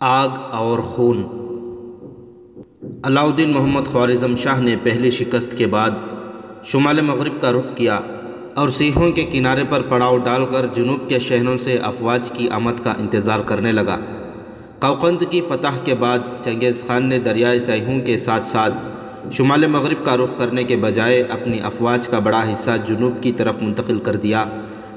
آگ 0.00 0.28
اور 0.50 0.78
خون۔ 0.78 1.22
علاؤدین 3.04 3.52
محمد 3.52 3.86
خوارزم 3.86 4.36
شاہ 4.36 4.60
نے 4.60 4.76
پہلی 4.82 5.10
شکست 5.10 5.58
کے 5.58 5.66
بعد 5.66 5.90
شمال 6.64 7.00
مغرب 7.00 7.40
کا 7.40 7.52
رخ 7.52 7.76
کیا 7.76 8.00
اور 8.54 8.68
سیحوں 8.68 9.10
کے 9.10 9.22
کنارے 9.22 9.64
پر 9.68 9.82
پڑاؤ 9.82 10.18
ڈال 10.18 10.46
کر 10.46 10.66
جنوب 10.74 11.08
کے 11.08 11.18
شہروں 11.18 11.56
سے 11.56 11.78
افواج 11.82 12.30
کی 12.30 12.48
آمد 12.50 12.84
کا 12.84 12.94
انتظار 12.98 13.38
کرنے 13.40 13.72
لگا۔ 13.72 13.96
کوقند 14.80 15.22
کی 15.30 15.40
فتح 15.40 15.78
کے 15.84 15.94
بعد 15.94 16.18
چنگیز 16.44 16.84
خان 16.86 17.06
نے 17.06 17.18
دریائے 17.18 17.60
سیحوں 17.60 18.00
کے 18.00 18.18
ساتھ 18.18 18.48
ساتھ 18.48 18.74
شمال 19.32 19.66
مغرب 19.66 20.04
کا 20.04 20.16
رخ 20.16 20.38
کرنے 20.38 20.64
کے 20.64 20.76
بجائے 20.76 21.22
اپنی 21.22 21.60
افواج 21.60 22.08
کا 22.08 22.18
بڑا 22.18 22.52
حصہ 22.52 22.70
جنوب 22.86 23.22
کی 23.22 23.32
طرف 23.32 23.62
منتقل 23.62 23.98
کر 23.98 24.16
دیا 24.16 24.44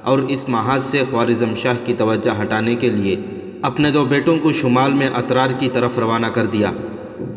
اور 0.04 0.20
اس 0.20 0.50
محاذ 0.50 0.84
سے 0.84 1.04
خوارزم 1.12 1.54
شاہ 1.56 1.86
کی 1.86 1.94
توجہ 1.94 2.42
ہٹانے 2.42 2.76
کے 2.76 2.90
لیے 2.90 3.16
اپنے 3.62 3.92
دو 3.92 4.06
بیٹوں 4.06 4.38
کو 4.40 4.52
شمال 4.52 4.94
میں 4.94 5.08
اطرار 5.08 5.50
کی 5.60 5.70
طرف 5.74 6.00
روانہ 6.00 6.28
کر 6.28 6.46
دیا۔ 6.46 6.72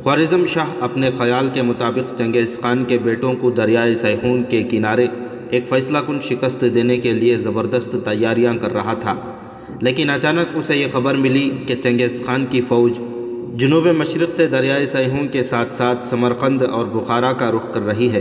خوارزم 0.03 0.47
شاہ 0.47 0.67
اپنے 0.81 1.11
خیال 1.19 1.49
کے 1.55 1.63
مطابق 1.63 2.19
چنگیز 2.19 2.59
خان 2.63 2.85
کے 2.85 2.99
بیٹوں 2.99 3.35
کو 3.35 3.51
دریائے 3.51 3.95
سیحون 3.95 4.43
کے 4.49 4.63
کنارے 4.63 5.07
ایک 5.51 5.69
فیصلہ 5.69 5.99
کن 6.07 6.21
شکست 6.21 6.65
دینے 6.75 6.97
کے 6.97 7.13
لیے 7.13 7.39
زبردست 7.39 7.97
تیاریاں 8.05 8.55
کر 8.55 8.73
رہا 8.73 8.95
تھا۔ 8.95 9.15
لیکن 9.81 10.11
اچانک 10.11 10.57
اسے 10.57 10.77
یہ 10.77 10.87
خبر 10.93 11.15
ملی 11.15 11.51
کہ 11.67 11.75
چنگیز 11.75 12.23
خان 12.27 12.47
کی 12.51 12.61
فوج 12.61 12.93
جنوب 13.55 13.87
مشرق 13.87 14.31
سے 14.31 14.47
دریائے 14.47 14.87
سیحون 14.87 15.29
کے 15.29 15.43
ساتھ 15.43 15.75
ساتھ 15.75 16.09
سمرقند 16.09 16.63
اور 16.63 16.85
بخارا 16.85 17.33
کا 17.33 17.51
رخ 17.51 17.75
کر 17.75 17.87
رہی 17.87 18.13
ہے۔ 18.13 18.21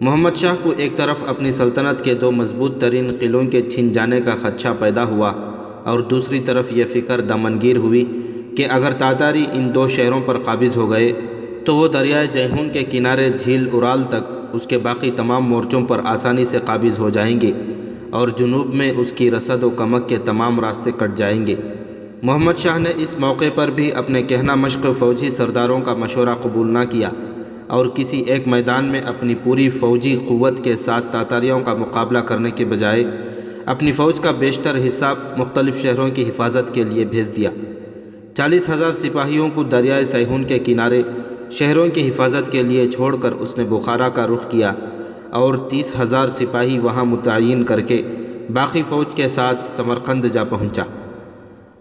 محمد 0.00 0.36
شاہ 0.36 0.54
کو 0.62 0.72
ایک 0.76 0.96
طرف 0.96 1.16
اپنی 1.26 1.52
سلطنت 1.52 2.04
کے 2.04 2.14
دو 2.14 2.32
مضبوط 2.32 2.80
ترین 2.80 3.16
قلعوں 3.20 3.46
کے 3.46 3.62
چھن 3.62 3.92
جانے 3.92 4.20
کا 4.20 4.34
خدشہ 4.40 4.68
پیدا 4.78 5.04
ہوا۔ 5.04 5.51
اور 5.84 6.00
دوسری 6.00 6.40
طرف 6.40 6.72
یہ 6.72 6.84
فکر 6.84 7.20
دمنگیر 7.20 7.76
ہوئی 7.76 8.04
کہ 8.56 8.66
اگر 8.70 8.92
تاتاری 8.92 9.44
ان 9.52 9.74
دو 9.74 9.88
شہروں 9.88 10.20
پر 10.26 10.38
قابض 10.38 10.76
ہو 10.76 10.90
گئے، 10.90 11.12
تو 11.64 11.76
وہ 11.76 11.88
دریائے 11.88 12.26
جیہون 12.26 12.70
کے 12.72 12.82
کنارے 12.90 13.30
جھیل 13.38 13.68
ارال 13.72 14.02
تک 14.04 14.30
اس 14.52 14.66
کے 14.66 14.78
باقی 14.78 15.10
تمام 15.10 15.44
مورچوں 15.44 15.82
پر 15.82 16.00
آسانی 16.04 16.44
سے 16.44 16.58
قابض 16.64 16.98
ہو 16.98 17.10
جائیں 17.10 17.40
گے 17.40 17.52
اور 18.10 18.28
جنوب 18.28 18.74
میں 18.74 18.92
اس 18.96 19.12
کی 19.12 19.30
رسد 19.30 19.62
و 19.62 19.70
کمک 19.70 20.08
کے 20.08 20.16
تمام 20.24 20.60
راستے 20.60 20.90
کٹ 20.96 21.16
جائیں 21.16 21.46
گے۔ 21.46 21.56
محمد 22.22 22.58
شاہ 22.58 22.78
نے 22.78 22.90
اس 22.96 23.18
موقع 23.18 23.44
پر 23.54 23.70
بھی 23.70 23.92
اپنے 23.92 24.22
کہنا 24.22 24.54
مشق 24.54 24.86
فوجی 24.98 25.30
سرداروں 25.30 25.80
کا 25.80 25.94
مشورہ 25.94 26.34
قبول 26.42 26.72
نہ 26.72 26.78
کیا 26.90 27.08
اور 27.66 27.86
کسی 27.86 28.20
ایک 28.20 28.48
میدان 28.48 28.84
میں 28.84 29.00
اپنی 29.00 29.34
پوری 29.34 29.68
فوجی 29.68 30.18
قوت 30.28 30.64
کے 30.64 30.76
ساتھ 30.76 31.12
تاتاریوں 31.12 31.60
کا 31.60 31.74
مقابلہ 31.74 32.18
کرنے 32.18 32.50
کے 32.50 32.64
بجائے 32.64 33.04
اپنی 33.66 33.92
فوج 33.92 34.20
کا 34.20 34.30
بیشتر 34.30 34.76
حصہ 34.86 35.14
مختلف 35.36 35.82
شہروں 35.82 36.08
کی 36.08 36.28
حفاظت 36.28 36.74
کے 36.74 36.84
لیے 36.84 37.04
بھیج 37.04 37.36
دیا۔ 37.36 37.50
چالیس 38.34 38.70
ہزار 38.70 38.92
سپاہیوں 38.92 39.48
کو 39.54 39.62
دریائے 39.62 40.04
سیہون 40.04 40.44
کے 40.44 40.58
کنارے 40.58 41.02
شہروں 41.50 41.88
کی 41.88 42.08
حفاظت 42.08 42.52
کے 42.52 42.62
لیے 42.62 42.90
چھوڑ 42.90 43.16
کر 43.16 43.32
اس 43.32 43.58
نے 43.58 43.64
بخارا 43.64 44.08
کا 44.08 44.26
رخ 44.26 44.50
کیا 44.50 44.72
اور 45.30 45.54
تیس 45.54 46.00
ہزار 46.00 46.28
سپاہی 46.28 46.78
وہاں 46.78 47.04
متعین 47.04 47.64
کر 47.64 47.80
کے 47.80 48.02
باقی 48.52 48.82
فوج 48.88 49.14
کے 49.14 49.28
ساتھ 49.28 49.72
سمرقند 49.72 50.24
جا 50.24 50.44
پہنچا۔ 50.44 50.82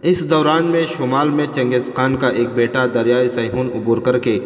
اس 0.02 0.30
دوران 0.30 0.66
میں 0.66 0.84
شمال 0.98 1.30
میں 1.30 1.46
چنگیز 1.54 1.92
خان 1.96 2.16
کا 2.16 2.28
ایک 2.28 2.48
بیٹا 2.54 2.86
دریائے 2.94 3.28
سیہون 3.28 3.70
عبور 3.76 3.98
کر 3.98 4.20
کے 4.20 4.40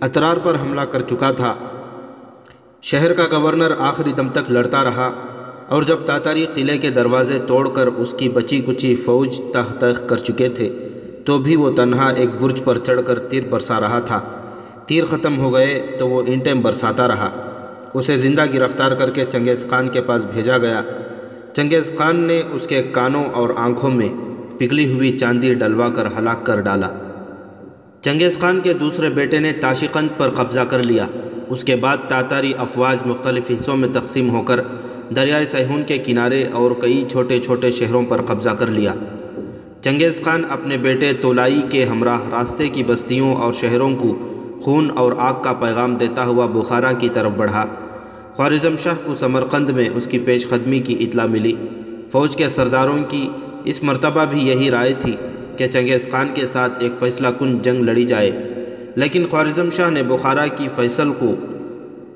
اطرار 0.00 0.36
پر 0.36 0.56
حملہ 0.62 0.80
کر 0.80 1.02
چکا 1.02 1.30
تھا۔ 1.30 1.54
شہر 2.82 3.12
کا 3.12 3.38
گورنر 3.38 3.72
آخری 3.78 4.12
دم 4.12 4.28
تک 4.28 4.50
لڑتا 4.50 4.84
رہا۔ 4.84 5.10
اور 5.68 5.82
جب 5.82 5.98
تاتاری 6.06 6.46
قلعے 6.54 6.78
کے 6.78 6.90
دروازے 6.90 7.38
توڑ 7.46 7.68
کر 7.68 7.86
اس 7.86 8.14
کی 8.18 8.28
بچی 8.28 8.62
کچی 8.66 8.94
فوج 8.94 9.40
تہ 9.52 9.58
تخ 9.78 10.08
کر 10.08 10.16
چکے 10.16 10.48
تھے، 10.48 10.88
تو 11.24 11.38
بھی 11.38 11.56
وہ 11.56 11.70
تنہا 11.70 12.08
ایک 12.08 12.28
برج 12.40 12.64
پر 12.64 12.78
چڑھ 12.78 13.00
کر 13.06 13.18
تیر 13.18 13.42
برسا 13.50 13.80
رہا 13.80 14.00
تھا۔ 14.00 14.20
تیر 14.86 15.04
ختم 15.04 15.38
ہو 15.38 15.54
گئے 15.54 15.96
تو 15.98 16.08
وہ 16.08 16.22
اینٹیں 16.26 16.54
برساتا 16.54 17.08
رہا۔ 17.08 17.30
اسے 17.94 18.16
زندہ 18.16 18.44
گرفتار 18.54 18.92
کر 18.92 19.10
کے 19.10 19.24
چنگیز 19.24 19.66
خان 19.70 19.88
کے 19.88 20.00
پاس 20.00 20.24
بھیجا 20.24 20.58
گیا۔ 20.58 20.82
چنگیز 21.52 21.92
خان 21.98 22.16
نے 22.16 22.42
اس 22.52 22.66
کے 22.66 22.82
کانوں 22.82 23.24
اور 23.24 23.50
آنکھوں 23.56 23.90
میں 23.90 24.08
پگھلی 24.58 24.92
ہوئی 24.92 25.18
چاندی 25.18 25.54
ڈلوا 25.54 25.88
کر 25.88 26.06
ہلاک 26.18 26.46
کر 26.46 26.60
ڈالا۔ 26.60 26.88
چنگیز 28.00 28.38
خان 28.40 28.60
کے 28.60 28.74
دوسرے 28.74 29.08
بیٹے 29.08 29.38
نے 29.38 29.52
تاشقند 29.52 30.08
پر 30.16 30.30
قبضہ 30.30 30.60
کر 30.60 30.82
لیا۔ 30.82 31.06
اس 31.48 31.64
کے 31.64 31.76
بعد 31.76 31.96
تاتاری 32.08 32.52
افواج 32.58 32.96
مختلف 33.06 33.50
حصوں 33.50 33.76
میں 33.76 33.88
تقسیم 33.92 34.30
ہو 34.30 34.42
کر 34.42 34.60
دریائے 35.10 35.46
سیہون 35.46 35.82
کے 35.84 35.98
کنارے 35.98 36.44
اور 36.44 36.70
کئی 36.70 37.04
چھوٹے 37.10 37.38
چھوٹے 37.38 37.70
شہروں 37.70 38.02
پر 38.08 38.22
قبضہ 38.22 38.50
کر 38.50 38.66
لیا۔ 38.66 38.92
چنگیز 39.80 40.22
خان 40.24 40.42
اپنے 40.48 40.76
بیٹے 40.76 41.12
تولائی 41.12 41.62
کے 41.70 41.84
ہمراہ 41.84 42.20
راستے 42.30 42.68
کی 42.68 42.82
بستیوں 42.82 43.34
اور 43.34 43.52
شہروں 43.52 43.96
کو 43.96 44.18
خون 44.62 44.90
اور 44.96 45.12
آگ 45.18 45.42
کا 45.42 45.52
پیغام 45.52 45.94
دیتا 45.94 46.26
ہوا 46.26 46.46
بخارا 46.46 46.92
کی 46.92 47.08
طرف 47.12 47.32
بڑھا۔ 47.36 47.66
خوارزم 48.34 48.76
شاہ 48.82 48.94
کو 49.04 49.14
سمرقند 49.14 49.70
میں 49.70 49.88
اس 49.94 50.06
کی 50.06 50.18
پیش 50.18 50.48
قدمی 50.48 50.78
کی 50.78 50.96
اطلاع 51.00 51.26
ملی۔ 51.26 51.52
فوج 52.12 52.36
کے 52.36 52.48
سرداروں 52.48 52.98
کی 53.08 53.28
اس 53.64 53.82
مرتبہ 53.82 54.24
بھی 54.24 54.40
یہی 54.40 54.70
رائے 54.70 54.92
تھی 54.98 55.16
کہ 55.56 55.66
چنگیز 55.66 56.10
خان 56.10 56.28
کے 56.34 56.46
ساتھ 56.46 56.72
ایک 56.78 56.92
فیصلہ 56.98 57.28
کن 57.38 57.58
جنگ 57.58 57.82
لڑی 57.82 58.04
جائے۔ 58.04 58.30
لیکن 58.94 59.26
خوارزم 59.30 59.70
شاہ 59.70 59.90
نے 59.90 60.02
بخارا 60.02 60.46
کی 60.46 60.68
فیصل 60.76 61.10
کو 61.18 61.34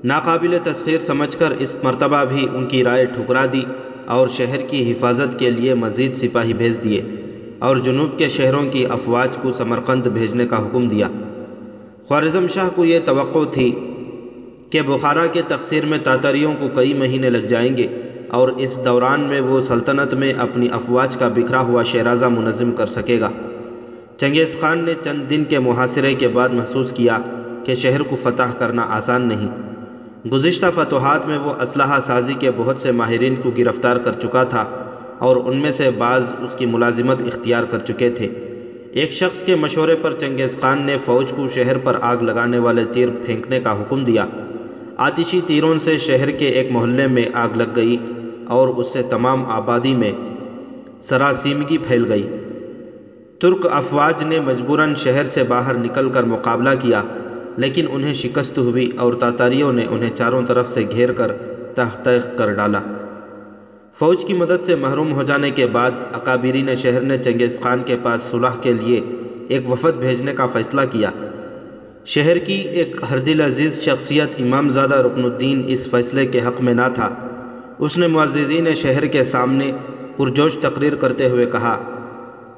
ناقابل 0.04 0.58
تسخیر 0.62 0.98
سمجھ 0.98 1.36
کر 1.36 1.50
اس 1.50 1.76
مرتبہ 1.82 2.24
بھی 2.24 2.46
ان 2.54 2.66
کی 2.66 2.84
رائے 2.84 3.04
ٹھکرا 3.04 3.46
دی 3.52 3.62
اور 4.06 4.28
شہر 4.28 4.60
کی 4.60 4.92
حفاظت 4.92 5.38
کے 5.38 5.50
لیے 5.50 5.74
مزید 5.74 6.16
سپاہی 6.16 6.52
بھیج 6.52 6.84
دیے 6.84 7.02
اور 7.58 7.76
جنوب 7.76 8.18
کے 8.18 8.28
شہروں 8.28 8.70
کی 8.70 8.86
افواج 8.86 9.36
کو 9.42 9.50
سمرقند 9.50 10.06
بھیجنے 10.06 10.46
کا 10.46 10.58
حکم 10.58 10.88
دیا۔ 10.88 11.08
خوارزم 12.08 12.46
شاہ 12.46 12.68
کو 12.74 12.84
یہ 12.84 12.98
توقع 13.04 13.38
تھی 13.52 13.94
کہ 14.70 14.82
بخارا 14.82 15.26
کے 15.26 15.42
تقسیر 15.48 15.86
میں 15.86 15.98
تاتاریوں 15.98 16.54
کو 16.60 16.68
کئی 16.68 16.94
مہینے 16.94 17.30
لگ 17.30 17.46
جائیں 17.46 17.76
گے 17.76 17.86
اور 18.28 18.48
اس 18.48 18.84
دوران 18.84 19.20
میں 19.20 19.40
وہ 19.40 19.60
سلطنت 19.60 20.14
میں 20.14 20.32
اپنی 20.32 20.68
افواج 20.72 21.16
کا 21.16 21.28
بکھرا 21.28 21.60
ہوا 21.60 21.82
شہرازہ 21.82 22.26
منظم 22.26 22.72
کر 22.72 22.86
سکے 22.86 23.20
گا۔ 23.20 23.30
چنگیز 24.16 24.56
خان 24.60 24.84
نے 24.84 24.94
چند 25.02 25.30
دن 25.30 25.44
کے 25.44 25.58
محاصرے 25.58 26.14
کے 26.14 26.28
بعد 26.28 26.48
محسوس 26.48 26.92
کیا 26.92 27.18
کہ 27.64 27.74
شہر 27.74 28.02
کو 28.02 28.16
فتح 28.16 28.52
کرنا 28.58 28.86
آسان 28.88 29.28
نہیں۔ 29.28 29.48
گزشتہ 30.26 30.66
فتوحات 30.74 31.26
میں 31.26 31.38
وہ 31.38 31.52
اسلحہ 31.60 32.00
سازی 32.00 32.34
کے 32.34 32.50
بہت 32.56 32.80
سے 32.80 32.92
ماہرین 32.92 33.34
کو 33.34 33.50
گرفتار 33.50 33.96
کر 33.96 34.12
چکا 34.12 34.44
تھا 34.44 34.64
اور 35.18 35.36
ان 35.36 35.56
میں 35.56 35.72
سے 35.72 35.90
بعض 35.98 36.32
اس 36.40 36.54
کی 36.54 36.66
ملازمت 36.66 37.22
اختیار 37.22 37.62
کر 37.62 37.78
چکے 37.78 38.10
تھے۔ 38.10 38.26
ایک 38.92 39.12
شخص 39.12 39.42
کے 39.42 39.56
مشورے 39.56 39.94
پر 39.94 40.12
چنگیز 40.12 40.60
خان 40.60 40.82
نے 40.82 40.96
فوج 41.04 41.32
کو 41.36 41.46
شہر 41.46 41.78
پر 41.78 41.96
آگ 42.00 42.16
لگانے 42.16 42.58
والے 42.58 42.84
تیر 42.92 43.08
پھینکنے 43.26 43.60
کا 43.60 43.72
حکم 43.72 44.04
دیا۔ 44.04 44.26
آتشی 44.96 45.40
تیروں 45.46 45.76
سے 45.76 45.96
شہر 45.96 46.30
کے 46.30 46.46
ایک 46.46 46.70
محلے 46.70 47.06
میں 47.06 47.24
آگ 47.34 47.56
لگ 47.56 47.76
گئی 47.76 47.96
اور 48.46 48.68
اس 48.68 48.92
سے 48.92 49.02
تمام 49.02 49.44
آبادی 49.46 49.94
میں 49.94 50.12
سراسیمگی 51.02 51.78
پھیل 51.78 52.12
گئی۔ 52.12 52.28
ترک 53.40 53.66
افواج 53.70 54.22
نے 54.22 54.40
مجبوراً 54.40 54.94
شہر 54.94 55.24
سے 55.24 55.42
باہر 55.42 55.74
نکل 55.74 56.08
کر 56.08 56.22
مقابلہ 56.22 56.70
کیا۔ 56.80 57.02
لیکن 57.60 57.86
انہیں 57.90 58.14
شکست 58.14 58.58
ہوئی 58.58 58.90
اور 58.96 59.14
تاتاریوں 59.14 59.72
نے 59.72 59.84
انہیں 59.90 60.10
چاروں 60.14 60.42
طرف 60.46 60.68
سے 60.68 60.84
گھیر 60.90 61.12
کر 61.12 61.32
تحتیخ 61.74 62.38
کر 62.38 62.52
ڈالا۔ 62.52 62.80
فوج 63.98 64.24
کی 64.24 64.34
مدد 64.34 64.64
سے 64.64 64.74
محروم 64.74 65.12
ہو 65.12 65.22
جانے 65.22 65.50
کے 65.50 65.66
بعد 65.66 65.90
اکابرین 66.12 66.74
شہر 66.74 67.00
نے 67.00 67.18
چنگیز 67.18 67.60
خان 67.60 67.82
کے 67.82 67.96
پاس 68.02 68.22
صلح 68.22 68.56
کے 68.62 68.72
لیے 68.72 69.00
ایک 69.48 69.70
وفد 69.70 69.96
بھیجنے 69.96 70.34
کا 70.34 70.46
فیصلہ 70.46 70.80
کیا۔ 70.90 71.10
شہر 72.06 72.38
کی 72.38 72.54
ایک 72.54 72.96
ہردل 73.10 73.40
عزیز 73.40 73.80
شخصیت 73.80 74.28
امام 74.38 74.68
زادہ 74.68 74.94
رکن 74.94 75.24
الدین 75.24 75.62
اس 75.66 75.90
فیصلے 75.90 76.26
کے 76.26 76.40
حق 76.46 76.60
میں 76.60 76.74
نہ 76.74 76.88
تھا۔ 76.94 77.14
اس 77.78 77.98
نے 77.98 78.06
معززین 78.06 78.74
شہر 78.74 79.06
کے 79.06 79.24
سامنے 79.24 79.72
پرجوش 80.16 80.56
تقریر 80.60 80.94
کرتے 80.94 81.28
ہوئے 81.28 81.46
کہا، 81.46 81.76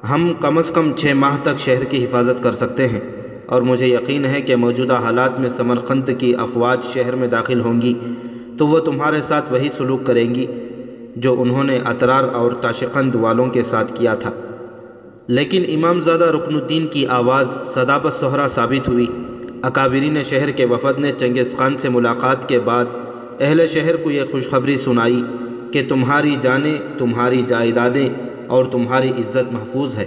ہم 0.09 0.33
کم 0.39 0.57
از 0.57 0.71
کم 0.71 0.91
چھ 0.95 1.05
ماہ 1.05 1.37
تک 1.43 1.59
شہر 1.59 1.83
کی 1.83 2.03
حفاظت 2.03 2.43
کر 2.43 2.51
سکتے 2.51 2.87
ہیں۔ 2.87 3.22
اور 3.45 3.61
مجھے 3.61 3.87
یقین 3.87 4.25
ہے 4.25 4.41
کہ 4.41 4.55
موجودہ 4.55 4.93
حالات 4.93 5.39
میں 5.39 5.49
سمرقند 5.49 6.09
کی 6.19 6.35
افواج 6.35 6.83
شہر 6.93 7.15
میں 7.15 7.27
داخل 7.27 7.61
ہوں 7.61 7.81
گی، 7.81 7.93
تو 8.57 8.67
وہ 8.67 8.79
تمہارے 8.79 9.21
ساتھ 9.21 9.53
وہی 9.53 9.69
سلوک 9.69 10.05
کریں 10.05 10.35
گی 10.35 10.45
جو 11.15 11.41
انہوں 11.41 11.63
نے 11.63 11.79
اطرار 11.85 12.23
اور 12.23 12.51
تاشقند 12.51 13.15
والوں 13.15 13.47
کے 13.47 13.61
ساتھ 13.61 13.93
کیا 13.95 14.15
تھا۔ 14.15 14.31
لیکن 15.27 15.63
امام 15.67 15.99
زادہ 15.99 16.23
رکن 16.23 16.55
الدین 16.55 16.87
کی 16.87 17.07
آواز 17.07 17.47
صدابت 17.65 18.13
سہرا 18.13 18.47
ثابت 18.47 18.87
ہوئی۔ 18.87 19.05
اکابرین 19.61 20.23
شہر 20.23 20.51
کے 20.51 20.65
وفد 20.65 20.99
نے 20.99 21.11
چنگیز 21.17 21.57
خان 21.57 21.77
سے 21.77 21.89
ملاقات 21.89 22.49
کے 22.49 22.59
بعد 22.59 22.85
اہل 23.39 23.67
شہر 23.67 23.95
کو 23.95 24.11
یہ 24.11 24.21
خوشخبری 24.31 24.77
سنائی 24.77 25.23
کہ 25.71 25.83
تمہاری 25.89 26.35
جانیں 26.41 26.77
تمہاری 26.97 27.41
جائیدادیں 27.41 28.07
اور 28.47 28.65
تمہاری 28.65 29.09
عزت 29.09 29.53
محفوظ 29.53 29.95
ہے۔ 29.95 30.05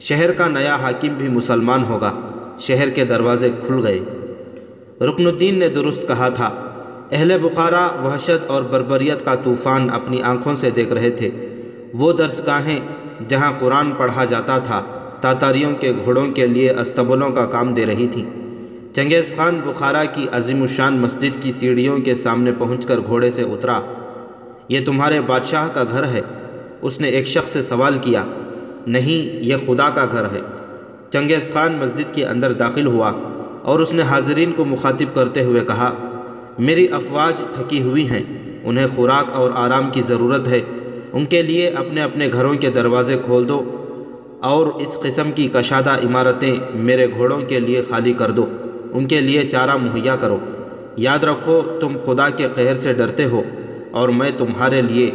شہر 0.00 0.32
کا 0.32 0.48
نیا 0.48 0.76
حاکم 0.76 1.08
بھی 1.18 1.28
مسلمان 1.28 1.84
ہوگا۔ 1.84 2.25
شہر 2.58 2.90
کے 2.90 3.04
دروازے 3.04 3.48
کھل 3.66 3.86
گئے۔ 3.86 3.98
رکن 5.00 5.26
الدین 5.26 5.58
نے 5.58 5.68
درست 5.68 6.08
کہا 6.08 6.28
تھا، 6.28 6.50
اہل 7.12 7.36
بخارا، 7.42 7.88
وحشت 8.02 8.46
اور 8.46 8.62
بربریت 8.62 9.24
کا 9.24 9.34
طوفان 9.34 9.90
اپنی 9.90 10.22
آنکھوں 10.22 10.54
سے 10.54 10.70
دیکھ 10.70 10.92
رہے 10.92 11.10
تھے۔ 11.10 11.30
وہ 11.94 12.12
درسگاہیں 12.12 12.78
جہاں 13.28 13.52
قرآن 13.58 13.92
پڑھا 13.92 14.24
جاتا 14.24 14.58
تھا، 14.58 14.82
تاتاریوں 15.20 15.74
کے 15.74 15.92
گھوڑوں 16.04 16.28
کے 16.28 16.46
لیے 16.46 16.70
استبلوں 16.70 17.30
کا 17.30 17.46
کام 17.46 17.74
دے 17.74 17.86
رہی 17.86 18.08
تھیں۔ 18.12 18.24
چنگیز 18.94 19.36
خان 19.36 19.60
بخارا 19.64 20.04
کی 20.04 20.26
عظیم 20.32 20.60
الشان 20.60 20.98
مسجد 20.98 21.42
کی 21.42 21.52
سیڑھیوں 21.52 21.98
کے 21.98 22.14
سامنے 22.14 22.52
پہنچ 22.58 22.86
کر 22.86 22.98
گھوڑے 23.06 23.30
سے 23.30 23.42
اترا۔ 23.42 23.80
یہ 24.68 24.80
تمہارے 24.84 25.20
بادشاہ 25.20 25.68
کا 25.72 25.84
گھر 25.90 26.04
ہے۔ 26.04 26.20
اس 26.82 27.00
نے 27.00 27.08
ایک 27.08 27.26
شخص 27.26 27.52
سے 27.52 27.62
سوال 27.62 27.98
کیا، 28.02 28.24
نہیں، 28.86 29.44
یہ 29.44 29.56
خدا 29.66 29.90
کا 29.90 30.06
گھر 30.12 30.24
ہے۔ 30.24 30.40
چنگیز 31.12 31.52
خان 31.52 31.76
مسجد 31.78 32.14
کے 32.14 32.24
اندر 32.24 32.52
داخل 32.52 32.86
ہوا 32.86 33.12
اور 33.62 33.80
اس 33.80 33.92
نے 33.92 34.02
حاضرین 34.02 34.52
کو 34.52 34.64
مخاطب 34.64 35.14
کرتے 35.14 35.44
ہوئے 35.44 35.60
کہا، 35.60 35.92
میری 36.58 36.86
افواج 36.92 37.40
تھکی 37.40 37.82
ہوئی 37.82 38.08
ہیں، 38.10 38.22
انہیں 38.64 38.86
خوراک 38.96 39.32
اور 39.32 39.50
آرام 39.54 39.90
کی 39.90 40.02
ضرورت 40.02 40.48
ہے، 40.48 40.60
ان 41.12 41.24
کے 41.24 41.42
لیے 41.42 41.68
اپنے 41.68 42.02
اپنے 42.02 42.28
گھروں 42.32 42.54
کے 42.54 42.70
دروازے 42.70 43.16
کھول 43.24 43.48
دو 43.48 43.58
اور 44.42 44.66
اس 44.66 44.98
قسم 45.02 45.32
کی 45.32 45.48
کشادہ 45.52 45.90
عمارتیں 45.90 46.54
میرے 46.74 47.06
گھوڑوں 47.10 47.40
کے 47.40 47.60
لیے 47.60 47.82
خالی 47.82 48.12
کر 48.12 48.30
دو، 48.30 48.46
ان 48.92 49.06
کے 49.06 49.20
لیے 49.20 49.42
چارہ 49.42 49.76
مہیا 49.76 50.16
کرو۔ 50.16 50.38
یاد 50.96 51.24
رکھو، 51.24 51.60
تم 51.80 51.96
خدا 52.04 52.28
کے 52.28 52.46
قہر 52.54 52.74
سے 52.74 52.92
ڈرتے 52.92 53.24
ہو 53.24 53.42
اور 53.90 54.08
میں 54.08 54.30
تمہارے 54.38 54.82
لیے 54.82 55.10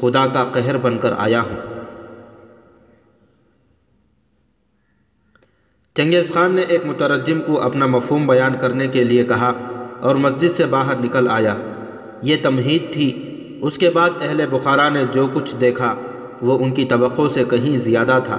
خدا 0.00 0.26
کا 0.26 0.44
قہر 0.52 0.76
بن 0.76 0.98
کر 0.98 1.12
آیا 1.18 1.40
ہوں۔ 1.40 1.69
چنگیز 5.94 6.32
خان 6.32 6.54
نے 6.54 6.62
ایک 6.62 6.86
مترجم 6.86 7.40
کو 7.46 7.60
اپنا 7.60 7.86
مفہوم 7.86 8.26
بیان 8.26 8.52
کرنے 8.60 8.88
کے 8.88 9.04
لیے 9.04 9.24
کہا 9.24 9.52
اور 10.00 10.14
مسجد 10.14 10.48
سے 10.48 10.66
باہر 10.66 10.94
نکل 11.00 11.26
آیا۔ 11.30 11.54
یہ 12.22 12.36
تمہید 12.42 12.92
تھی۔ 12.92 13.22
اس 13.62 13.78
کے 13.78 13.90
بعد 13.90 14.10
اہل 14.20 14.46
بخارا 14.50 14.88
نے 14.88 15.02
جو 15.12 15.26
کچھ 15.34 15.56
دیکھا، 15.56 15.94
وہ 16.42 16.58
ان 16.58 16.70
کی 16.70 16.84
توقع 16.84 17.22
سے 17.34 17.44
کہیں 17.50 17.76
زیادہ 17.76 18.18
تھا۔ 18.24 18.38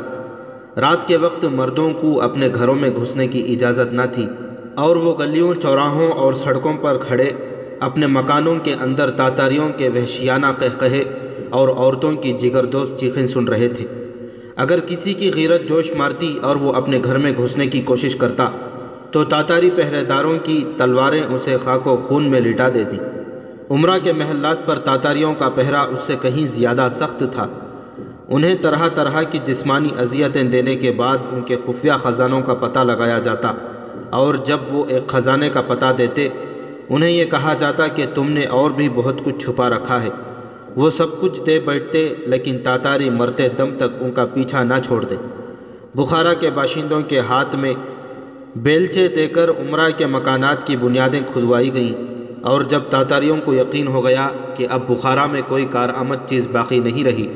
رات 0.77 1.07
کے 1.07 1.17
وقت 1.17 1.45
مردوں 1.45 1.93
کو 1.93 2.21
اپنے 2.21 2.49
گھروں 2.55 2.75
میں 2.75 2.89
گھسنے 2.89 3.27
کی 3.27 3.53
اجازت 3.53 3.93
نہ 3.93 4.01
تھی 4.11 4.27
اور 4.75 4.95
وہ 4.95 5.17
گلیوں، 5.19 5.53
چوراہوں 5.53 6.11
اور 6.11 6.33
سڑکوں 6.33 6.73
پر 6.73 6.97
کھڑے، 6.97 7.29
اپنے 7.79 8.07
مکانوں 8.07 8.55
کے 8.63 8.73
اندر 8.73 9.11
تاتاریوں 9.11 9.69
کے 9.77 9.89
وحشیانہ 9.89 10.45
قہقہے 10.59 11.03
اور 11.49 11.69
عورتوں 11.69 12.13
کی 12.13 12.33
جگر 12.33 12.65
دوست 12.65 12.99
چیخیں 12.99 13.25
سن 13.25 13.47
رہے 13.47 13.67
تھے۔ 13.67 13.85
اگر 14.55 14.79
کسی 14.79 15.13
کی 15.13 15.31
غیرت 15.35 15.61
جوش 15.67 15.91
مارتی 15.91 16.39
اور 16.41 16.55
وہ 16.55 16.73
اپنے 16.73 17.01
گھر 17.03 17.17
میں 17.17 17.31
گھسنے 17.31 17.67
کی 17.67 17.81
کوشش 17.81 18.15
کرتا، 18.15 18.49
تو 19.11 19.23
تاتاری 19.23 19.69
پہرے 19.69 20.05
داروں 20.05 20.39
کی 20.43 20.65
تلواریں 20.77 21.23
اسے 21.23 21.57
خاک 21.63 21.87
و 21.87 21.97
خون 21.97 22.29
میں 22.29 22.39
لٹا 22.39 22.69
دیتی۔ 22.73 22.97
عمرہ 23.69 23.99
کے 24.03 24.13
محلات 24.13 24.65
پر 24.65 24.79
تاتاریوں 24.79 25.33
کا 25.33 25.49
پہرا 25.49 25.81
اس 25.81 26.01
سے 26.01 26.15
کہیں 26.21 26.47
زیادہ 26.47 26.87
سخت 26.91 27.23
تھا۔ 27.31 27.47
انہیں 28.27 28.55
طرح 28.61 28.87
طرح 28.87 29.23
کی 29.23 29.37
جسمانی 29.45 29.89
اذیتیں 29.97 30.43
دینے 30.43 30.75
کے 30.75 30.91
بعد 30.91 31.17
ان 31.31 31.41
کے 31.41 31.55
خفیہ 31.65 31.91
خزانوں 32.03 32.41
کا 32.41 32.53
پتہ 32.53 32.79
لگایا 32.79 33.17
جاتا۔ 33.17 33.53
اور 34.09 34.35
جب 34.35 34.57
وہ 34.71 34.85
ایک 34.87 35.07
خزانے 35.07 35.49
کا 35.49 35.61
پتہ 35.61 35.85
دیتے، 35.97 36.29
انہیں 36.89 37.09
یہ 37.09 37.25
کہا 37.25 37.53
جاتا 37.53 37.87
کہ 37.87 38.05
تم 38.15 38.29
نے 38.29 38.45
اور 38.45 38.71
بھی 38.71 38.89
بہت 38.89 39.23
کچھ 39.23 39.45
چھپا 39.45 39.69
رکھا 39.69 40.03
ہے۔ 40.03 40.09
وہ 40.75 40.89
سب 40.89 41.21
کچھ 41.21 41.41
دے 41.45 41.59
بیٹھتے 41.59 42.13
لیکن 42.25 42.57
تاتاری 42.63 43.09
مرتے 43.09 43.47
دم 43.49 43.69
تک 43.77 43.97
ان 43.99 44.11
کا 44.11 44.25
پیچھا 44.25 44.63
نہ 44.63 44.73
چھوڑ 44.85 45.03
دے۔ 45.05 45.15
بخارا 45.95 46.33
کے 46.33 46.49
باشندوں 46.49 47.01
کے 47.01 47.19
ہاتھ 47.19 47.55
میں 47.55 47.73
بیلچے 48.55 49.07
دے 49.07 49.27
کر 49.27 49.49
عمرہ 49.49 49.89
کے 49.97 50.05
مکانات 50.05 50.67
کی 50.67 50.75
بنیادیں 50.77 51.19
کھدوائی 51.33 51.73
گئیں 51.73 51.93
اور 52.41 52.61
جب 52.61 52.81
تاتاریوں 52.89 53.37
کو 53.45 53.53
یقین 53.53 53.87
ہو 53.87 54.05
گیا 54.05 54.29
کہ 54.55 54.67
اب 54.69 54.81
بخارا 54.87 55.25
میں 55.25 55.41
کوئی 55.47 55.65
کارآمد 55.65 56.27
چیز 56.27 56.47
باقی 56.51 56.79
نہیں 56.79 57.03
رہی، 57.03 57.27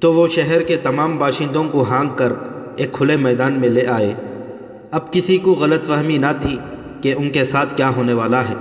تو 0.00 0.12
وہ 0.12 0.26
شہر 0.26 0.62
کے 0.62 0.76
تمام 0.76 1.18
باشندوں 1.18 1.64
کو 1.68 1.82
ہانک 1.82 2.18
کر 2.18 2.32
ایک 2.76 2.92
کھلے 2.92 3.16
میدان 3.16 3.60
میں 3.60 3.68
لے 3.68 3.86
آئے۔ 3.86 4.14
اب 4.90 5.12
کسی 5.12 5.38
کو 5.38 5.52
غلط 5.52 5.84
فہمی 5.84 6.18
نہ 6.18 6.32
تھی 6.40 6.56
کہ 7.00 7.14
ان 7.18 7.30
کے 7.30 7.44
ساتھ 7.44 7.74
کیا 7.76 7.90
ہونے 7.96 8.12
والا 8.12 8.48
ہے۔ 8.48 8.54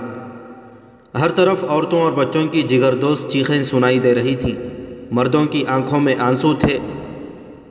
ہر 1.22 1.30
طرف 1.30 1.64
عورتوں 1.64 2.02
اور 2.02 2.12
بچوں 2.12 2.48
کی 2.48 2.62
جگر 2.62 2.96
دوست 2.96 3.30
چیخیں 3.30 3.64
سنائی 3.64 4.00
دے 4.00 4.16
رہی 4.16 4.36
تھیں 4.36 4.56
مردوں 5.12 5.46
کی 5.46 5.66
آنکھوں 5.68 6.00
میں 6.00 6.16
آنسو 6.20 6.54
تھے۔ 6.54 6.80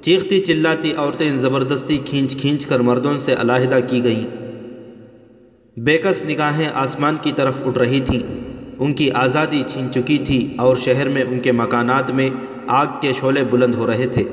چیختی 0.01 0.41
چلاتی 0.41 0.93
عورتیں 0.97 1.37
زبردستی 1.37 1.99
کھینچ 2.05 2.37
کھینچ 2.37 2.67
کر 2.67 2.81
مردوں 2.81 3.17
سے 3.17 3.35
علاحدہ 3.41 3.79
کی 3.87 4.05
گئیں۔ 4.05 4.27
بےکس 5.77 6.25
نگاہیں 6.25 6.69
آسمان 6.75 7.17
کی 7.23 7.33
طرف 7.33 7.61
اٹھ 7.67 7.79
رہی 7.79 8.01
تھیں 8.01 8.21
ان 8.79 8.95
کی 8.95 9.11
آزادی 9.11 9.63
چھین 9.67 9.93
چکی 9.93 10.19
تھی 10.19 10.55
اور 10.59 10.77
شہر 10.77 11.09
میں 11.09 11.23
ان 11.23 11.41
کے 11.41 11.53
مکانات 11.53 12.11
میں 12.11 12.31
آگ 12.67 12.87
کے 13.01 13.13
شعلے 13.21 13.45
بلند 13.45 13.75
ہو 13.75 13.87
رہے 13.87 14.07
تھے۔ 14.07 14.25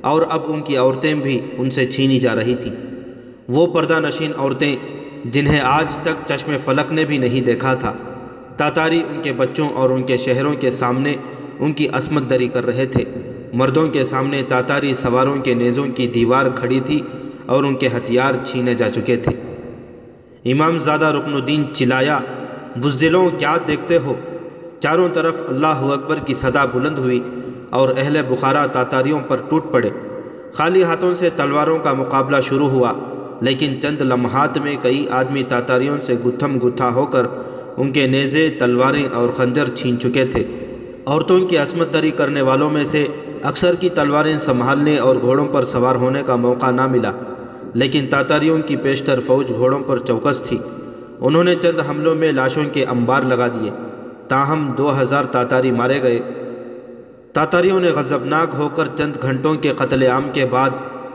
اور 0.00 0.22
اب 0.30 0.52
ان 0.52 0.62
کی 0.62 0.76
عورتیں 0.76 1.14
بھی 1.14 1.40
ان 1.58 1.70
سے 1.70 1.86
چھینی 1.86 2.18
جا 2.18 2.34
رہی 2.34 2.54
تھیں۔ 2.54 2.74
وہ 3.48 3.66
پردہ 3.66 4.00
نشین 4.00 4.32
عورتیں 4.38 4.76
جنہیں 5.24 5.60
آج 5.60 5.96
تک 5.96 6.28
چشم 6.28 6.56
فلک 6.64 6.92
نے 6.92 7.04
بھی 7.04 7.18
نہیں 7.18 7.40
دیکھا 7.40 7.74
تھا۔ 7.74 7.94
تاتاری 8.58 9.02
ان 9.10 9.22
کے 9.22 9.32
بچوں 9.32 9.68
اور 9.68 9.90
ان 9.90 10.02
کے 10.02 10.16
شہروں 10.16 10.54
کے 10.54 10.70
سامنے 10.70 11.14
ان 11.58 11.72
کی 11.72 11.88
عصمت 11.88 12.30
دری 12.30 12.48
کر 12.48 12.66
رہے 12.66 12.86
تھے۔ 12.86 13.04
مردوں 13.52 13.88
کے 13.88 14.04
سامنے 14.04 14.42
تاتاری 14.48 14.94
سواروں 14.94 15.36
کے 15.36 15.54
نیزوں 15.54 15.86
کی 15.94 16.06
دیوار 16.06 16.46
کھڑی 16.54 16.80
تھی 16.80 17.00
اور 17.46 17.64
ان 17.64 17.76
کے 17.76 17.86
ہتھیار 17.86 18.34
چھینے 18.44 18.74
جا 18.74 18.88
چکے 18.88 19.16
تھے۔ 19.16 19.32
امام 20.52 20.78
زادہ 20.78 21.04
رکن 21.04 21.34
الدین 21.34 21.64
چلایا، 21.74 22.18
بزدلوں، 22.76 23.28
کیا 23.38 23.56
دیکھتے 23.66 23.98
ہو؟ 23.98 24.14
چاروں 24.80 25.08
طرف 25.12 25.34
اللہ 25.48 25.80
اکبر 25.92 26.16
کی 26.16 26.34
صدا 26.34 26.64
بلند 26.64 26.98
ہوئی 26.98 27.20
اور 27.70 27.88
اہل 27.96 28.22
بخارا 28.28 28.66
تاتاریوں 28.66 29.20
پر 29.20 29.36
ٹوٹ 29.48 29.72
پڑے۔ 29.72 29.90
خالی 30.52 30.82
ہاتھوں 30.82 31.14
سے 31.14 31.30
تلواروں 31.36 31.78
کا 31.78 31.92
مقابلہ 31.92 32.40
شروع 32.40 32.68
ہوا، 32.68 32.92
لیکن 33.40 33.80
چند 33.80 34.00
لمحات 34.00 34.58
میں 34.58 34.76
کئی 34.82 35.06
آدمی 35.10 35.42
تاتاریوں 35.42 35.98
سے 35.98 36.14
گتھم 36.14 36.58
گتھا 36.64 36.88
ہو 36.94 37.06
کر 37.06 37.26
ان 37.78 37.92
کے 37.92 38.06
نیزے، 38.06 38.50
تلواریں 38.50 39.06
اور 39.14 39.28
خنجر 39.28 39.66
چھین 39.74 40.00
چکے 40.00 40.24
تھے۔ 40.24 40.44
عورتوں 41.06 41.40
کی 41.40 41.56
عصمت 41.56 41.92
دری 41.92 42.10
کرنے 42.10 42.42
والوں 42.42 42.70
میں 42.70 42.84
سے 42.84 43.06
اکثر 43.42 43.74
کی 43.74 43.88
تلواریں 43.88 44.38
سنبھالنے 44.38 44.98
اور 44.98 45.16
گھوڑوں 45.20 45.46
پر 45.46 45.64
سوار 45.64 45.94
ہونے 45.94 46.22
کا 46.26 46.36
موقع 46.36 46.70
نہ 46.70 46.86
ملا۔ 46.86 47.12
لیکن 47.74 48.06
تاتاریوں 48.10 48.58
کی 48.58 48.76
پیشتر 48.76 49.20
فوج 49.26 49.52
گھوڑوں 49.52 49.80
پر 49.80 49.98
چوکس 49.98 50.40
تھی۔ 50.40 50.58
انہوں 51.20 51.44
نے 51.44 51.54
چند 51.54 51.80
حملوں 51.80 52.14
میں 52.14 52.32
لاشوں 52.32 52.64
کے 52.72 52.84
انبار 52.84 53.22
لگا 53.22 53.48
دیے۔ 53.48 53.70
تاہم، 54.28 54.72
دو 54.78 55.02
ہزار 55.02 55.24
تاتاری 55.24 55.70
مارے 55.70 56.02
گئے۔ 56.02 56.20
تاتاریوں 57.32 57.80
نے 57.80 57.88
غضبناک 57.88 58.54
ہو 58.58 58.68
کر 58.68 58.84
چند 58.96 59.12
گھنٹوں 59.22 59.54
کے 59.54 59.72
قتل 59.76 60.02
عام 60.02 60.30
کے 60.32 60.46
بعد 60.46 60.70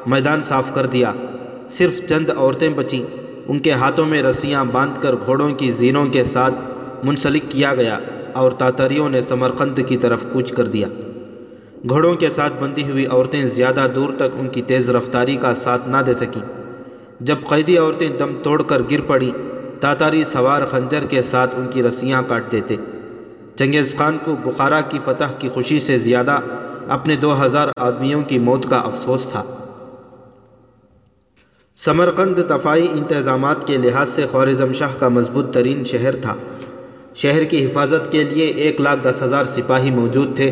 میدان 0.05 0.41
صاف 0.41 0.73
کر 0.73 0.85
دیا۔ 0.85 1.13
صرف 1.69 2.05
چند 2.05 2.29
عورتیں 2.37 2.69
بچیں۔ 2.69 3.22
ان 3.47 3.59
کے 3.59 3.71
ہاتھوں 3.71 4.05
میں 4.05 4.23
رسیاں 4.23 4.65
باندھ 4.65 5.01
کر 5.01 5.15
گھوڑوں 5.25 5.53
کی 5.53 5.71
زینوں 5.71 6.05
کے 6.05 6.23
ساتھ 6.23 6.53
منسلک 7.03 7.43
کیا 7.49 7.75
گیا 7.75 7.99
اور 8.33 8.51
تاتاریوں 8.51 9.09
نے 9.09 9.21
سمرقند 9.21 9.79
کی 9.87 9.97
طرف 9.97 10.25
کوچ 10.33 10.51
کر 10.51 10.65
دیا۔ 10.65 10.87
گھوڑوں 11.89 12.15
کے 12.15 12.29
ساتھ 12.29 12.53
بندی 12.59 12.83
ہوئی 12.83 13.05
عورتیں 13.05 13.41
زیادہ 13.41 13.87
دور 13.95 14.09
تک 14.17 14.37
ان 14.39 14.47
کی 14.47 14.61
تیز 14.61 14.89
رفتاری 14.89 15.35
کا 15.35 15.55
ساتھ 15.55 15.89
نہ 15.89 15.97
دے 16.07 16.13
سکیں۔ 16.13 16.41
جب 17.19 17.35
قیدی 17.49 17.77
عورتیں 17.77 18.09
دم 18.19 18.31
توڑ 18.43 18.61
کر 18.61 18.81
گر 18.91 19.01
پڑی، 19.07 19.31
تاتاری 19.79 20.23
سوار 20.23 20.65
خنجر 20.65 21.05
کے 21.09 21.21
ساتھ 21.21 21.55
ان 21.55 21.67
کی 21.67 21.83
رسیاں 21.83 22.21
کاٹ 22.27 22.51
دیتے۔ 22.51 22.75
چنگیز 23.55 23.95
خان 23.97 24.17
کو 24.25 24.35
بخارا 24.43 24.81
کی 24.81 24.99
فتح 25.05 25.31
کی 25.39 25.49
خوشی 25.49 25.79
سے 25.79 25.99
زیادہ 25.99 26.39
اپنے 26.87 27.15
دو 27.15 27.45
ہزار 27.45 27.67
آدمیوں 27.77 28.21
کی 28.21 28.39
موت 28.39 28.69
کا 28.69 28.77
افسوس 28.77 29.27
تھا۔ 29.31 29.43
سمرقند 31.77 32.37
دفاعی 32.49 32.85
انتظامات 32.91 33.67
کے 33.67 33.77
لحاظ 33.77 34.09
سے 34.09 34.25
خوارزم 34.25 34.73
شاہ 34.73 34.95
کا 34.99 35.07
مضبوط 35.07 35.53
ترین 35.53 35.83
شہر 35.85 36.15
تھا۔ 36.15 36.35
شہر 37.15 37.43
کی 37.43 37.65
حفاظت 37.65 38.11
کے 38.11 38.23
لیے 38.23 38.45
ایک 38.45 38.81
لاکھ 38.81 38.99
دس 39.03 39.21
ہزار 39.21 39.45
سپاہی 39.45 39.91
موجود 39.91 40.35
تھے، 40.35 40.51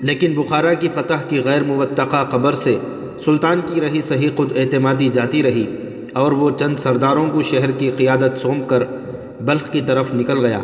لیکن 0.00 0.34
بخارا 0.34 0.74
کی 0.74 0.88
فتح 0.94 1.24
کی 1.28 1.40
غیر 1.44 1.62
موتقع 1.62 2.22
خبر 2.30 2.52
سے 2.52 2.76
سلطان 3.24 3.60
کی 3.66 3.80
رہی 3.80 4.00
صحیح 4.00 4.28
خود 4.36 4.52
اعتمادی 4.56 5.08
جاتی 5.08 5.42
رہی 5.42 5.66
اور 6.12 6.32
وہ 6.32 6.50
چند 6.50 6.76
سرداروں 6.76 7.30
کو 7.30 7.42
شہر 7.42 7.70
کی 7.70 7.90
قیادت 7.96 8.38
سونپ 8.38 8.68
کر 8.68 8.84
بلخ 9.40 9.72
کی 9.72 9.80
طرف 9.80 10.14
نکل 10.14 10.46
گیا۔ 10.46 10.60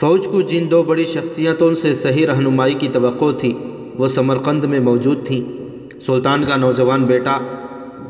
فوج 0.00 0.26
کو 0.26 0.40
جن 0.40 0.70
دو 0.70 0.82
بڑی 0.82 1.04
شخصیتوں 1.04 1.74
سے 1.74 1.94
صحیح 1.94 2.26
رہنمائی 2.26 2.74
کی 2.74 2.88
توقع 2.92 3.30
تھی، 3.38 3.52
وہ 3.94 4.06
سمرقند 4.08 4.64
میں 4.64 4.80
موجود 4.80 5.26
تھیں۔ 5.26 5.42
سلطان 6.06 6.44
کا 6.44 6.56
نوجوان 6.56 7.04
بیٹا 7.04 7.38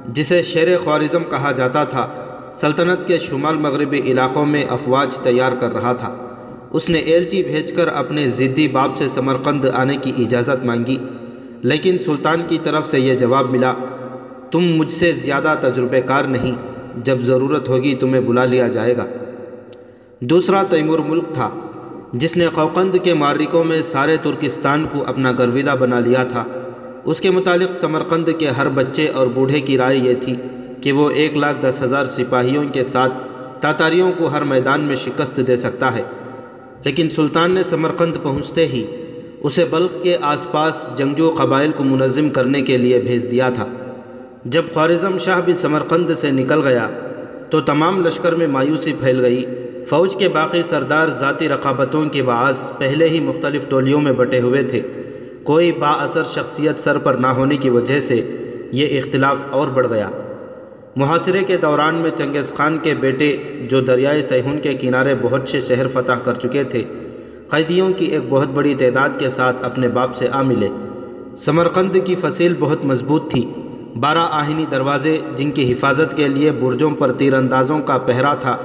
جسے 0.08 0.42
شیر 0.42 0.76
خوارزم 0.78 1.24
کہا 1.24 1.52
جاتا 1.52 1.84
تھا، 1.84 2.08
سلطنت 2.52 3.06
کے 3.06 3.18
شمال 3.18 3.56
مغربی 3.56 3.98
علاقوں 3.98 4.46
میں 4.46 4.64
افواج 4.68 5.18
تیار 5.18 5.52
کر 5.52 5.72
رہا 5.72 5.92
تھا۔ 5.92 6.14
اس 6.70 6.88
نے 6.88 6.98
ایلچی 6.98 7.42
بھیج 7.42 7.72
کر 7.72 7.88
اپنے 7.88 8.28
ضدی 8.28 8.68
باپ 8.68 8.96
سے 8.96 9.08
سمرقند 9.08 9.64
آنے 9.74 9.96
کی 9.96 10.12
اجازت 10.18 10.64
مانگی، 10.64 10.96
لیکن 11.62 11.98
سلطان 11.98 12.42
کی 12.48 12.58
طرف 12.62 12.86
سے 12.86 13.00
یہ 13.00 13.14
جواب 13.14 13.50
ملا، 13.50 13.72
تم 14.50 14.60
مجھ 14.60 14.92
سے 14.92 15.12
زیادہ 15.12 15.54
تجربے 15.60 16.00
کار 16.00 16.24
نہیں، 16.24 16.54
جب 17.04 17.18
ضرورت 17.20 17.68
ہوگی 17.68 17.94
تمہیں 17.94 18.20
بلا 18.20 18.44
لیا 18.44 18.68
جائے 18.68 18.96
گا۔ 18.96 19.06
دوسرا 20.20 20.62
تیمور 20.62 20.98
ملک 20.98 21.24
تھا، 21.32 21.50
جس 22.12 22.36
نے 22.36 22.48
قوقند 22.54 22.94
کے 23.02 23.14
مارکوں 23.14 23.64
میں 23.64 23.82
سارے 23.82 24.16
ترکستان 24.16 24.86
کو 24.92 25.04
اپنا 25.06 25.32
گرویدہ 25.32 25.74
بنا 25.80 26.00
لیا 26.00 26.24
تھا۔ 26.24 26.44
اس 27.04 27.20
کے 27.20 27.30
متعلق 27.30 27.80
سمرقند 27.80 28.28
کے 28.38 28.48
ہر 28.48 28.68
بچے 28.68 29.08
اور 29.08 29.26
بوڑھے 29.26 29.60
کی 29.60 29.78
رائے 29.78 29.96
یہ 29.96 30.14
تھی 30.20 30.36
کہ 30.80 30.92
وہ 30.92 31.10
ایک 31.10 31.36
لاکھ 31.36 31.56
دس 31.62 31.82
ہزار 31.82 32.04
سپاہیوں 32.04 32.64
کے 32.72 32.84
ساتھ 32.84 33.12
تاتاریوں 33.60 34.12
کو 34.12 34.26
ہر 34.26 34.44
میدان 34.44 34.80
میں 34.80 34.94
شکست 34.94 35.40
دے 35.46 35.56
سکتا 35.56 35.94
ہے۔ 35.94 36.02
لیکن 36.84 37.10
سلطان 37.10 37.52
نے 37.52 37.62
سمرقند 37.62 38.16
پہنچتے 38.22 38.66
ہی 38.66 38.86
اسے 39.40 39.64
بلخ 39.64 40.02
کے 40.02 40.16
آس 40.20 40.46
پاس 40.52 40.88
جنگجو 40.96 41.30
قبائل 41.38 41.72
کو 41.72 41.84
منظم 41.84 42.28
کرنے 42.28 42.62
کے 42.62 42.76
لیے 42.76 43.00
بھیج 43.00 43.30
دیا 43.30 43.50
تھا۔ 43.50 43.66
جب 44.44 44.62
خوارزم 44.74 45.18
شاہ 45.18 45.40
بھی 45.44 45.52
سمرقند 45.52 46.10
سے 46.10 46.30
نکل 46.30 46.66
گیا 46.66 46.90
تو 47.50 47.60
تمام 47.60 48.06
لشکر 48.06 48.34
میں 48.34 48.46
مایوسی 48.46 48.92
پھیل 48.92 49.20
گئی۔ 49.20 49.44
فوج 49.88 50.16
کے 50.16 50.28
باقی 50.28 50.62
سردار 50.62 51.08
ذاتی 51.08 51.48
رقابتوں 51.48 52.04
کے 52.04 52.22
باعث 52.22 52.78
پہلے 52.78 53.08
ہی 53.08 53.20
مختلف 53.20 53.68
ٹولیوں 53.68 54.00
میں 54.00 54.12
بٹے 54.12 54.40
ہوئے 54.40 54.62
تھے۔ 54.62 54.82
کوئی 55.44 55.72
با 55.72 55.88
اثر 55.88 56.22
شخصیت 56.22 56.78
سر 56.78 56.98
پر 56.98 57.14
نہ 57.14 57.26
ہونے 57.26 57.56
کی 57.56 57.70
وجہ 57.70 58.00
سے 58.00 58.36
یہ 58.72 58.98
اختلاف 58.98 59.36
اور 59.50 59.68
بڑھ 59.68 59.86
گیا۔ 59.86 60.10
محاصرے 60.96 61.44
کے 61.44 61.56
دوران 61.56 61.94
میں 61.94 62.10
چنگیز 62.10 62.54
خان 62.54 62.78
کے 62.78 62.94
بیٹے 62.94 63.36
جو 63.70 63.80
دریائے 63.80 64.20
سیہون 64.20 64.58
کے 64.58 64.74
کنارے 64.74 65.14
بہت 65.22 65.48
سے 65.48 65.60
شہر 65.60 65.88
فتح 65.88 66.12
کر 66.12 66.34
چکے 66.34 66.64
تھے، 66.64 66.82
قیدیوں 67.48 67.92
کی 67.92 68.04
ایک 68.04 68.22
بہت 68.28 68.48
بڑی 68.48 68.74
تعداد 68.74 69.08
کے 69.18 69.30
ساتھ 69.30 69.64
اپنے 69.64 69.88
باپ 69.88 70.14
سے 70.14 70.28
آ 70.32 70.42
ملے۔ 70.42 70.68
سمرقند 71.38 71.96
کی 72.04 72.14
فصیل 72.14 72.54
بہت 72.58 72.84
مضبوط 72.84 73.30
تھی۔ 73.30 73.50
بارہ 74.00 74.28
آہنی 74.30 74.66
دروازے 74.70 75.18
جن 75.36 75.50
کی 75.50 75.72
حفاظت 75.72 76.16
کے 76.16 76.28
لیے 76.28 76.50
برجوں 76.50 76.90
پر 76.90 77.12
تیر 77.12 77.34
اندازوں 77.34 77.78
کا 77.78 77.98
پہرا 77.98 78.34
تھا، 78.34 78.56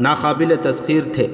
ناقابل 0.00 0.54
تسخیر 0.62 1.02
تھے۔ 1.12 1.26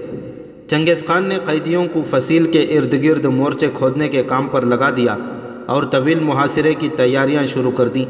چنگیز 0.71 1.07
خان 1.07 1.29
نے 1.29 1.39
قیدیوں 1.45 1.85
کو 1.93 2.03
فصیل 2.11 2.47
کے 2.51 2.61
ارد 2.61 3.05
گرد 3.05 3.25
مورچے 3.25 3.69
کھودنے 3.75 4.09
کے 4.09 4.23
کام 4.23 4.49
پر 4.49 4.63
لگا 4.63 4.91
دیا 4.97 5.17
اور 5.67 5.83
طویل 5.83 6.19
محاصرے 6.21 6.75
کی 6.75 6.89
تیاریاں 6.97 7.45
شروع 7.45 7.71
کر 7.71 7.89
دیں۔ 7.89 8.05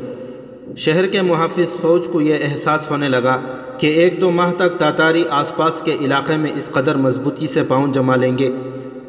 شہر 0.77 1.07
کے 1.07 1.23
محافظ 1.23 1.77
فوج 1.81 2.07
کو 2.13 2.21
یہ 2.21 2.35
احساس 2.43 2.91
ہونے 2.91 3.09
لگا 3.09 3.37
کہ 3.79 3.87
ایک 3.87 4.21
دو 4.21 4.31
ماہ 4.31 4.53
تک 4.53 4.79
تاتاری 4.79 5.25
آس 5.31 5.57
پاس 5.57 5.83
کے 5.85 5.97
علاقے 6.01 6.37
میں 6.37 6.53
اس 6.53 6.67
قدر 6.67 6.97
مضبوطی 6.97 7.47
سے 7.47 7.63
پاؤں 7.69 7.93
جما 7.93 8.17
لیں 8.17 8.39
گے 8.39 8.51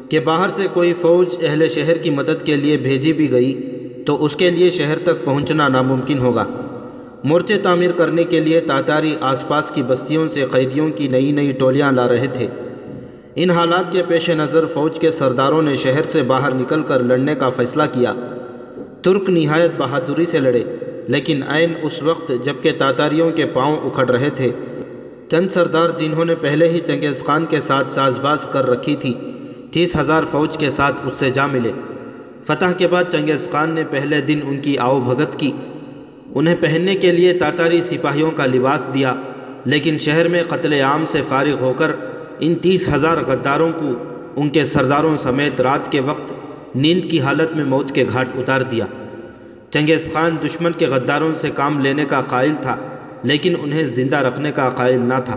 کہ 0.08 0.20
باہر 0.20 0.48
سے 0.48 0.66
کوئی 0.72 0.92
فوج 0.92 1.26
اہل 1.42 1.68
شہر 1.68 1.98
کی 1.98 2.10
مدد 2.10 2.46
کے 2.46 2.56
لیے 2.56 2.76
بھیجی 2.76 3.12
بھی 3.12 3.30
گئی 3.30 3.52
تو 4.06 4.24
اس 4.24 4.36
کے 4.36 4.50
لیے 4.50 4.70
شہر 4.70 4.98
تک 4.98 5.24
پہنچنا 5.24 5.68
ناممکن 5.68 6.18
ہوگا۔ 6.18 6.44
مورچے 7.24 7.58
تعمیر 7.58 7.90
کرنے 7.90 8.24
کے 8.24 8.40
لیے 8.40 8.60
تاتاری 8.60 9.14
آس 9.20 9.48
پاس 9.48 9.70
کی 9.70 9.82
بستیوں 9.82 10.26
سے 10.26 10.44
قیدیوں 10.44 10.90
کی 10.90 11.08
نئی 11.08 11.32
نئی 11.32 11.52
ٹولیاں 11.52 11.92
لا 11.92 12.08
رہے 12.08 12.26
تھے۔ 12.32 12.46
ان 13.42 13.50
حالات 13.50 13.92
کے 13.92 14.02
پیش 14.02 14.30
نظر 14.30 14.66
فوج 14.66 14.98
کے 14.98 15.10
سرداروں 15.10 15.62
نے 15.62 15.74
شہر 15.74 16.02
سے 16.02 16.22
باہر 16.22 16.54
نکل 16.54 16.82
کر 16.82 17.02
لڑنے 17.02 17.34
کا 17.34 17.48
فیصلہ 17.48 17.82
کیا۔ 17.92 18.12
ترک 19.02 19.30
نہایت 19.30 19.70
بہادری 19.76 20.24
سے 20.24 20.40
لڑے، 20.40 20.64
لیکن 21.08 21.42
عین 21.48 21.72
اس 21.82 22.02
وقت 22.02 22.32
جبکہ 22.42 22.72
تاتاریوں 22.78 23.30
کے 23.30 23.46
پاؤں 23.46 23.76
اکھڑ 23.76 24.08
رہے 24.08 24.30
تھے۔ 24.30 24.52
چند 25.28 25.48
سردار 25.48 25.90
جنہوں 25.90 26.24
نے 26.24 26.34
پہلے 26.34 26.68
ہی 26.68 26.80
چنگیز 26.80 27.24
خان 27.24 27.46
کے 27.46 27.60
ساتھ 27.60 27.92
ساز 27.92 28.18
باز 28.18 28.46
کر 28.46 28.66
رکھی 28.66 28.96
تھی، 28.96 29.14
تیس 29.72 29.96
ہزار 29.96 30.22
فوج 30.30 30.56
کے 30.56 30.70
ساتھ 30.70 30.96
اس 31.06 31.12
سے 31.18 31.30
جا 31.30 31.46
ملے۔ 31.46 31.72
فتح 32.46 32.72
کے 32.76 32.88
بعد 32.88 33.04
چنگیز 33.12 33.48
خان 33.52 33.70
نے 33.70 33.84
پہلے 33.90 34.20
دن 34.20 34.40
ان 34.44 34.60
کی 34.60 34.78
آؤ 34.78 35.00
بھگت 35.00 35.38
کی۔ 35.40 35.52
انہیں 36.34 36.56
پہننے 36.60 36.94
کے 36.94 37.12
لیے 37.12 37.32
تاتاری 37.32 37.80
سپاہیوں 37.80 38.30
کا 38.30 38.46
لباس 38.46 38.88
دیا، 38.94 39.14
لیکن 39.64 39.98
شہر 39.98 40.28
میں 40.28 40.42
قتل 40.48 40.72
عام 40.72 41.04
سے 41.08 41.20
فارغ 41.28 41.60
ہو 41.60 41.72
کر 41.72 41.90
ان 42.40 42.54
تیس 42.54 42.88
ہزار 42.94 43.16
غداروں 43.26 43.72
کو 43.72 43.92
ان 44.36 44.48
کے 44.48 44.64
سرداروں 44.64 45.16
سمیت 45.16 45.60
رات 45.60 45.92
کے 45.92 46.00
وقت 46.00 46.32
نیند 46.74 47.10
کی 47.10 47.20
حالت 47.20 47.56
میں 47.56 47.64
موت 47.64 47.94
کے 47.94 48.04
گھاٹ 48.12 48.28
اتار 48.34 48.60
دیا۔ 48.60 48.86
چنگیز 49.70 50.12
خان 50.12 50.36
دشمن 50.46 50.72
کے 50.72 50.86
غداروں 50.86 51.34
سے 51.34 51.50
کام 51.54 51.80
لینے 51.80 52.04
کا 52.04 52.20
قائل 52.20 52.52
تھا، 52.62 52.76
لیکن 53.22 53.54
انہیں 53.62 53.84
زندہ 53.84 54.16
رکھنے 54.16 54.52
کا 54.52 54.68
قائل 54.70 55.00
نہ 55.00 55.14
تھا۔ 55.24 55.36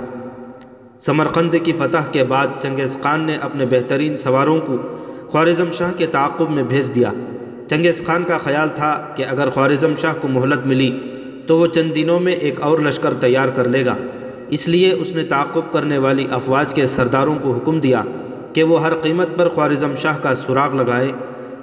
سمرقند 1.00 1.56
کی 1.64 1.72
فتح 1.72 2.12
کے 2.12 2.24
بعد 2.24 2.48
چنگیز 2.62 2.98
خان 3.04 3.24
نے 3.24 3.38
اپنے 3.42 3.66
بہترین 3.66 4.16
سواروں 4.16 4.60
کو 4.62 4.78
خوارزم 5.28 5.72
شاہ 5.72 5.92
کے 5.98 6.06
تعاقب 6.06 6.50
میں 6.50 6.64
بھیج 6.64 6.96
دیا۔ 6.96 7.12
چنگیز 7.70 8.06
خان 8.06 8.24
کا 8.24 8.38
خیال 8.38 8.70
تھا 8.76 9.08
کہ 9.16 9.26
اگر 9.30 9.50
خوارزم 9.50 9.94
شاہ 10.02 10.14
کو 10.22 10.28
مہلت 10.28 10.66
ملی 10.66 11.00
تو 11.48 11.58
وہ 11.58 11.68
چند 11.68 11.96
دنوں 11.96 12.20
میں 12.20 12.34
ایک 12.34 12.62
اور 12.62 12.80
لشکر 12.80 13.14
تیار 13.14 13.48
کر 13.48 13.68
لے 13.68 13.86
گا۔ 13.86 13.96
اس 14.54 14.68
لیے 14.68 14.92
اس 14.92 15.12
نے 15.12 15.24
تعاقب 15.24 15.72
کرنے 15.72 15.98
والی 15.98 16.28
افواج 16.32 16.74
کے 16.74 16.88
سرداروں 16.88 17.36
کو 17.42 17.54
حکم 17.54 17.80
دیا 17.80 18.04
کہ 18.54 18.64
وہ 18.64 18.82
ہر 18.84 18.94
قیمت 19.02 19.30
پر 19.36 19.50
خوارزم 19.50 19.96
شاہ 19.96 20.18
کا 20.18 20.36
سراغ 20.36 20.76
لگائے 20.76 21.12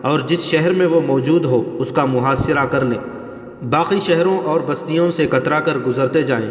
اور 0.03 0.21
جس 0.21 0.41
شہر 0.41 0.73
میں 0.73 0.87
وہ 0.87 1.01
موجود 1.07 1.45
ہو 1.45 1.77
اس 1.79 1.93
کا 1.95 2.05
محاصرہ 2.05 2.65
کر 2.71 2.85
لیں 2.85 2.99
باقی 3.71 3.99
شہروں 4.01 4.39
اور 4.39 4.61
بستیوں 4.61 5.11
سے 5.11 5.27
کترا 5.27 5.61
کر 5.61 5.79
گزرتے 5.79 6.23
جائیں۔ 6.23 6.51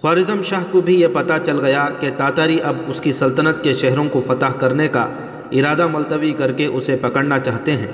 خوارزم 0.00 0.42
شاہ 0.42 0.64
کو 0.70 0.80
بھی 0.80 1.00
یہ 1.00 1.06
پتہ 1.12 1.34
چل 1.46 1.64
گیا 1.64 1.86
کہ 2.00 2.10
تاتاری 2.16 2.58
اب 2.62 2.76
اس 2.86 3.00
کی 3.00 3.12
سلطنت 3.12 3.64
کے 3.64 3.72
شہروں 3.72 4.04
کو 4.12 4.20
فتح 4.20 4.52
کرنے 4.58 4.88
کا 4.88 5.08
ارادہ 5.52 5.86
ملتوی 5.86 6.32
کر 6.32 6.52
کے 6.52 6.66
اسے 6.66 6.96
پکڑنا 6.96 7.38
چاہتے 7.38 7.72
ہیں۔ 7.72 7.92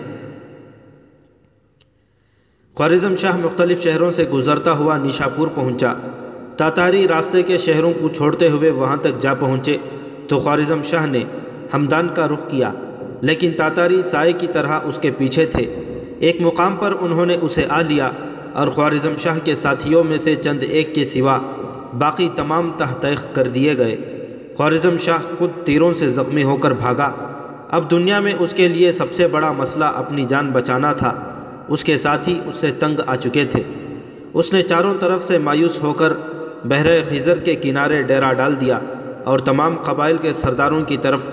خوارزم 2.75 3.17
شاہ 3.17 3.37
مختلف 3.37 3.83
شہروں 3.83 4.11
سے 4.11 4.25
گزرتا 4.25 4.73
ہوا 4.73 4.99
نیشاپور 4.99 5.49
پہنچا۔ 5.55 5.95
تاتاری 6.57 7.09
راستے 7.09 7.43
کے 7.43 7.59
شہروں 7.59 7.93
کو 8.01 8.09
چھوڑتے 8.09 8.49
ہوئے 8.49 8.71
وہاں 8.71 8.97
تک 8.97 9.19
جا 9.21 9.35
پہنچے 9.35 9.77
تو 10.29 10.39
خوارزم 10.39 10.83
شاہ 10.83 11.07
نے 11.07 11.25
ہمدان 11.75 12.09
کا 12.15 12.29
رخ 12.29 12.49
کیا، 12.49 12.73
لیکن 13.21 13.53
تاتاری 13.53 14.03
سائے 14.11 14.33
کی 14.33 14.47
طرح 14.53 14.81
اس 14.85 14.99
کے 15.03 15.11
پیچھے 15.11 15.47
تھے۔ 15.47 15.65
ایک 16.19 16.37
مقام 16.41 16.77
پر 16.77 16.95
انہوں 17.01 17.27
نے 17.27 17.37
اسے 17.43 17.65
آ 17.69 17.83
لیا 17.83 18.11
اور 18.53 18.69
خوارزم 18.69 19.17
شاہ 19.17 19.39
کے 19.45 19.55
ساتھیوں 19.55 20.05
میں 20.05 20.19
سے 20.19 20.35
چند 20.35 20.63
ایک 20.63 20.95
کے 20.95 21.05
سوا 21.05 21.39
باقی 21.99 22.29
تمام 22.37 22.71
تحتیق 22.77 23.35
کر 23.35 23.49
دیے 23.49 23.79
گئے۔ 23.79 23.97
خوارزم 24.57 24.97
شاہ 24.97 25.19
خود 25.39 25.51
تیروں 25.65 25.93
سے 25.93 26.09
زخمی 26.09 26.43
ہو 26.43 26.57
کر 26.57 26.71
بھاگا۔ 26.71 27.11
اب 27.71 27.91
دنیا 27.91 28.21
میں 28.21 28.33
اس 28.39 28.51
کے 28.51 28.69
لیے 28.69 28.93
سب 28.93 29.13
سے 29.13 29.27
بڑا 29.27 29.53
مسئلہ 29.53 29.85
اپنی 29.85 30.25
جان 30.25 30.51
بچانا 30.51 30.93
تھا۔ 30.93 31.13
اس 31.69 31.85
کے 31.85 31.99
ساتھی 31.99 32.41
اس 32.47 32.57
سے 32.57 32.71
تنگ 32.71 33.01
آ 33.07 33.17
چکے 33.17 33.45
تھے۔ 33.45 33.63
اس 34.35 34.53
نے 34.53 34.63
چاروں 34.63 34.95
طرف 35.01 35.23
سے 35.23 35.39
مایوس 35.39 35.83
ہو 35.83 35.93
کر 35.93 36.13
بحر 36.69 36.87
خزر 37.09 37.39
کے 37.39 37.55
کنارے 37.55 38.03
ڈیرا 38.03 38.33
ڈال 38.33 38.61
دیا 38.61 38.79
اور 39.25 39.39
تمام 39.39 39.77
قبائل 39.77 40.17
کے 40.17 40.33
سرداروں 40.33 40.85
کی 40.85 40.97
طرف 40.97 41.31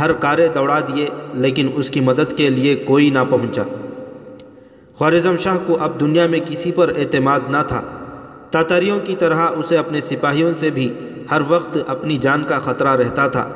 ہر 0.00 0.12
کارے 0.12 0.48
دوڑا 0.54 0.80
دیے، 0.80 1.06
لیکن 1.34 1.68
اس 1.74 1.90
کی 1.90 2.00
مدد 2.00 2.36
کے 2.36 2.50
لیے 2.50 2.74
کوئی 2.74 3.10
نہ 3.10 3.18
پہنچا۔ 3.30 3.62
خوارزم 4.96 5.36
شاہ 5.36 5.56
کو 5.66 5.76
اب 5.80 6.00
دنیا 6.00 6.26
میں 6.26 6.40
کسی 6.46 6.72
پر 6.72 6.92
اعتماد 6.96 7.40
نہ 7.48 7.62
تھا۔ 7.68 7.80
تاتاریوں 8.50 8.98
کی 9.04 9.16
طرح 9.18 9.36
اسے 9.36 9.76
اپنے 9.76 10.00
سپاہیوں 10.00 10.52
سے 10.58 10.70
بھی 10.70 10.92
ہر 11.30 11.40
وقت 11.48 11.78
اپنی 11.86 12.16
جان 12.16 12.42
کا 12.48 12.58
خطرہ 12.58 12.96
رہتا 12.96 13.28
تھا۔ 13.28 13.48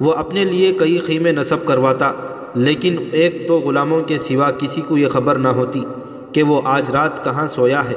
وہ 0.00 0.12
اپنے 0.12 0.44
لیے 0.44 0.72
کئی 0.72 0.98
خیمے 0.98 1.32
نصب 1.32 1.66
کرواتا، 1.66 2.12
لیکن 2.54 2.96
ایک 3.12 3.48
دو 3.48 3.58
غلاموں 3.58 4.02
کے 4.02 4.18
سوا 4.18 4.50
کسی 4.50 4.80
کو 4.80 4.98
یہ 4.98 5.08
خبر 5.08 5.34
نہ 5.34 5.48
ہوتی 5.48 5.84
کہ 6.32 6.42
وہ 6.42 6.60
آج 6.64 6.90
رات 6.90 7.24
کہاں 7.24 7.46
سویا 7.46 7.84
ہے۔ 7.90 7.96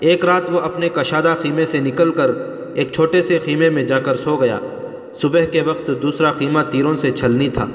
ایک 0.00 0.24
رات 0.24 0.50
وہ 0.50 0.60
اپنے 0.60 0.88
کشادہ 0.88 1.34
خیمے 1.42 1.64
سے 1.64 1.78
نکل 1.78 2.10
کر 2.10 2.30
ایک 2.74 2.92
چھوٹے 2.92 3.22
سے 3.22 3.38
خیمے 3.38 3.70
میں 3.70 3.82
جا 3.82 4.00
کر 4.00 4.14
سو 4.14 4.36
گیا۔ 4.36 4.58
صبح 5.22 5.44
کے 5.44 5.60
وقت 5.60 5.90
دوسرا 6.02 6.32
خیمہ 6.32 6.58
تیروں 6.70 6.94
سے 6.94 7.10
چھلنی 7.10 7.48
تھا۔ 7.48 7.66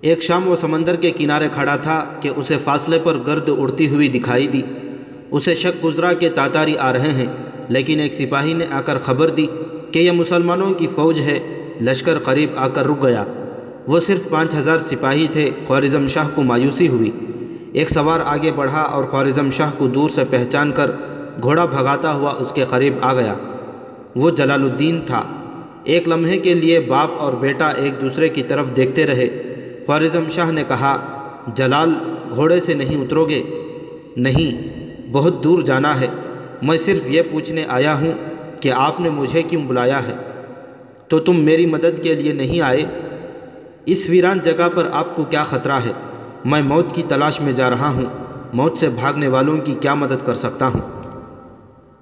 ایک 0.00 0.22
شام 0.22 0.48
وہ 0.48 0.56
سمندر 0.56 0.96
کے 0.96 1.10
کنارے 1.10 1.48
کھڑا 1.52 1.76
تھا 1.76 2.04
کہ 2.20 2.30
اسے 2.36 2.58
فاصلے 2.64 2.98
پر 3.02 3.16
گرد 3.26 3.48
اڑتی 3.58 3.88
ہوئی 3.88 4.08
دکھائی 4.08 4.46
دی۔ 4.46 4.62
اسے 5.30 5.54
شک 5.54 5.84
گزرا 5.84 6.12
کہ 6.12 6.28
تاتاری 6.34 6.76
آ 6.76 6.92
رہے 6.92 7.12
ہیں، 7.12 7.26
لیکن 7.68 8.00
ایک 8.00 8.14
سپاہی 8.14 8.54
نے 8.54 8.66
آ 8.70 8.80
کر 8.80 8.98
خبر 8.98 9.28
دی 9.28 9.46
کہ 9.92 9.98
یہ 9.98 10.12
مسلمانوں 10.12 10.74
کی 10.74 10.86
فوج 10.94 11.20
ہے۔ 11.20 11.38
لشکر 11.82 12.18
قریب 12.18 12.50
آ 12.56 12.68
کر 12.68 12.86
رک 12.86 13.02
گیا۔ 13.02 13.24
وہ 13.86 14.00
صرف 14.00 14.28
پانچ 14.28 14.54
ہزار 14.54 14.78
سپاہی 14.78 15.26
تھے۔ 15.32 15.50
خوارزم 15.66 16.06
شاہ 16.06 16.28
کو 16.34 16.42
مایوسی 16.42 16.88
ہوئی۔ 16.88 17.10
ایک 17.72 17.90
سوار 17.90 18.20
آگے 18.24 18.52
بڑھا 18.52 18.80
اور 18.80 19.04
خوارزم 19.04 19.50
شاہ 19.50 19.70
کو 19.78 19.86
دور 19.86 20.10
سے 20.10 20.24
پہچان 20.30 20.72
کر 20.72 20.90
گھوڑا 21.42 21.64
بھگاتا 21.64 22.12
ہوا 22.12 22.34
اس 22.38 22.52
کے 22.52 22.64
قریب 22.70 22.94
آ 23.00 23.14
گیا۔ 23.14 23.34
وہ 24.16 24.30
جلال 24.30 24.62
الدین 24.62 25.00
تھا۔ 25.06 25.22
ایک 25.84 26.08
لمحے 26.08 26.38
کے 26.38 26.54
لیے 26.54 26.80
باپ 26.80 27.10
اور 27.18 27.32
بیٹا 27.32 27.68
ایک 27.68 28.00
دوسرے 28.00 28.28
کی 28.28 28.42
طرف 28.42 28.66
دیکھتے 28.76 29.06
رہے۔ 29.06 29.42
خوارزم 29.86 30.28
شاہ 30.28 30.50
نے 30.50 30.64
کہا، 30.68 30.96
جلال، 31.54 31.94
گھوڑے 32.34 32.60
سے 32.60 32.74
نہیں 32.74 33.02
اترو 33.02 33.24
گے 33.24 33.42
نہیں، 34.16 34.80
بہت 35.12 35.44
دور 35.44 35.62
جانا 35.62 36.00
ہے۔ 36.00 36.06
میں 36.62 36.76
صرف 36.76 37.06
یہ 37.06 37.22
پوچھنے 37.30 37.64
آیا 37.68 38.00
ہوں 38.00 38.12
کہ 38.60 38.72
آپ 38.72 39.00
نے 39.00 39.10
مجھے 39.10 39.42
کیوں 39.42 39.62
بلایا 39.62 40.06
ہے؟ 40.06 40.14
تو 41.08 41.18
تم 41.18 41.44
میری 41.44 41.66
مدد 41.66 42.02
کے 42.02 42.14
لیے 42.14 42.32
نہیں 42.32 42.60
آئے؟ 42.60 42.84
اس 43.86 44.06
ویران 44.10 44.38
جگہ 44.44 44.68
پر 44.74 44.88
آپ 44.92 45.16
کو 45.16 45.24
کیا 45.24 45.44
خطرہ 45.44 45.72
ہے؟ 45.72 45.92
میں 46.44 46.62
موت 46.62 46.94
کی 46.94 47.02
تلاش 47.08 47.40
میں 47.40 47.52
جا 47.52 47.70
رہا 47.70 47.90
ہوں۔ 47.90 48.06
موت 48.52 48.78
سے 48.78 48.88
بھاگنے 48.88 49.28
والوں 49.28 49.58
کی 49.58 49.74
کیا 49.80 49.94
مدد 49.94 50.26
کر 50.26 50.34
سکتا 50.34 50.66
ہوں؟ 50.66 50.99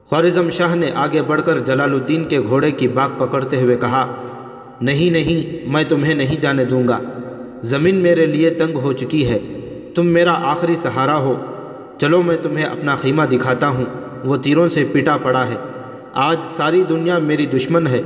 خوارزم 0.08 0.48
شاہ 0.48 0.74
نے 0.74 0.90
آگے 0.94 1.22
بڑھ 1.22 1.42
کر 1.44 1.58
جلال 1.58 1.92
الدین 1.94 2.24
کے 2.24 2.40
گھوڑے 2.40 2.70
کی 2.70 2.88
باغ 2.88 3.08
پکڑتے 3.18 3.60
ہوئے 3.60 3.76
کہا، 3.76 4.14
نہیں 4.80 5.10
نہیں، 5.10 5.70
میں 5.70 5.84
تمہیں 5.84 6.14
نہیں 6.14 6.40
جانے 6.40 6.64
دوں 6.64 6.88
گا۔ 6.88 6.98
زمین 7.62 7.94
میرے 7.94 8.26
لیے 8.26 8.50
تنگ 8.50 8.76
ہو 8.76 8.92
چکی 8.92 9.28
ہے۔ 9.28 9.38
تم 9.94 10.06
میرا 10.06 10.50
آخری 10.50 10.76
سہارا 10.76 11.16
ہو۔ 11.16 11.34
چلو، 12.00 12.22
میں 12.22 12.36
تمہیں 12.42 12.64
اپنا 12.64 12.94
خیمہ 12.94 13.22
دکھاتا 13.22 13.68
ہوں۔ 13.68 13.84
وہ 14.24 14.36
تیروں 14.36 14.68
سے 14.68 14.84
پٹا 14.92 15.16
پڑا 15.16 15.46
ہے۔ 15.46 15.54
آج 16.14 16.36
ساری 16.56 16.82
دنیا 16.82 17.18
میری 17.18 17.46
دشمن 17.46 17.86
ہے۔ 17.86 18.02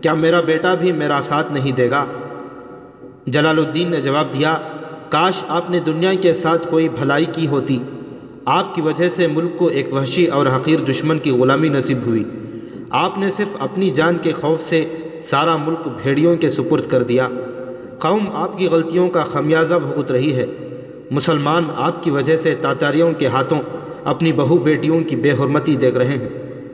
کیا 0.00 0.14
میرا 0.14 0.40
بیٹا 0.40 0.74
بھی 0.74 0.92
میرا 0.92 1.20
ساتھ 1.22 1.52
نہیں 1.52 1.72
دے 1.72 1.90
گا؟ 1.90 2.04
جلال 3.26 3.58
الدین 3.58 3.90
نے 3.90 4.00
جواب 4.00 4.26
دیا، 4.34 4.56
کاش 5.08 5.44
آپ 5.48 5.70
نے 5.70 5.80
دنیا 5.80 6.14
کے 6.14 6.32
ساتھ 6.32 6.68
کوئی 6.70 6.88
بھلائی 6.88 7.24
کی 7.24 7.46
ہوتی۔ 7.46 7.82
آپ 8.44 8.74
کی 8.74 8.80
وجہ 8.80 9.08
سے 9.08 9.26
ملک 9.26 9.58
کو 9.58 9.66
ایک 9.66 9.92
وحشی 9.92 10.26
اور 10.26 10.46
حقیر 10.46 10.80
دشمن 10.80 11.18
کی 11.18 11.30
غلامی 11.30 11.68
نصیب 11.68 11.98
ہوئی۔ 12.06 12.24
آپ 12.90 13.18
نے 13.18 13.30
صرف 13.30 13.48
اپنی 13.58 13.90
جان 13.90 14.18
کے 14.22 14.32
خوف 14.32 14.60
سے 14.60 14.84
سارا 15.22 15.56
ملک 15.56 15.88
بھیڑیوں 16.02 16.36
کے 16.36 16.48
سپرد 16.48 16.86
کر 16.86 17.02
دیا۔ 17.02 17.28
قوم 17.98 18.30
آپ 18.32 18.58
کی 18.58 18.66
غلطیوں 18.66 19.08
کا 19.08 19.24
خمیازہ 19.24 19.74
بھگت 19.74 20.12
رہی 20.12 20.34
ہے۔ 20.34 20.46
مسلمان 21.10 21.64
آپ 21.76 22.04
کی 22.04 22.10
وجہ 22.10 22.36
سے 22.36 22.54
تاتاریوں 22.54 23.12
کے 23.12 23.26
ہاتھوں 23.26 23.60
اپنی 24.04 24.32
بہو 24.32 24.56
بیٹیوں 24.56 25.00
کی 25.00 25.16
بے 25.16 25.30
حرمتی 25.30 25.76
دیکھ 25.76 25.96
رہے 25.96 26.16
ہیں۔ 26.16 26.28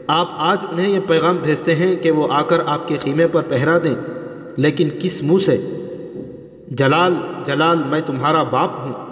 آپ 0.06 0.28
آج 0.32 0.58
انہیں 0.70 0.88
یہ 0.88 1.00
پیغام 1.08 1.36
بھیجتے 1.36 1.74
ہیں 1.74 1.96
کہ 1.96 2.10
وہ 2.10 2.26
آ 2.30 2.42
کر 2.42 2.58
آپ 2.66 2.88
کے 2.88 2.96
خیمے 2.96 3.26
پر 3.26 3.42
پہرا 3.48 3.78
دیں۔ 3.84 3.94
لیکن 4.56 4.88
کس 5.00 5.22
منہ 5.22 5.38
سے؟ 5.38 5.56
جلال 6.68 7.14
جلال، 7.44 7.78
میں 7.86 8.00
تمہارا 8.06 8.42
باپ 8.42 8.70
ہوں۔ 8.78 9.07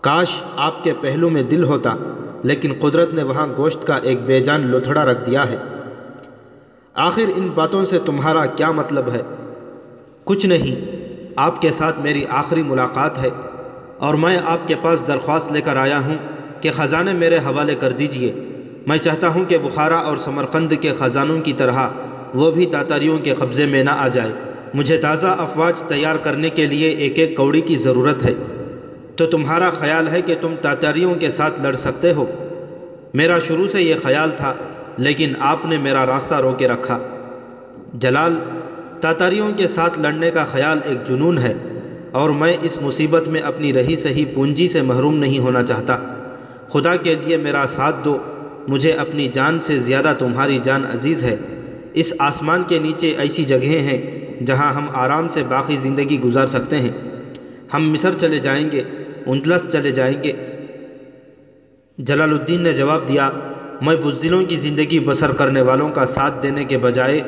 کاش 0.00 0.42
آپ 0.56 0.84
کے 0.84 0.92
پہلو 1.00 1.30
میں 1.30 1.42
دل 1.42 1.64
ہوتا، 1.64 1.94
لیکن 2.42 2.72
قدرت 2.80 3.14
نے 3.14 3.22
وہاں 3.22 3.46
گوشت 3.56 3.86
کا 3.86 3.96
ایک 3.96 4.20
بے 4.22 4.40
جان 4.40 4.66
لتھڑا 4.66 5.04
رکھ 5.04 5.26
دیا 5.26 5.50
ہے۔ 5.50 5.56
آخر 6.94 7.30
ان 7.36 7.48
باتوں 7.54 7.84
سے 7.84 7.98
تمہارا 7.98 8.46
کیا 8.46 8.70
مطلب 8.70 9.08
ہے؟ 9.12 9.22
کچھ 10.24 10.46
نہیں، 10.46 10.74
آپ 11.36 11.60
کے 11.62 11.70
ساتھ 11.70 12.00
میری 12.00 12.24
آخری 12.28 12.62
ملاقات 12.62 13.18
ہے، 13.18 13.28
اور 13.98 14.14
میں 14.14 14.38
آپ 14.44 14.68
کے 14.68 14.74
پاس 14.74 15.06
درخواست 15.08 15.52
لے 15.52 15.60
کر 15.60 15.76
آیا 15.76 15.98
ہوں 16.04 16.16
کہ 16.60 16.70
خزانے 16.70 17.12
میرے 17.12 17.36
حوالے 17.36 17.74
کر 17.74 17.92
دیجیے۔ 17.92 18.32
میں 18.86 18.98
چاہتا 18.98 19.28
ہوں 19.28 19.44
کہ 19.44 19.58
بخارا 19.58 19.98
اور 19.98 20.16
سمرقند 20.16 20.72
کے 20.80 20.92
خزانوں 20.92 21.40
کی 21.40 21.52
طرح 21.52 21.88
وہ 22.34 22.50
بھی 22.50 22.66
تاتاریوں 22.66 23.18
کے 23.18 23.34
قبضے 23.34 23.66
میں 23.66 23.82
نہ 23.84 23.90
آ 23.90 24.08
جائے۔ 24.08 24.32
مجھے 24.74 24.96
تازہ 24.96 25.26
افواج 25.26 25.82
تیار 25.82 26.16
کرنے 26.16 26.50
کے 26.50 26.66
لیے 26.66 26.88
ایک 26.88 27.18
ایک 27.18 27.36
کوڑی 27.36 27.60
کی 27.60 27.76
ضرورت 27.76 28.24
ہے۔ 28.24 28.34
تو 29.18 29.26
تمہارا 29.26 29.70
خیال 29.70 30.08
ہے 30.08 30.22
کہ 30.22 30.34
تم 30.40 30.54
تاتاریوں 30.62 31.14
کے 31.14 31.30
ساتھ 31.30 31.60
لڑ 31.60 31.72
سکتے 31.72 32.12
ہو۔ 32.12 32.26
میرا 33.14 33.38
شروع 33.38 33.66
سے 33.68 33.82
یہ 33.82 33.94
خیال 34.02 34.30
تھا، 34.36 34.54
لیکن 34.96 35.32
آپ 35.38 35.66
نے 35.66 35.78
میرا 35.78 36.06
راستہ 36.06 36.34
رو 36.34 36.52
کے 36.52 36.68
رکھا۔ 36.68 36.98
جلال، 37.94 38.38
تاتاریوں 39.00 39.52
کے 39.52 39.68
ساتھ 39.68 39.98
لڑنے 39.98 40.30
کا 40.30 40.44
خیال 40.44 40.80
ایک 40.84 41.04
جنون 41.04 41.38
ہے، 41.38 41.54
اور 42.12 42.30
میں 42.30 42.56
اس 42.62 42.82
مصیبت 42.82 43.28
میں 43.28 43.40
اپنی 43.40 43.72
رہی 43.72 43.96
سہی 43.96 44.24
پونجی 44.24 44.68
سے 44.68 44.82
محروم 44.82 45.16
نہیں 45.16 45.38
ہونا 45.38 45.62
چاہتا۔ 45.62 45.98
خدا 46.68 46.96
کے 46.96 47.14
لیے 47.14 47.36
میرا 47.36 47.64
ساتھ 47.68 47.96
دو، 48.04 48.18
مجھے 48.68 48.92
اپنی 48.92 49.28
جان 49.28 49.60
سے 49.60 49.76
زیادہ 49.78 50.14
تمہاری 50.18 50.58
جان 50.62 50.84
عزیز 50.84 51.24
ہے۔ 51.24 51.36
اس 51.94 52.12
آسمان 52.18 52.62
کے 52.62 52.78
نیچے 52.78 53.08
ایسی 53.08 53.44
جگہیں 53.44 53.80
ہیں 53.80 53.98
جہاں 54.44 54.72
ہم 54.72 54.86
آرام 54.94 55.28
سے 55.28 55.42
باقی 55.42 55.76
زندگی 55.76 56.20
گزار 56.20 56.46
سکتے 56.46 56.76
ہیں۔ 56.76 56.92
ہم 57.74 57.90
مصر 57.92 58.12
چلے 58.12 58.38
جائیں 58.38 58.70
گے۔ 58.72 58.82
اندلس 59.28 59.72
چلے 59.72 59.90
جائیں 59.90 60.24
گے۔ 60.24 60.32
جلال 61.98 62.30
الدین 62.30 62.60
نے 62.60 62.72
جواب 62.72 63.08
دیا، 63.08 63.30
میں 63.80 63.96
بزدلوں 63.96 64.44
کی 64.44 64.56
زندگی 64.56 65.00
بسر 65.00 65.32
کرنے 65.32 65.62
والوں 65.62 65.90
کا 65.90 66.06
ساتھ 66.06 66.42
دینے 66.42 66.64
کے 66.64 66.78
بجائے 66.78 67.20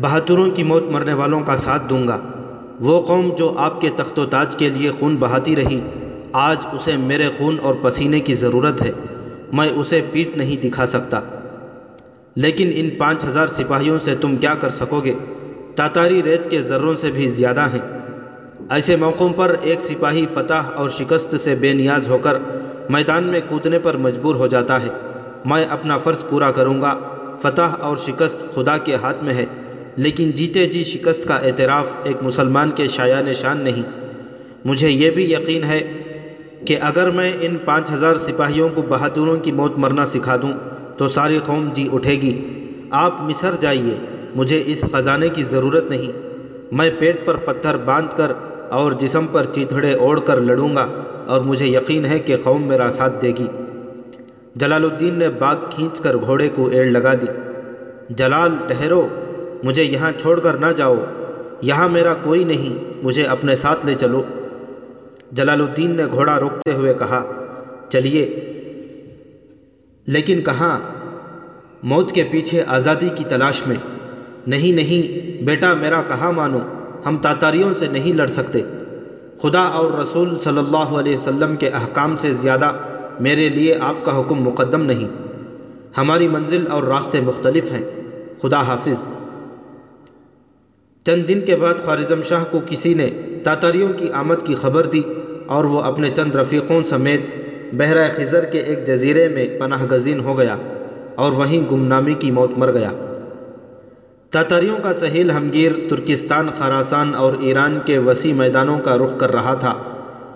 بہادروں 0.00 0.50
کی 0.50 0.62
موت 0.62 0.82
مرنے 0.82 1.12
والوں 1.12 1.40
کا 1.40 1.56
ساتھ 1.56 1.82
دوں 1.90 2.08
گا۔ 2.08 2.20
وہ 2.80 3.02
قوم 3.02 3.34
جو 3.38 3.54
آپ 3.56 3.80
کے 3.80 3.88
تخت 3.96 4.18
و 4.18 4.26
تاج 4.26 4.56
کے 4.56 4.68
لیے 4.68 4.90
خون 4.90 5.16
بہاتی 5.16 5.56
رہی، 5.56 5.80
آج 6.32 6.56
اسے 6.72 6.96
میرے 6.96 7.28
خون 7.38 7.56
اور 7.62 7.74
پسینے 7.82 8.20
کی 8.20 8.34
ضرورت 8.34 8.82
ہے، 8.82 8.92
میں 9.52 9.68
اسے 9.68 10.00
پیٹ 10.12 10.36
نہیں 10.36 10.56
دکھا 10.56 10.86
سکتا۔ 10.86 11.20
لیکن 12.36 12.70
ان 12.74 12.90
پانچ 12.90 13.24
ہزار 13.24 13.46
سپاہیوں 13.46 13.98
سے 13.98 14.14
تم 14.14 14.36
کیا 14.36 14.54
کر 14.54 14.70
سکو 14.70 15.00
گے؟ 15.00 15.14
تاتاری 15.74 16.22
ریت 16.22 16.50
کے 16.50 16.62
ذروں 16.62 16.94
سے 16.94 17.10
بھی 17.10 17.26
زیادہ 17.26 17.60
ہیں۔ 17.60 17.97
ایسے 18.70 18.96
موقعوں 18.96 19.32
پر 19.36 19.56
ایک 19.60 19.80
سپاہی 19.80 20.26
فتح 20.34 20.72
اور 20.74 20.88
شکست 20.88 21.36
سے 21.44 21.54
بے 21.54 21.72
نیاز 21.72 22.08
ہو 22.08 22.18
کر 22.18 22.38
میدان 22.90 23.24
میں 23.24 23.40
کودنے 23.48 23.78
پر 23.78 23.96
مجبور 23.96 24.34
ہو 24.34 24.46
جاتا 24.46 24.82
ہے۔ 24.82 24.88
میں 25.44 25.64
اپنا 25.64 25.98
فرض 25.98 26.24
پورا 26.28 26.50
کروں 26.50 26.82
گا۔ 26.82 26.94
فتح 27.42 27.62
اور 27.62 27.96
شکست 27.96 28.54
خدا 28.54 28.78
کے 28.78 28.94
ہاتھ 28.94 29.24
میں 29.24 29.34
ہے، 29.34 29.44
لیکن 29.96 30.30
جیتے 30.30 30.66
جی 30.66 30.84
شکست 30.84 31.28
کا 31.28 31.34
اعتراف 31.34 31.86
ایک 32.04 32.16
مسلمان 32.22 32.70
کے 32.70 32.86
شایان 32.86 33.32
شان 33.32 33.60
نہیں۔ 33.60 33.82
مجھے 34.64 34.90
یہ 34.90 35.10
بھی 35.10 35.32
یقین 35.32 35.64
ہے 35.64 35.92
کہ 36.66 36.76
اگر 36.80 37.10
میں 37.10 37.32
ان 37.40 37.56
پانچ 37.64 37.90
ہزار 37.90 38.14
سپاہیوں 38.14 38.68
کو 38.74 38.82
بہادروں 38.82 39.36
کی 39.36 39.52
موت 39.52 39.78
مرنا 39.78 40.06
سکھا 40.06 40.36
دوں، 40.36 40.52
تو 40.96 41.06
ساری 41.06 41.40
قوم 41.46 41.68
جی 41.74 41.88
اٹھے 41.92 42.12
گی۔ 42.12 42.64
آپ 42.90 43.20
مصر 43.20 43.50
جائیے، 43.60 43.94
مجھے 44.34 44.62
اس 44.66 44.84
خزانے 44.92 45.28
کی 45.28 45.42
ضرورت 45.42 45.90
نہیں۔ 45.90 46.12
میں 46.72 46.90
پیٹ 46.98 47.26
پر 47.26 47.36
پتھر 47.36 47.76
باندھ 47.76 48.16
کر 48.16 48.32
اور 48.68 48.92
جسم 48.92 49.26
پر 49.32 49.44
چیتھڑے 49.44 49.92
اوڑھ 49.92 50.20
کر 50.26 50.40
لڑوں 50.40 50.76
گا 50.76 50.86
اور 51.26 51.40
مجھے 51.40 51.66
یقین 51.66 52.04
ہے 52.04 52.18
کہ 52.18 52.36
قوم 52.36 52.62
میرا 52.62 52.90
ساتھ 52.90 53.22
دے 53.22 53.28
گی۔ 53.28 53.46
جلال 54.54 54.84
الدین 54.84 55.14
نے 55.14 55.28
باغ 55.28 55.56
کھینچ 55.70 56.00
کر 56.00 56.16
گھوڑے 56.16 56.48
کو 56.54 56.66
ایڑ 56.66 56.86
لگا 56.86 57.14
دی۔ 57.14 57.26
جلال 58.10 58.50
ٹہرو 58.68 59.08
مجھے 59.62 59.84
یہاں 59.84 60.12
چھوڑ 60.20 60.40
کر 60.40 60.54
نہ 60.54 60.66
جاؤ۔ 60.76 60.94
یہاں 61.62 61.88
میرا 61.88 62.14
کوئی 62.14 62.44
نہیں، 62.44 62.84
مجھے 63.02 63.22
اپنے 63.24 63.54
ساتھ 63.54 63.86
لے 63.86 63.94
چلو۔ 63.94 64.22
جلال 65.32 65.60
الدین 65.60 65.96
نے 65.96 66.06
گھوڑا 66.06 66.40
روکتے 66.40 66.72
ہوئے 66.72 66.94
کہا، 66.94 67.24
چلیے۔ 67.88 68.40
لیکن 70.06 70.40
کہاں؟ 70.40 70.80
موت 71.82 72.12
کے 72.12 72.24
پیچھے 72.30 72.62
آزادی 72.66 73.08
کی 73.14 73.24
تلاش 73.28 73.66
میں۔ 73.66 73.76
نہیں 74.46 74.72
نہیں، 74.72 75.42
بیٹا 75.44 75.74
میرا 75.74 76.02
کہاں 76.08 76.32
مانو؟ 76.32 76.58
ہم 77.06 77.16
تاتاریوں 77.16 77.74
سے 77.74 77.86
نہیں 77.86 78.12
لڑ 78.12 78.26
سکتے۔ 78.26 78.62
خدا 79.42 79.60
اور 79.60 79.92
رسول 79.92 80.38
صلی 80.38 80.58
اللہ 80.58 80.76
علیہ 80.76 81.16
وسلم 81.16 81.56
کے 81.56 81.68
احکام 81.68 82.16
سے 82.16 82.32
زیادہ 82.32 82.72
میرے 83.20 83.48
لیے 83.48 83.74
آپ 83.80 84.04
کا 84.04 84.20
حکم 84.20 84.42
مقدم 84.42 84.82
نہیں۔ 84.82 85.08
ہماری 85.98 86.28
منزل 86.28 86.64
اور 86.70 86.82
راستے 86.82 87.20
مختلف 87.20 87.72
ہیں۔ 87.72 87.82
خدا 88.42 88.60
حافظ۔ 88.60 89.12
چند 91.06 91.28
دن 91.28 91.40
کے 91.40 91.56
بعد 91.56 91.74
خوارزم 91.84 92.22
شاہ 92.22 92.44
کو 92.50 92.60
کسی 92.66 92.94
نے 92.94 93.10
تاتاریوں 93.44 93.88
کی 93.88 94.12
آمد 94.12 94.34
کی 94.44 94.54
خبر 94.54 94.86
دی 94.86 95.02
اور 95.46 95.64
وہ 95.64 95.80
اپنے 95.80 96.08
چند 96.08 96.34
رفیقوں 96.34 96.82
سمیت 96.82 97.20
بحرہ 97.72 98.08
خزر 98.10 98.44
کے 98.44 98.58
ایک 98.58 98.86
جزیرے 98.86 99.28
میں 99.28 99.58
پناہ 99.58 99.86
گزین 99.92 100.20
ہو 100.20 100.38
گیا 100.38 100.56
اور 101.14 101.32
وہیں 101.32 101.70
گمنامی 101.72 102.14
کی 102.14 102.30
موت 102.30 102.50
مر 102.56 102.72
گیا۔ 102.72 102.90
تاتاریوں 104.30 104.76
کا 104.82 104.92
سہیل 104.92 105.30
ہمگیر 105.30 105.72
ترکستان، 105.90 106.48
خراسان 106.58 107.14
اور 107.14 107.32
ایران 107.40 107.78
کے 107.84 107.98
وسیع 107.98 108.34
میدانوں 108.34 108.78
کا 108.78 108.96
رخ 108.96 109.18
کر 109.18 109.32
رہا 109.32 109.54
تھا۔ 109.54 109.74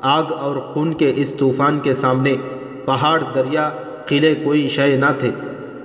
آگ 0.01 0.33
اور 0.33 0.57
خون 0.57 0.95
کے 0.95 1.13
اس 1.17 1.35
طوفان 1.35 1.81
کے 1.81 1.93
سامنے 1.93 2.37
پہاڑ، 2.85 3.23
دریا، 3.35 3.71
قلعے 4.07 4.35
کوئی 4.35 4.69
شے 4.69 4.97
نہ 4.97 5.07
تھے۔ 5.19 5.31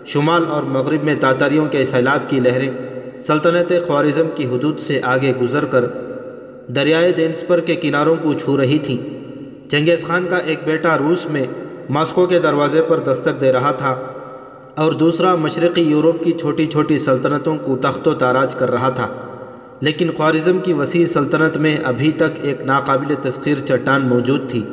شمال 0.06 0.46
اور 0.48 0.64
مغرب 0.64 1.04
میں 1.04 1.16
تاتاریوں 1.20 1.66
کے 1.66 1.84
سیلاب 1.84 2.30
کی 2.30 2.40
لہریں 2.40 2.72
سلطنت 3.20 3.74
خوارزم 3.88 4.28
کی 4.36 4.46
حدود 4.46 4.80
سے 4.80 5.00
آگے 5.04 5.34
گزر 5.42 5.66
کر 5.66 5.86
دریائے 6.68 7.12
دینسپر 7.12 7.60
کے 7.60 7.76
کناروں 7.76 8.16
کو 8.22 8.34
چھو 8.34 8.58
رہی 8.58 8.78
تھیں۔ 8.78 8.98
چنگیز 9.70 10.04
خان 10.04 10.26
کا 10.30 10.38
ایک 10.38 10.60
بیٹا 10.66 10.98
روس 10.98 11.26
میں 11.26 11.46
ماسکو 11.90 12.26
کے 12.26 12.40
دروازے 12.40 12.82
پر 12.82 13.00
دستک 13.00 13.42
دے 13.42 13.54
رہا 13.54 13.72
تھا۔ 13.72 13.96
اور 14.78 14.92
دوسرا 14.92 15.36
مشرقی 15.36 15.82
یورپ 15.82 16.24
کی 16.24 16.32
چھوٹی 16.32 16.66
چھوٹی 16.66 16.98
سلطنتوں 16.98 17.58
کو 17.58 17.76
تخت 17.76 18.08
و 18.08 18.14
تاراج 18.14 18.56
کر 18.56 18.72
رہا 18.72 18.90
تھا۔ 18.90 19.08
لیکن 19.82 20.12
خوارزم 20.18 20.58
کی 20.58 20.74
وسیع 20.74 21.06
سلطنت 21.06 21.58
میں 21.58 21.78
ابھی 21.84 22.12
تک 22.12 22.38
ایک 22.42 22.62
ناقابل 22.62 23.14
تسخیر 23.22 23.58
چٹان 23.66 24.08
موجود 24.08 24.50
تھی۔ 24.50 24.64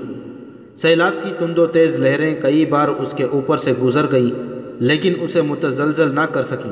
سیلاب 0.76 1.12
کی 1.22 1.30
تند 1.38 1.58
و 1.58 1.66
تیز 1.66 2.00
لہریں 2.00 2.34
کئی 2.42 2.64
بار 2.64 2.88
اس 2.88 3.12
کے 3.12 3.24
اوپر 3.24 3.56
سے 3.56 3.72
گزر 3.82 4.10
گئیں، 4.12 4.30
لیکن 4.78 5.14
اسے 5.20 5.42
متزلزل 5.42 6.14
نہ 6.14 6.26
کر 6.32 6.42
سکیں۔ 6.42 6.70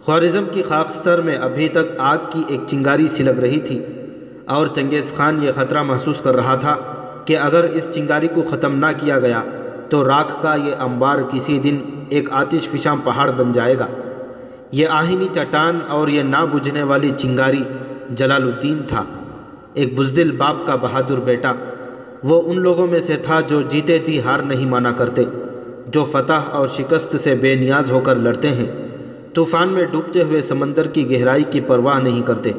خوارزم 0.00 0.44
کی 0.52 0.62
خاکستر 0.62 1.20
میں 1.20 1.36
ابھی 1.36 1.68
تک 1.68 1.96
آگ 1.98 2.18
کی 2.30 2.42
ایک 2.48 2.60
چنگاری 2.66 3.06
سلگ 3.06 3.40
رہی 3.40 3.60
تھی، 3.60 3.78
اور 4.44 4.66
چنگیز 4.66 5.14
خان 5.16 5.42
یہ 5.42 5.52
خطرہ 5.54 5.82
محسوس 5.82 6.20
کر 6.20 6.36
رہا 6.36 6.54
تھا 6.54 6.76
کہ 7.24 7.38
اگر 7.38 7.64
اس 7.64 7.90
چنگاری 7.90 8.28
کو 8.28 8.42
ختم 8.42 8.78
نہ 8.78 8.92
کیا 9.00 9.20
گیا 9.20 9.42
تو 9.88 10.08
راکھ 10.08 10.42
کا 10.42 10.54
یہ 10.54 10.74
انبار 10.80 11.18
کسی 11.30 11.58
دن 11.58 11.78
ایک 12.08 12.32
آتش 12.32 12.68
فشاں 12.68 12.96
پہاڑ 13.04 13.30
بن 13.30 13.52
جائے 13.52 13.78
گا۔ 13.78 13.86
یہ 14.72 14.86
آہینی 14.90 15.28
چٹان 15.32 15.78
اور 15.88 16.08
یہ 16.08 16.22
نہ 16.22 16.44
بجھنے 16.52 16.82
والی 16.82 17.10
چنگاری 17.10 17.62
جلال 18.10 18.42
الدین 18.42 18.78
تھا۔ 18.88 19.04
ایک 19.74 19.98
بزدل 19.98 20.30
باپ 20.30 20.66
کا 20.66 20.74
بہادر 20.74 21.20
بیٹا۔ 21.20 21.52
وہ 22.24 22.42
ان 22.46 22.60
لوگوں 22.60 22.86
میں 22.86 23.00
سے 23.00 23.16
تھا 23.16 23.40
جو 23.40 23.62
جیتے 23.62 23.98
جی 23.98 24.20
ہار 24.20 24.38
نہیں 24.38 24.66
مانا 24.66 24.92
کرتے، 24.92 25.22
جو 25.86 26.04
فتح 26.04 26.32
اور 26.32 26.66
شکست 26.66 27.16
سے 27.16 27.34
بے 27.34 27.54
نیاز 27.54 27.90
ہو 27.90 28.00
کر 28.00 28.16
لڑتے 28.16 28.48
ہیں۔ 28.48 28.88
طوفان 29.34 29.68
میں 29.68 29.84
ڈوبتے 29.84 30.22
ہوئے 30.22 30.40
سمندر 30.40 30.86
کی 30.86 31.10
گہرائی 31.10 31.44
کی 31.44 31.60
پرواہ 31.60 32.00
نہیں 32.00 32.22
کرتے۔ 32.22 32.50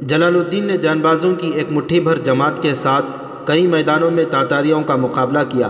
جلال 0.00 0.36
الدین 0.36 0.66
نے 0.66 0.76
جان 0.76 1.00
بازوں 1.00 1.34
کی 1.34 1.50
ایک 1.54 1.72
مٹھی 1.72 2.00
بھر 2.00 2.16
جماعت 2.16 2.62
کے 2.62 2.74
ساتھ 2.74 3.06
کئی 3.44 3.66
میدانوں 3.66 4.10
میں 4.10 4.24
تاتاریوں 4.30 4.82
کا 4.82 4.96
مقابلہ 4.96 5.38
کیا۔ 5.48 5.68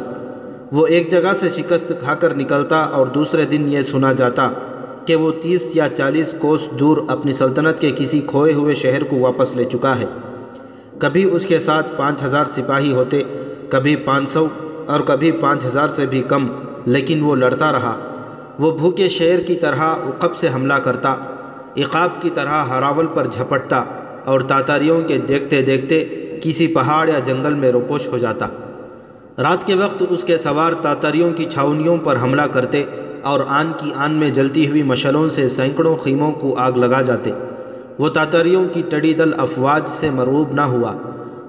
وہ 0.73 0.87
ایک 0.87 1.11
جگہ 1.11 1.33
سے 1.41 1.49
شکست 1.49 1.93
کھا 2.01 2.15
کر 2.15 2.35
نکلتا 2.35 2.77
اور 2.77 3.07
دوسرے 3.07 3.45
دن 3.45 3.73
یہ 3.73 3.83
سنا 3.83 4.13
جاتا 4.13 4.49
کہ 5.05 5.17
وہ 5.17 5.33
تیس 5.43 5.77
یا 5.77 5.89
چالیس 5.89 6.35
کوس 6.39 6.69
دور 6.81 6.97
اپنی 7.09 7.33
سلطنت 7.33 7.81
کے 7.81 7.91
کسی 7.97 8.21
کھوئے 8.21 8.53
ہوئے 8.53 8.75
شہر 8.75 9.05
کو 9.05 9.19
واپس 9.19 9.55
لے 9.55 9.65
چکا 9.65 9.99
ہے۔ 10.01 10.07
کبھی 10.99 11.25
اس 11.33 11.47
کے 11.47 11.59
ساتھ 11.59 11.87
پانچ 11.97 12.23
ہزار 12.23 12.45
سپاہی 12.45 12.93
ہوتے، 12.93 13.23
کبھی 13.69 13.97
پانچ 13.97 14.29
سو 14.29 14.47
اور 14.87 15.01
کبھی 15.01 15.33
پانچ 15.33 15.65
ہزار 15.65 15.89
سے 15.89 16.07
بھی 16.07 16.23
کم، 16.23 16.47
لیکن 16.87 17.23
وہ 17.23 17.35
لڑتا 17.35 17.73
رہا۔ 17.73 17.99
وہ 18.59 18.79
بھوکے 18.79 19.09
شیر 19.09 19.39
کی 19.39 19.55
طرح 19.55 19.81
اقب 19.81 20.35
سے 20.35 20.49
حملہ 20.55 20.75
کرتا، 20.75 21.15
عقاب 21.77 22.23
کی 22.23 22.31
طرح 22.35 22.65
ہراول 22.65 23.07
پر 23.15 23.27
جھپٹتا 23.27 23.85
اور 24.25 24.41
تاتاریوں 24.41 25.03
کے 25.03 25.19
دیکھتے 25.19 25.63
دیکھتے 25.63 26.05
کسی 26.43 26.67
پہاڑ 26.67 27.09
یا 27.09 27.19
جنگل 27.19 27.55
میں 27.55 27.73
روپوش 27.73 28.09
ہو 28.09 28.19
جاتا۔ 28.19 28.47
رات 29.39 29.67
کے 29.67 29.75
وقت 29.75 30.03
اس 30.11 30.25
کے 30.25 30.39
سوار 30.39 30.73
تاتاریوں 30.73 31.33
کی 31.33 31.45
چھاونیوں 31.45 31.97
پر 31.97 32.17
حملہ 32.23 32.43
کرتے 32.43 32.85
اور 33.23 33.41
آن 33.49 33.73
کی 33.79 33.91
آن 33.97 34.15
میں 34.15 34.31
جلتی 34.31 34.69
ہوئی 34.69 34.83
مشلوں 34.83 35.29
سے 35.29 35.49
سینکڑوں 35.49 35.97
خیموں 35.97 36.33
کو 36.33 36.55
آگ 36.59 36.73
لگا 36.73 37.01
جاتے۔ 37.01 37.31
وہ 37.99 38.09
تاتاریوں 38.09 38.65
کی 38.73 38.83
ٹڑی 38.89 39.15
دل 39.15 39.41
افواج 39.41 39.89
سے 39.89 40.11
مروب 40.11 40.53
نہ 40.53 40.61
ہوا۔ 40.61 40.93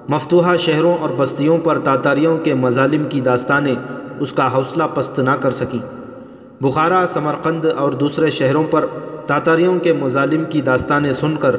مفتوحہ 0.08 0.56
شہروں 0.56 0.96
اور 0.96 1.10
بستیوں 1.16 1.58
پر 1.58 1.78
تاتاریوں 1.78 2.38
کے 2.38 2.54
مظالم 2.54 3.04
کی 3.08 3.20
داستانیں 3.20 3.74
اس 4.20 4.32
کا 4.32 4.54
حوصلہ 4.54 4.84
پست 4.94 5.20
نہ 5.20 5.30
کر 5.30 5.50
سکی 5.50 5.78
بخارا، 6.60 7.04
سمرقند 7.12 7.64
اور 7.64 7.92
دوسرے 7.92 8.30
شہروں 8.30 8.64
پر 8.70 8.86
تاتاریوں 9.26 9.78
کے 9.78 9.92
مظالم 9.92 10.44
کی 10.44 10.60
داستانیں 10.60 11.12
سن 11.12 11.36
کر 11.36 11.56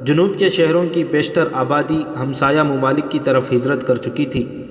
جنوب 0.00 0.38
کے 0.38 0.48
شہروں 0.48 0.84
کی 0.92 1.04
بیشتر 1.04 1.44
آبادی 1.52 2.02
ہمسایہ 2.20 2.62
ممالک 2.62 3.10
کی 3.10 3.18
طرف 3.18 3.52
ہجرت 3.52 3.86
کر 3.86 3.96
چکی 3.96 4.26
تھی۔ 4.26 4.64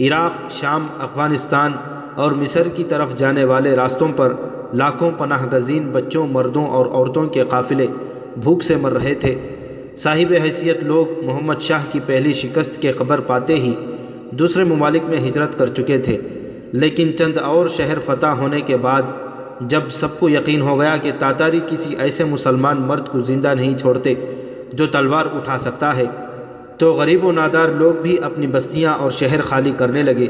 عراق، 0.00 0.50
شام، 0.50 0.86
افغانستان 0.98 1.72
اور 2.14 2.32
مصر 2.32 2.68
کی 2.68 2.84
طرف 2.84 3.16
جانے 3.16 3.44
والے 3.44 3.76
راستوں 3.76 4.08
پر 4.16 4.32
لاکھوں 4.74 5.10
پناہ 5.18 5.46
گزین 5.52 5.90
بچوں، 5.92 6.26
مردوں 6.26 6.66
اور 6.66 6.86
عورتوں 6.86 7.26
کے 7.26 7.44
قافلے 7.44 7.86
بھوک 8.42 8.62
سے 8.62 8.76
مر 8.76 8.92
رہے 8.92 9.14
تھے۔ 9.14 9.34
صاحب 9.96 10.34
حیثیت 10.44 10.84
لوگ 10.84 11.24
محمد 11.24 11.60
شاہ 11.60 11.84
کی 11.92 12.00
پہلی 12.06 12.32
شکست 12.32 12.82
کے 12.82 12.92
خبر 12.92 13.20
پاتے 13.20 13.54
ہی 13.54 13.74
دوسرے 14.30 14.64
ممالک 14.64 15.02
میں 15.08 15.18
ہجرت 15.18 15.58
کر 15.58 15.66
چکے 15.66 15.98
تھے۔ 15.98 16.18
لیکن 16.72 17.16
چند 17.16 17.38
اور 17.38 17.68
شہر 17.68 17.98
فتح 18.04 18.26
ہونے 18.26 18.60
کے 18.60 18.76
بعد 18.76 19.02
جب 19.60 19.80
سب 19.90 20.20
کو 20.20 20.28
یقین 20.28 20.62
ہو 20.62 20.80
گیا 20.80 20.96
کہ 20.96 21.12
تاتاری 21.18 21.60
کسی 21.68 21.94
ایسے 21.98 22.24
مسلمان 22.24 22.80
مرد 22.80 23.08
کو 23.08 23.20
زندہ 23.20 23.54
نہیں 23.54 23.78
چھوڑتے 23.78 24.14
جو 24.72 24.86
تلوار 24.86 25.26
اٹھا 25.26 25.58
سکتا 25.58 25.96
ہے 25.96 26.04
تو 26.80 26.92
غریب 26.92 27.24
و 27.24 27.32
نادار 27.32 27.68
لوگ 27.68 28.02
بھی 28.02 28.16
اپنی 28.22 28.46
بستیاں 28.46 28.94
اور 28.94 29.10
شہر 29.10 29.42
خالی 29.42 29.72
کرنے 29.76 30.02
لگے۔ 30.02 30.26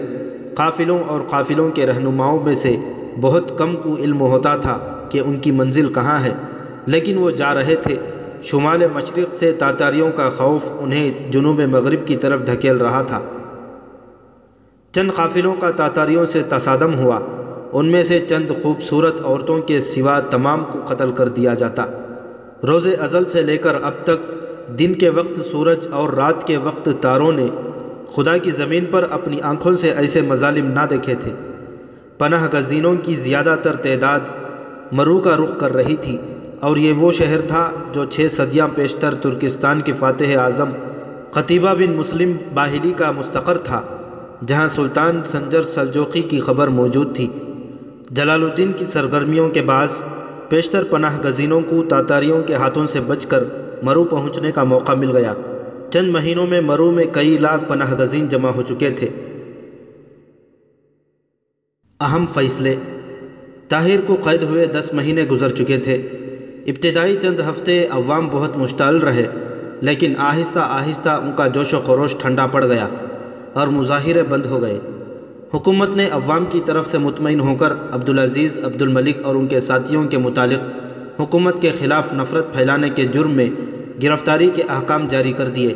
قافلوں 0.54 0.98
اور 1.06 1.20
قافلوں 1.28 1.70
کے 1.70 1.86
رہنماؤں 1.86 2.44
میں 2.44 2.54
سے 2.54 2.76
بہت 3.20 3.58
کم 3.58 3.76
کو 3.76 3.96
علم 3.96 4.20
ہوتا 4.20 4.56
تھا 4.56 4.78
کہ 5.08 5.20
ان 5.24 5.38
کی 5.38 5.50
منزل 5.50 5.92
کہاں 5.92 6.24
ہے، 6.24 6.34
لیکن 6.86 7.18
وہ 7.18 7.30
جا 7.30 7.54
رہے 7.54 7.74
تھے۔ 7.74 7.96
شمال 8.42 8.82
مشرق 8.94 9.34
سے 9.34 9.52
تاتاریوں 9.52 10.10
کا 10.16 10.30
خوف 10.30 10.60
انہیں 10.80 11.32
جنوب 11.32 11.60
مغرب 11.60 12.06
کی 12.06 12.16
طرف 12.16 12.46
دھکیل 12.46 12.76
رہا 12.76 13.02
تھا۔ 13.02 13.20
چند 14.92 15.10
قافلوں 15.16 15.54
کا 15.54 15.70
تاتاریوں 15.70 16.24
سے 16.24 16.42
تصادم 16.48 16.94
ہوا۔ 16.94 17.20
ان 17.72 17.86
میں 17.86 18.02
سے 18.02 18.18
چند 18.18 18.50
خوبصورت 18.62 19.20
عورتوں 19.20 19.58
کے 19.58 19.80
سوا 19.80 20.20
تمام 20.20 20.64
کو 20.72 20.80
قتل 20.86 21.10
کر 21.10 21.28
دیا 21.28 21.54
جاتا۔ 21.54 21.84
روز 22.66 22.88
ازل 22.98 23.24
سے 23.24 23.42
لے 23.42 23.56
کر 23.56 23.74
اب 23.74 23.92
تک 24.04 24.39
دن 24.78 24.94
کے 24.94 25.09
وقت 25.09 25.40
سورج 25.50 25.87
اور 25.90 26.12
رات 26.12 26.46
کے 26.46 26.56
وقت 26.56 26.88
تاروں 27.00 27.33
نے 27.33 27.46
خدا 28.14 28.37
کی 28.37 28.50
زمین 28.50 28.85
پر 28.90 29.06
اپنی 29.11 29.40
آنکھوں 29.40 29.72
سے 29.74 29.90
ایسے 29.90 30.20
مظالم 30.20 30.66
نہ 30.66 30.87
دیکھے 30.90 31.14
تھے۔ 31.14 31.30
پناہ 32.18 32.46
گزینوں 32.54 32.94
کی 33.02 33.14
زیادہ 33.14 33.56
تر 33.62 33.76
تعداد 33.76 34.20
مرو 34.92 35.18
کا 35.18 35.37
رخ 35.37 35.59
کر 35.59 35.74
رہی 35.74 35.96
تھی 35.96 36.16
اور 36.61 36.76
یہ 36.76 36.92
وہ 36.92 37.11
شہر 37.11 37.40
تھا 37.40 37.70
جو 37.92 38.04
چھ 38.04 38.26
صدیاں 38.30 38.68
پیشتر 38.74 39.14
ترکستان 39.14 39.80
کے 39.80 39.92
فاتح 39.92 40.38
اعظم 40.38 40.70
قطیبہ 41.33 41.74
بن 41.74 41.92
مسلم 41.92 42.33
باہلی 42.54 42.92
کا 42.96 43.11
مستقر 43.11 43.59
تھا، 43.59 43.80
جہاں 44.46 44.68
سلطان 44.68 45.20
سنجر 45.24 45.62
سلجوقی 45.62 46.22
کی 46.22 46.40
خبر 46.40 46.68
موجود 46.68 47.16
تھی۔ 47.16 47.28
جلال 48.11 48.42
الدین 48.44 48.72
کی 48.72 48.85
سرگرمیوں 48.85 49.48
کے 49.48 49.62
بعض 49.62 49.90
پیشتر 50.48 50.85
پناہ 50.85 51.18
گزینوں 51.24 51.61
کو 51.61 51.83
تاتاریوں 51.88 52.42
کے 52.42 52.54
ہاتھوں 52.54 52.87
سے 52.87 53.00
بچ 53.00 53.26
کر 53.26 53.44
مرو 53.82 54.04
پہنچنے 54.04 54.52
کا 54.52 54.64
موقع 54.64 54.92
مل 54.92 55.16
گیا۔ 55.16 55.34
چند 55.90 56.10
مہینوں 56.10 56.46
میں 56.46 56.60
مرو 56.60 56.90
میں 56.90 57.04
کئی 57.12 57.36
لاکھ 57.38 57.62
پناہ 57.68 57.94
گزین 57.94 58.28
جمع 58.28 58.50
ہو 58.50 58.62
چکے 58.62 58.90
تھے۔ 58.90 59.08
اہم 62.00 62.26
فیصلے۔ 62.26 62.76
طاہر 63.68 64.00
کو 64.06 64.16
قید 64.22 64.42
ہوئے 64.42 64.66
دس 64.66 64.94
مہینے 64.94 65.24
گزر 65.24 65.48
چکے 65.48 65.78
تھے۔ 65.78 65.94
ابتدائی 66.66 67.16
چند 67.16 67.40
ہفتے 67.40 67.86
عوام 67.86 68.28
بہت 68.28 68.56
مشتعل 68.56 68.96
رہے، 68.96 69.26
لیکن 69.80 70.14
آہستہ 70.18 70.58
آہستہ 70.58 71.08
ان 71.08 71.32
کا 71.36 71.46
جوش 71.46 71.74
و 71.74 71.80
خروش 71.80 72.14
ٹھنڈا 72.18 72.46
پڑ 72.46 72.64
گیا 72.66 72.88
اور 73.52 73.66
مظاہرے 73.66 74.22
بند 74.22 74.46
ہو 74.46 74.62
گئے۔ 74.62 74.78
حکومت 75.54 75.88
نے 75.96 76.06
عوام 76.06 76.44
کی 76.44 76.60
طرف 76.66 76.88
سے 76.88 76.98
مطمئن 76.98 77.40
ہو 77.40 77.54
کر 77.54 77.72
عبدالعزیز، 77.92 78.58
عبدالملک 78.64 79.16
اور 79.24 79.34
ان 79.34 79.46
کے 79.46 79.60
ساتھیوں 79.60 80.04
کے 80.04 80.18
متعلق 80.18 80.89
حکومت 81.20 81.62
کے 81.62 81.70
خلاف 81.70 82.12
نفرت 82.12 82.54
پھیلانے 82.54 82.90
کے 82.90 83.04
جرم 83.04 83.30
میں 83.30 83.48
گرفتاری 84.02 84.50
کے 84.54 84.62
احکام 84.68 85.06
جاری 85.06 85.33
کر 85.33 85.48
دیے۔ 85.48 85.74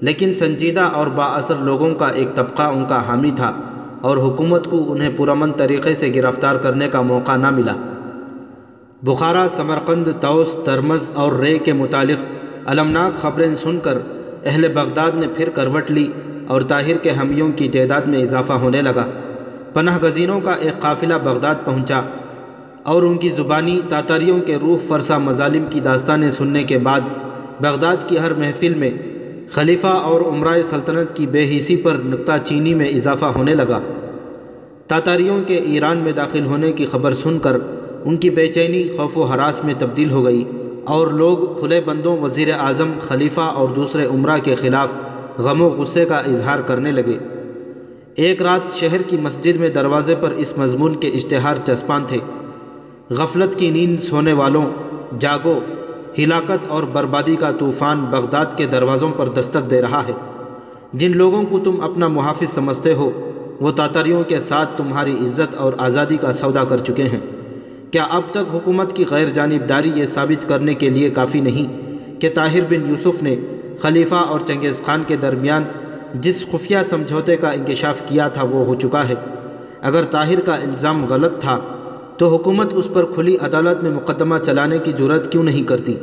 لیکن 0.00 0.34
سنجیدہ 0.34 0.80
اور 0.80 1.06
با 1.06 1.24
اثر 1.24 1.56
لوگوں 1.56 1.94
کا 1.94 2.06
ایک 2.06 2.34
طبقہ 2.34 2.62
ان 2.62 2.84
کا 2.88 3.08
حامی 3.08 3.30
تھا 3.36 3.60
اور 4.00 4.16
حکومت 4.16 4.66
کو 4.66 4.92
انہیں 4.92 5.10
پرامن 5.16 5.52
طریقے 5.52 5.94
سے 5.94 6.12
گرفتار 6.14 6.56
کرنے 6.56 6.88
کا 6.88 7.00
موقع 7.00 7.36
نہ 7.36 7.50
ملا۔ 7.50 7.72
بخارا، 9.02 9.46
سمرقند 9.50 10.08
توس 10.20 10.58
ترمز 10.64 11.10
اور 11.14 11.32
رے 11.32 11.58
کے 11.58 11.72
متعلق 11.72 12.24
المناک 12.64 13.18
خبریں 13.18 13.54
سن 13.54 13.80
کر 13.80 13.98
اہل 14.44 14.68
بغداد 14.68 15.10
نے 15.14 15.26
پھر 15.36 15.50
کروٹ 15.50 15.90
لی 15.90 16.12
اور 16.46 16.62
طاہر 16.62 16.98
کے 16.98 17.10
حمیوں 17.10 17.52
کی 17.52 17.68
تعداد 17.68 18.00
میں 18.00 18.20
اضافہ 18.20 18.52
ہونے 18.52 18.82
لگا۔ 18.82 19.06
پناہ 19.72 19.98
گزینوں 20.02 20.40
کا 20.40 20.52
ایک 20.52 20.78
قافلہ 20.78 21.14
بغداد 21.24 21.54
پہنچا۔ 21.64 22.00
اور 22.82 23.02
ان 23.02 23.18
کی 23.18 23.28
زبانی 23.28 23.80
تاتاریوں 23.88 24.40
کے 24.40 24.56
روح 24.56 24.78
فرسا 24.88 25.18
مظالم 25.18 25.64
کی 25.70 25.80
داستانیں 25.80 26.30
سننے 26.30 26.62
کے 26.62 26.78
بعد 26.78 27.00
بغداد 27.60 27.96
کی 28.06 28.18
ہر 28.18 28.34
محفل 28.34 28.74
میں 28.74 28.90
خلیفہ 29.50 29.86
اور 29.86 30.20
عمرائے 30.20 30.62
سلطنت 30.62 31.16
کی 31.16 31.26
بے 31.26 31.40
حیثی 31.40 31.76
پر 31.76 31.96
نکتہ 32.04 32.32
چینی 32.44 32.74
میں 32.74 32.88
اضافہ 32.88 33.24
ہونے 33.24 33.54
لگا۔ 33.54 33.80
تاتاریوں 34.86 35.42
کے 35.46 35.56
ایران 35.56 35.98
میں 35.98 36.12
داخل 36.12 36.46
ہونے 36.46 36.72
کی 36.72 36.86
خبر 36.86 37.12
سن 37.12 37.38
کر 37.38 37.56
ان 38.04 38.16
کی 38.16 38.30
بے 38.30 38.46
چینی 38.46 38.88
خوف 38.88 39.18
و 39.18 39.22
حراس 39.22 39.64
میں 39.64 39.74
تبدیل 39.78 40.10
ہو 40.10 40.24
گئی 40.24 40.44
اور 40.84 41.06
لوگ 41.06 41.38
کھلے 41.60 41.80
بندوں، 41.80 42.16
وزیر 42.18 42.48
اعظم، 42.58 42.92
خلیفہ 43.00 43.40
اور 43.40 43.68
دوسرے 43.68 44.06
عمرہ 44.06 44.38
کے 44.38 44.54
خلاف 44.54 44.88
غم 45.38 45.62
و 45.62 45.68
غصے 45.68 46.04
کا 46.04 46.16
اظہار 46.16 46.58
کرنے 46.58 46.90
لگے۔ 46.90 47.18
ایک 48.14 48.42
رات 48.42 48.74
شہر 48.74 49.02
کی 49.02 49.16
مسجد 49.16 49.56
میں 49.56 49.68
دروازے 49.68 50.14
پر 50.14 50.30
اس 50.30 50.58
مضمون 50.58 50.96
کے 50.96 51.08
اشتہار 51.08 51.54
چسپان 51.64 52.04
تھے۔ 52.08 52.18
غفلت 53.10 53.58
کی 53.58 53.70
نیند 53.70 54.00
سونے 54.00 54.32
والوں، 54.32 54.66
جاگو، 55.20 55.58
ہلاکت 56.18 56.66
اور 56.68 56.82
بربادی 56.82 57.36
کا 57.36 57.50
طوفان 57.58 58.04
بغداد 58.04 58.46
کے 58.56 58.66
دروازوں 58.66 59.10
پر 59.16 59.28
دستک 59.28 59.70
دے 59.70 59.82
رہا 59.82 60.02
ہے۔ 60.08 60.12
جن 60.92 61.16
لوگوں 61.16 61.42
کو 61.42 61.58
تم 61.58 61.80
اپنا 61.80 62.08
محافظ 62.08 62.48
سمجھتے 62.48 62.94
ہو، 62.94 63.32
وہ 63.60 63.72
تاتاریوں 63.72 64.24
کے 64.24 64.40
ساتھ 64.40 64.76
تمہاری 64.76 65.14
عزت 65.14 65.54
اور 65.54 65.72
آزادی 65.78 66.16
کا 66.16 66.32
سودا 66.32 66.64
کر 66.64 66.76
چکے 66.76 67.02
ہیں۔ 67.02 67.20
کیا 67.90 68.06
اب 68.10 68.22
تک 68.30 68.54
حکومت 68.54 68.96
کی 68.96 69.04
غیر 69.10 69.26
جانبداری 69.26 69.92
یہ 69.94 70.04
ثابت 70.04 70.48
کرنے 70.48 70.74
کے 70.74 70.90
لیے 70.90 71.10
کافی 71.10 71.40
نہیں 71.40 71.66
کہ 72.20 72.28
طاہر 72.34 72.60
بن 72.68 72.88
یوسف 72.88 73.22
نے 73.22 73.36
خلیفہ 73.80 74.14
اور 74.14 74.40
چنگیز 74.40 74.82
خان 74.86 75.02
کے 75.06 75.16
درمیان 75.16 75.64
جس 76.14 76.46
خفیہ 76.50 76.78
سمجھوتے 76.84 77.36
کا 77.36 77.50
انکشاف 77.50 78.02
کیا 78.06 78.28
تھا 78.28 78.44
وہ 78.44 78.66
ہو 78.66 78.74
چکا 78.74 79.08
ہے۔ 79.08 79.14
اگر 79.80 80.02
طاہر 80.02 80.40
کا 80.40 80.54
الزام 80.54 81.04
غلط 81.04 81.40
تھا 81.40 81.60
تو 82.16 82.28
حکومت 82.28 82.74
اس 82.74 82.88
پر 82.92 83.04
کھلی 83.04 83.36
عدالت 83.36 83.82
میں 83.82 83.90
مقدمہ 83.90 84.38
چلانے 84.38 84.78
کی 84.78 84.92
جرت 84.92 85.32
کیوں 85.32 85.44
نہیں 85.44 85.62
کرتی؟ 85.62 85.96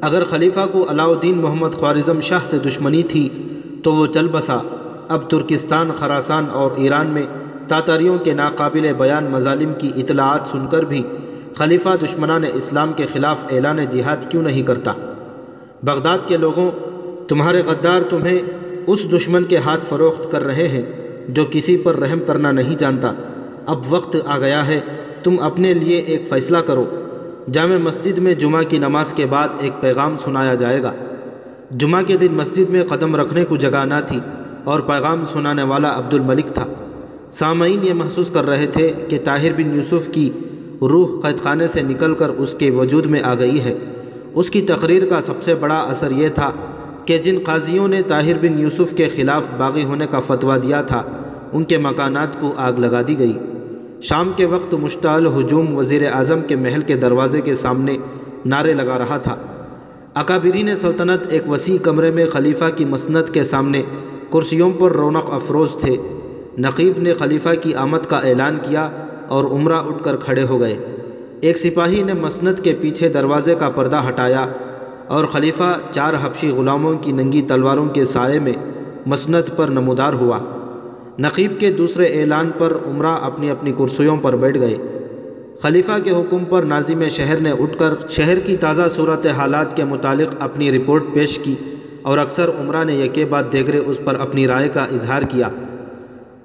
اگر 0.00 0.24
خلیفہ 0.24 0.60
کو 0.72 0.90
علاؤ 0.90 1.12
الدین 1.12 1.40
محمد 1.40 1.70
خوارزم 1.70 2.20
شاہ 2.20 2.44
سے 2.44 2.58
دشمنی 2.58 3.02
تھی، 3.02 3.28
تو 3.84 3.92
وہ 3.92 4.06
چل 4.06 4.28
بسا۔ 4.28 4.58
اب 5.08 5.30
ترکستان، 5.30 5.90
خراسان 5.92 6.44
اور 6.52 6.70
ایران 6.76 7.06
میں 7.06 7.22
تاتاریوں 7.68 8.18
کے 8.18 8.32
ناقابل 8.32 8.92
بیان 8.98 9.24
مظالم 9.24 9.72
کی 9.78 9.92
اطلاعات 9.96 10.48
سن 10.48 10.66
کر 10.66 10.82
بھی 10.82 11.02
خلیفہ 11.54 11.88
دشمنان 12.04 12.44
اسلام 12.54 12.92
کے 12.92 13.06
خلاف 13.06 13.36
اعلان 13.50 13.84
جہاد 13.84 14.30
کیوں 14.30 14.42
نہیں 14.42 14.62
کرتا؟ 14.62 14.92
بغداد 15.82 16.18
کے 16.26 16.36
لوگوں، 16.36 16.70
تمہارے 17.28 17.62
غدار 17.66 18.02
تمہیں 18.02 18.38
اس 18.86 19.12
دشمن 19.12 19.44
کے 19.44 19.56
ہاتھ 19.56 19.86
فروخت 19.86 20.32
کر 20.32 20.44
رہے 20.44 20.68
ہیں 20.68 20.82
جو 21.28 21.44
کسی 21.50 21.76
پر 21.76 21.96
رحم 21.96 22.18
کرنا 22.26 22.52
نہیں 22.52 22.74
جانتا۔ 22.74 23.12
اب 23.66 23.80
وقت 23.90 24.16
آ 24.26 24.38
گیا 24.38 24.66
ہے 24.66 24.80
تم 25.26 25.40
اپنے 25.40 25.74
لیے 25.74 25.96
ایک 25.96 26.28
فیصلہ 26.28 26.58
کرو۔ 26.58 26.84
جامع 27.52 27.76
مسجد 27.76 28.18
میں 28.18 28.34
جمعہ 28.34 28.62
کی 28.62 28.78
نماز 28.78 29.12
کے 29.12 29.26
بعد 29.26 29.48
ایک 29.58 29.72
پیغام 29.80 30.16
سنایا 30.16 30.54
جائے 30.54 30.82
گا۔ 30.82 30.92
جمعہ 31.70 32.02
کے 32.02 32.16
دن 32.16 32.32
مسجد 32.32 32.70
میں 32.70 32.84
قدم 32.84 33.16
رکھنے 33.16 33.44
کو 33.44 33.56
جگہ 33.56 33.84
نہ 33.84 33.94
تھی 34.06 34.20
اور 34.64 34.80
پیغام 34.80 35.24
سنانے 35.24 35.62
والا 35.62 35.98
عبد 35.98 36.14
الملک 36.14 36.46
تھا۔ 36.46 36.66
سامعین 37.32 37.84
یہ 37.84 37.92
محسوس 37.92 38.30
کر 38.30 38.46
رہے 38.46 38.66
تھے 38.66 38.92
کہ 39.08 39.18
طاہر 39.24 39.52
بن 39.56 39.74
یوسف 39.74 40.10
کی 40.12 40.30
روح 40.82 41.20
قید 41.20 41.38
خانے 41.38 41.66
سے 41.66 41.82
نکل 41.82 42.14
کر 42.14 42.28
اس 42.28 42.54
کے 42.58 42.70
وجود 42.70 43.06
میں 43.06 43.20
آ 43.22 43.34
گئی 43.34 43.60
ہے۔ 43.60 43.74
اس 44.34 44.50
کی 44.50 44.62
تقریر 44.62 45.04
کا 45.04 45.20
سب 45.20 45.42
سے 45.42 45.54
بڑا 45.54 45.78
اثر 45.78 46.10
یہ 46.10 46.28
تھا 46.28 46.50
کہ 47.04 47.18
جن 47.18 47.38
قاضیوں 47.44 47.88
نے 47.88 48.02
طاہر 48.02 48.38
بن 48.40 48.58
یوسف 48.58 48.96
کے 48.96 49.08
خلاف 49.08 49.44
باغی 49.56 49.84
ہونے 49.84 50.06
کا 50.06 50.20
فتویٰ 50.20 50.62
دیا 50.62 50.82
تھا، 50.82 51.02
ان 51.52 51.64
کے 51.64 51.78
مکانات 51.78 52.40
کو 52.40 52.54
آگ 52.56 52.72
لگا 52.72 53.02
دی 53.08 53.18
گئی۔ 53.18 53.38
شام 54.02 54.32
کے 54.36 54.44
وقت 54.44 54.74
مشتعل 54.74 55.26
ہجوم 55.26 55.76
وزیر 55.76 56.12
اعظم 56.12 56.40
کے 56.40 56.56
محل 56.56 56.82
کے 56.82 56.96
دروازے 56.96 57.40
کے 57.40 57.54
سامنے 57.54 57.96
نعرے 58.46 58.72
لگا 58.72 58.98
رہا 58.98 59.16
تھا۔ 59.16 59.36
اکابرین 60.14 60.76
سلطنت 60.76 61.26
ایک 61.28 61.42
وسیع 61.48 61.78
کمرے 61.82 62.10
میں 62.10 62.26
خلیفہ 62.26 62.64
کی 62.76 62.84
مسنت 62.84 63.34
کے 63.34 63.44
سامنے 63.44 63.82
کرسیوں 64.32 64.70
پر 64.70 64.92
رونق 64.92 65.32
افروز 65.32 65.68
تھے۔ 65.80 65.96
نقیب 66.58 66.92
نے 66.98 67.14
خلیفہ 67.14 67.48
کی 67.62 67.74
آمد 67.74 68.06
کا 68.08 68.16
اعلان 68.16 68.58
کیا 68.62 68.90
اور 69.28 69.44
عمرہ 69.44 69.76
اٹھ 69.76 70.04
کر 70.04 70.16
کھڑے 70.16 70.42
ہو 70.42 70.60
گئے۔ 70.60 70.86
ایک 71.40 71.58
سپاہی 71.58 72.02
نے 72.02 72.12
مسند 72.12 72.58
کے 72.58 72.72
پیچھے 72.80 73.08
دروازے 73.08 73.54
کا 73.54 73.68
پردہ 73.68 74.02
ہٹایا 74.08 74.46
اور 75.06 75.24
خلیفہ 75.24 75.78
چار 75.90 76.14
حبشی 76.22 76.48
غلاموں 76.48 76.94
کی 76.94 77.12
ننگی 77.12 77.42
تلواروں 77.42 77.88
کے 77.88 78.04
سائے 78.04 78.38
میں 78.38 78.54
مسند 79.06 79.56
پر 79.56 79.66
نمودار 79.66 80.12
ہوا۔ 80.12 80.38
نقیب 81.18 81.52
کے 81.58 81.72
دوسرے 81.72 82.04
اعلان 82.04 82.50
پر 82.58 82.72
عمرہ 82.86 83.14
اپنی 83.22 83.50
اپنی 83.50 83.72
کرسیوں 83.78 84.16
پر 84.16 84.36
بیٹھ 84.36 84.58
گئے۔ 84.58 84.76
خلیفہ 85.62 85.92
کے 86.04 86.10
حکم 86.10 86.44
پر 86.44 86.62
ناظم 86.62 87.08
شہر 87.08 87.36
نے 87.40 87.50
اٹھ 87.50 87.78
کر 87.78 87.94
شہر 88.08 88.38
کی 88.38 88.56
تازہ 88.56 88.82
صورت 88.94 89.26
حالات 89.26 89.76
کے 89.76 89.84
متعلق 89.84 90.34
اپنی 90.40 90.72
رپورٹ 90.72 91.02
پیش 91.14 91.38
کی 91.38 91.54
اور 92.02 92.18
اکثر 92.18 92.48
عمرہ 92.48 92.84
نے 92.84 92.94
یکے 92.94 93.24
بعد 93.24 93.42
دیگرے 93.52 93.78
اس 93.78 94.00
پر 94.04 94.14
اپنی 94.14 94.46
رائے 94.46 94.68
کا 94.68 94.82
اظہار 94.82 95.22
کیا۔ 95.22 95.48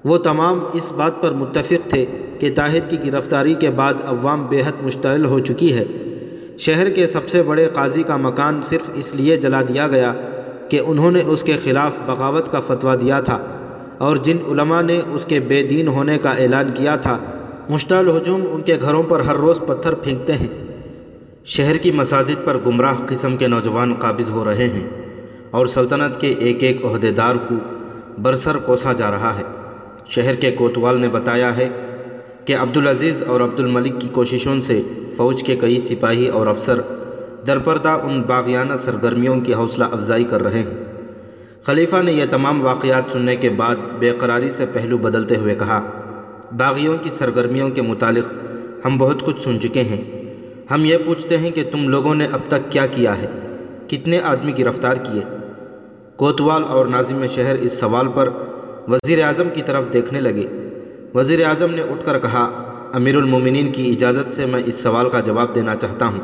وہ 0.05 0.17
تمام 0.17 0.59
اس 0.73 0.91
بات 0.91 1.21
پر 1.21 1.31
متفق 1.31 1.89
تھے 1.89 2.05
کہ 2.39 2.49
طاہر 2.55 2.79
کی 2.79 3.13
گرفتاری 3.13 3.53
کے 3.53 3.69
بعد 3.69 3.93
عوام 4.05 4.47
بے 4.47 4.61
حد 4.61 4.83
مشتعل 4.83 5.25
ہو 5.25 5.39
چکی 5.39 5.77
ہے۔ 5.77 5.83
شہر 6.57 6.89
کے 6.89 7.07
سب 7.07 7.29
سے 7.29 7.43
بڑے 7.43 7.69
قاضی 7.73 8.03
کا 8.03 8.17
مکان 8.17 8.61
صرف 8.61 8.89
اس 8.93 9.15
لیے 9.15 9.35
جلا 9.35 9.61
دیا 9.61 9.87
گیا 9.87 10.13
کہ 10.69 10.81
انہوں 10.85 11.11
نے 11.11 11.21
اس 11.25 11.43
کے 11.43 11.57
خلاف 11.57 11.91
بغاوت 12.05 12.51
کا 12.51 12.59
فتویٰ 12.59 13.01
دیا 13.01 13.19
تھا۔ 13.19 13.60
اور 14.01 14.15
جن 14.15 14.37
علماء 14.47 14.81
نے 14.81 15.01
اس 15.13 15.25
کے 15.25 15.39
بے 15.39 15.63
دین 15.63 15.87
ہونے 15.87 16.17
کا 16.17 16.31
اعلان 16.31 16.71
کیا 16.73 16.95
تھا، 16.95 17.17
مشتعل 17.69 18.09
ہجوم 18.09 18.45
ان 18.51 18.61
کے 18.61 18.77
گھروں 18.81 19.03
پر 19.03 19.19
ہر 19.19 19.35
روز 19.35 19.59
پتھر 19.67 19.93
پھینکتے 19.93 20.33
ہیں۔ 20.33 20.47
شہر 21.45 21.77
کی 21.77 21.91
مساجد 21.91 22.45
پر 22.45 22.57
گمراہ 22.65 22.93
قسم 23.07 23.37
کے 23.37 23.47
نوجوان 23.47 23.93
قابض 23.93 24.29
ہو 24.29 24.45
رہے 24.45 24.67
ہیں 24.67 24.87
اور 25.51 25.65
سلطنت 25.65 26.21
کے 26.21 26.27
ایک 26.27 26.63
ایک 26.63 26.85
عہدیدار 26.85 27.35
کو 27.35 27.55
برسر 28.21 28.57
کوسا 28.57 28.93
جا 28.93 29.11
رہا 29.11 29.35
ہے۔ 29.35 29.43
شہر 30.07 30.35
کے 30.35 30.51
کوتوال 30.51 30.99
نے 31.01 31.07
بتایا 31.07 31.57
ہے 31.57 31.69
کہ 32.45 32.55
عبدالعزیز 32.55 33.23
اور 33.27 33.41
عبد 33.41 33.59
الملک 33.59 34.01
کی 34.01 34.07
کوششوں 34.07 34.59
سے 34.59 34.81
فوج 35.17 35.43
کے 35.43 35.55
کئی 35.55 35.77
سپاہی 35.77 36.27
اور 36.27 36.47
افسر 36.47 36.81
درپردہ 37.47 37.89
ان 37.89 38.21
باغیانہ 38.21 38.73
سرگرمیوں 38.75 39.39
کی 39.39 39.53
حوصلہ 39.53 39.85
افزائی 39.91 40.23
کر 40.23 40.43
رہے 40.43 40.59
ہیں۔ 40.59 40.90
خلیفہ 41.65 42.01
نے 42.01 42.11
یہ 42.11 42.25
تمام 42.29 42.65
واقعات 42.65 43.11
سننے 43.11 43.35
کے 43.35 43.49
بعد 43.49 43.75
بے 43.99 44.11
قراری 44.11 44.51
سے 44.51 44.65
پہلو 44.65 44.97
بدلتے 44.97 45.35
ہوئے 45.35 45.55
کہا، 45.55 45.91
باغیوں 46.57 46.97
کی 46.97 47.09
سرگرمیوں 47.17 47.69
کے 47.69 47.81
متعلق 47.81 48.33
ہم 48.85 48.97
بہت 48.97 49.25
کچھ 49.25 49.41
سن 49.41 49.61
چکے 49.61 49.83
ہیں۔ 49.83 50.01
ہم 50.71 50.85
یہ 50.85 50.97
پوچھتے 50.97 51.37
ہیں 51.37 51.51
کہ 51.51 51.63
تم 51.71 51.89
لوگوں 51.89 52.15
نے 52.15 52.27
اب 52.31 52.39
تک 52.47 52.71
کیا 52.71 52.85
کیا 52.85 53.17
ہے؟ 53.17 53.27
کتنے 53.87 54.19
آدمی 54.23 54.53
گرفتار 54.59 54.95
کیے 54.95 55.21
کوتوال 56.15 56.63
اور 56.63 56.85
ناظم 56.85 57.25
شہر 57.25 57.55
اس 57.55 57.79
سوال 57.79 58.07
پر 58.13 58.29
وزیر 58.87 59.23
اعظم 59.23 59.49
کی 59.53 59.61
طرف 59.61 59.93
دیکھنے 59.93 60.19
لگے۔ 60.19 60.47
وزیر 61.15 61.45
اعظم 61.45 61.71
نے 61.71 61.81
اٹھ 61.81 62.05
کر 62.05 62.19
کہا، 62.19 62.43
امیر 62.93 63.17
المومنین 63.17 63.71
کی 63.71 63.91
اجازت 63.91 64.33
سے 64.33 64.45
میں 64.45 64.63
اس 64.65 64.75
سوال 64.75 65.09
کا 65.09 65.19
جواب 65.19 65.55
دینا 65.55 65.75
چاہتا 65.75 66.05
ہوں۔ 66.05 66.19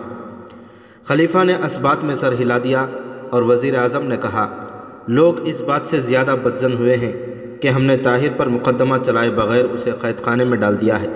خلیفہ 1.08 1.44
نے 1.44 1.54
اس 1.54 1.78
بات 1.78 2.04
میں 2.04 2.16
سر 2.16 2.34
ہلا 2.34 2.58
دیا 2.64 2.86
اور 3.30 3.42
وزیر 3.42 3.78
اعظم 3.78 4.04
نے 4.04 4.18
کہا 4.18 4.64
لوگ 5.08 5.48
اس 5.48 5.62
بات 5.62 5.82
سے 5.88 6.00
زیادہ 6.00 6.36
بدزن 6.44 6.74
ہوئے 6.74 6.98
ہیں 6.98 7.14
کہ 7.62 7.68
ہم 7.68 7.84
نے 7.84 7.98
طاہر 7.98 8.34
پر 8.38 8.48
مقدمہ 8.48 8.98
چلائے 8.98 9.30
بغیر 9.30 9.66
اسے 9.66 9.92
قید 10.02 10.24
خانے 10.24 10.44
میں 10.44 10.58
ڈال 10.58 10.82
دیا 10.82 11.02
ہے۔ 11.02 11.08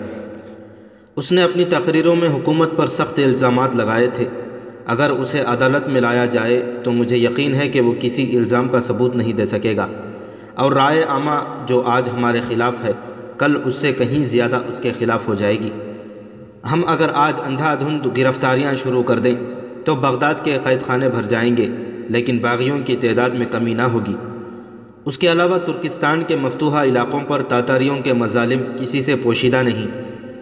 اس 1.15 1.31
نے 1.31 1.43
اپنی 1.43 1.65
تقریروں 1.65 2.15
میں 2.15 2.29
حکومت 2.29 2.77
پر 2.77 2.87
سخت 2.87 3.19
الزامات 3.19 3.75
لگائے 3.75 4.07
تھے۔ 4.13 4.25
اگر 4.85 5.09
اسے 5.09 5.39
عدالت 5.39 5.87
میں 5.87 6.01
لایا 6.01 6.25
جائے 6.25 6.73
تو 6.83 6.91
مجھے 6.91 7.17
یقین 7.17 7.53
ہے 7.53 7.69
کہ 7.69 7.81
وہ 7.81 7.93
کسی 7.99 8.37
الزام 8.37 8.67
کا 8.67 8.79
ثبوت 8.79 9.15
نہیں 9.15 9.33
دے 9.33 9.45
سکے 9.45 9.77
گا۔ 9.77 9.87
اور 10.55 10.71
رائے 10.71 11.03
عامہ 11.03 11.65
جو 11.67 11.81
آج 11.85 12.09
ہمارے 12.13 12.41
خلاف 12.41 12.83
ہے، 12.83 12.91
کل 13.37 13.57
اس 13.65 13.75
سے 13.75 13.91
کہیں 13.91 14.23
زیادہ 14.23 14.55
اس 14.55 14.79
کے 14.79 14.91
خلاف 14.99 15.27
ہو 15.27 15.33
جائے 15.33 15.59
گی۔ 15.59 15.69
ہم 16.71 16.81
اگر 16.87 17.09
آج 17.13 17.39
اندھا 17.45 17.75
دھند 17.75 18.17
گرفتاریاں 18.17 18.73
شروع 18.73 19.03
کر 19.03 19.19
دیں 19.19 19.35
تو 19.85 19.95
بغداد 19.95 20.33
کے 20.43 20.57
قید 20.63 20.81
خانے 20.81 21.09
بھر 21.09 21.21
جائیں 21.21 21.57
گے۔ 21.57 21.69
لیکن 22.11 22.37
باغیوں 22.37 22.79
کی 22.85 22.95
تعداد 22.95 23.29
میں 23.29 23.47
کمی 23.51 23.73
نہ 23.73 23.81
ہوگی۔ 23.81 24.15
اس 25.05 25.17
کے 25.17 25.31
علاوہ 25.31 25.57
ترکستان 25.57 26.23
کے 26.27 26.35
مفتوحہ 26.35 26.83
علاقوں 26.83 27.19
پر 27.27 27.41
تاتاریوں 27.43 27.97
کے 28.01 28.13
مظالم 28.13 28.59
کسی 28.77 29.01
سے 29.01 29.15
پوشیدہ 29.15 29.61
نہیں۔ 29.63 29.87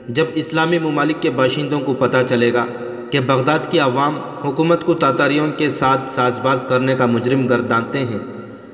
جب 0.08 0.26
اسلامی 0.36 0.80
ممالک 0.80 1.22
کے 1.22 1.30
باشندوں 1.30 1.80
کو 1.80 1.94
پتہ 1.94 2.18
چلے 2.30 2.54
گا 2.54 2.66
کہ 3.12 3.20
بغداد 3.20 3.60
کی 3.70 3.80
عوام 3.80 4.18
حکومت 4.44 4.84
کو 4.84 4.94
تاتاریوں 4.94 5.52
کے 5.58 5.72
ساتھ 5.72 6.12
ساز 6.12 6.40
باز 6.40 6.66
کرنے 6.70 6.96
کا 6.96 7.06
مجرم 7.06 7.48
گردانتے 7.48 8.00
ہیں 8.00 8.20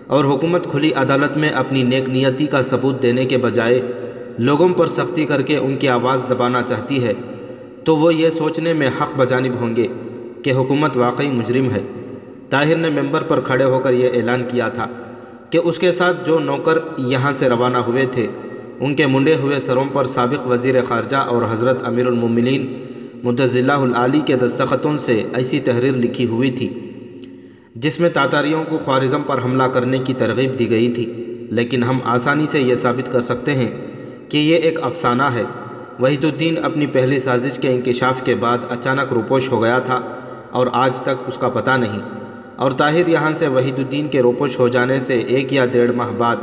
اور 0.08 0.26
حکومت 0.26 0.72
کھلی 0.72 0.92
عدالت 0.94 1.38
میں 1.38 1.50
اپنی 1.50 1.84
نیک 1.84 2.10
نیتی 2.10 2.46
کا 2.46 2.62
ثبوت 2.62 3.04
دینے 3.04 3.26
کے 3.26 3.38
بجائے 3.38 3.82
لوگوں 4.38 4.70
پر 4.70 4.86
سختی 4.86 5.26
کر 5.26 5.42
کے 5.42 5.58
ان 5.58 5.78
کی 5.78 5.88
آواز 5.88 6.26
دبانا 6.30 6.62
چاہتی 6.62 7.04
ہے، 7.04 7.14
تو 7.84 7.96
وہ 7.96 8.14
یہ 8.14 8.30
سوچنے 8.30 8.74
میں 8.74 8.88
حق 8.88 9.12
بجانب 9.18 9.54
ہوں 9.60 9.76
گے 9.76 9.88
کہ 10.44 10.52
حکومت 10.52 10.98
واقعی 10.98 11.30
مجرم 11.32 11.70
ہے۔ 11.72 11.82
طاہر 12.50 12.76
نے 12.76 12.90
ممبر 12.90 13.24
پر 13.24 13.40
کھڑے 13.42 13.64
ہو 13.64 13.80
کر 13.80 13.94
یہ 13.94 14.10
اعلان 14.14 14.44
کیا 14.48 14.70
تھا 14.70 14.88
کہ 15.50 15.60
اس 15.64 15.80
کے 15.80 15.92
ساتھ 15.92 16.26
جو 16.26 16.40
نوکر 16.40 16.78
یہاں 16.98 17.34
سے 17.34 17.50
روانہ 17.50 17.78
ہوئے 17.78 18.06
تھے، 18.06 18.28
ان 18.80 18.96
کے 18.96 19.08
منڈے 19.08 19.36
ہوئے 19.36 19.60
سروں 19.60 19.86
پر 19.94 20.04
سابق 20.04 20.48
وزیر 20.48 20.82
خارجہ 20.82 21.18
اور 21.18 21.42
حضرت 21.52 21.88
امیر 21.88 22.08
المومنین 22.08 22.86
مدض 23.24 23.58
اللہ 23.58 23.72
العالی 23.72 24.20
کے 24.20 24.36
دستخطوں 24.36 24.98
سے 24.98 25.24
ایسی 25.34 25.60
تحریر 25.60 25.92
لکھی 25.92 26.26
ہوئی 26.26 26.52
تھی، 26.52 26.92
جس 27.76 28.00
میں 28.00 28.10
تاتاریوں 28.10 28.64
کو 28.70 28.78
خوارزم 28.78 29.22
پر 29.22 29.44
حملہ 29.46 29.64
کرنے 29.64 29.98
کی 29.98 30.14
ترغیب 30.14 30.60
دی 30.60 30.70
گئی 30.70 30.94
تھی۔ 30.94 31.22
لیکن 31.52 31.84
ہم 31.84 32.00
آسانی 32.04 32.46
سے 32.46 32.60
یہ 32.60 32.76
ثابت 32.76 33.12
کر 33.12 33.22
سکتے 33.22 33.54
ہیں 33.54 33.72
کہ 34.30 34.38
یہ 34.38 34.56
ایک 34.56 34.84
افسانہ 34.84 35.24
ہے۔ 35.24 35.44
وحید 36.00 36.24
الدین 36.24 36.66
اپنی 36.66 36.86
پہلی 36.86 37.20
سازش 37.20 37.58
کے 37.58 37.72
انکشاف 37.72 38.24
کے 38.24 38.36
بعد 38.36 38.58
اچانک 38.70 39.14
روپوش 39.14 39.52
ہو 39.52 39.64
گیا 39.64 39.80
تھا 39.80 40.00
اور 40.52 40.68
آج 40.74 40.98
تک 41.02 41.24
اس 41.28 41.38
کا 41.38 41.50
پتہ 41.50 41.72
نہیں۔ 41.72 42.00
اور 42.56 42.72
طاہر 42.72 43.08
یہاں 43.08 43.32
سے 43.32 43.48
وحید 43.48 43.78
الدین 43.78 44.08
کے 44.08 44.22
روپوش 44.22 44.60
ہو 44.60 44.68
جانے 44.68 45.00
سے 45.00 45.18
ایک 45.18 45.54
یا 45.54 45.66
ڈیڑھ 45.66 45.92
ماہ 45.92 46.12
بعد 46.18 46.36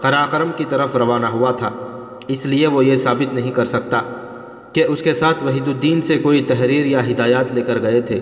قراقرم 0.00 0.50
کی 0.56 0.64
طرف 0.68 0.96
روانہ 0.96 1.26
ہوا 1.26 1.50
تھا، 1.52 1.70
اس 2.28 2.46
لیے 2.46 2.66
وہ 2.66 2.84
یہ 2.84 2.96
ثابت 2.96 3.34
نہیں 3.34 3.50
کر 3.50 3.64
سکتا 3.64 4.00
کہ 4.72 4.84
اس 4.84 5.02
کے 5.02 5.14
ساتھ 5.14 5.44
وحید 5.44 5.68
الدین 5.68 6.02
سے 6.02 6.18
کوئی 6.18 6.42
تحریر 6.42 6.86
یا 6.86 7.06
ہدایات 7.10 7.52
لے 7.52 7.62
کر 7.62 7.82
گئے 7.82 8.00
تھے۔ 8.00 8.20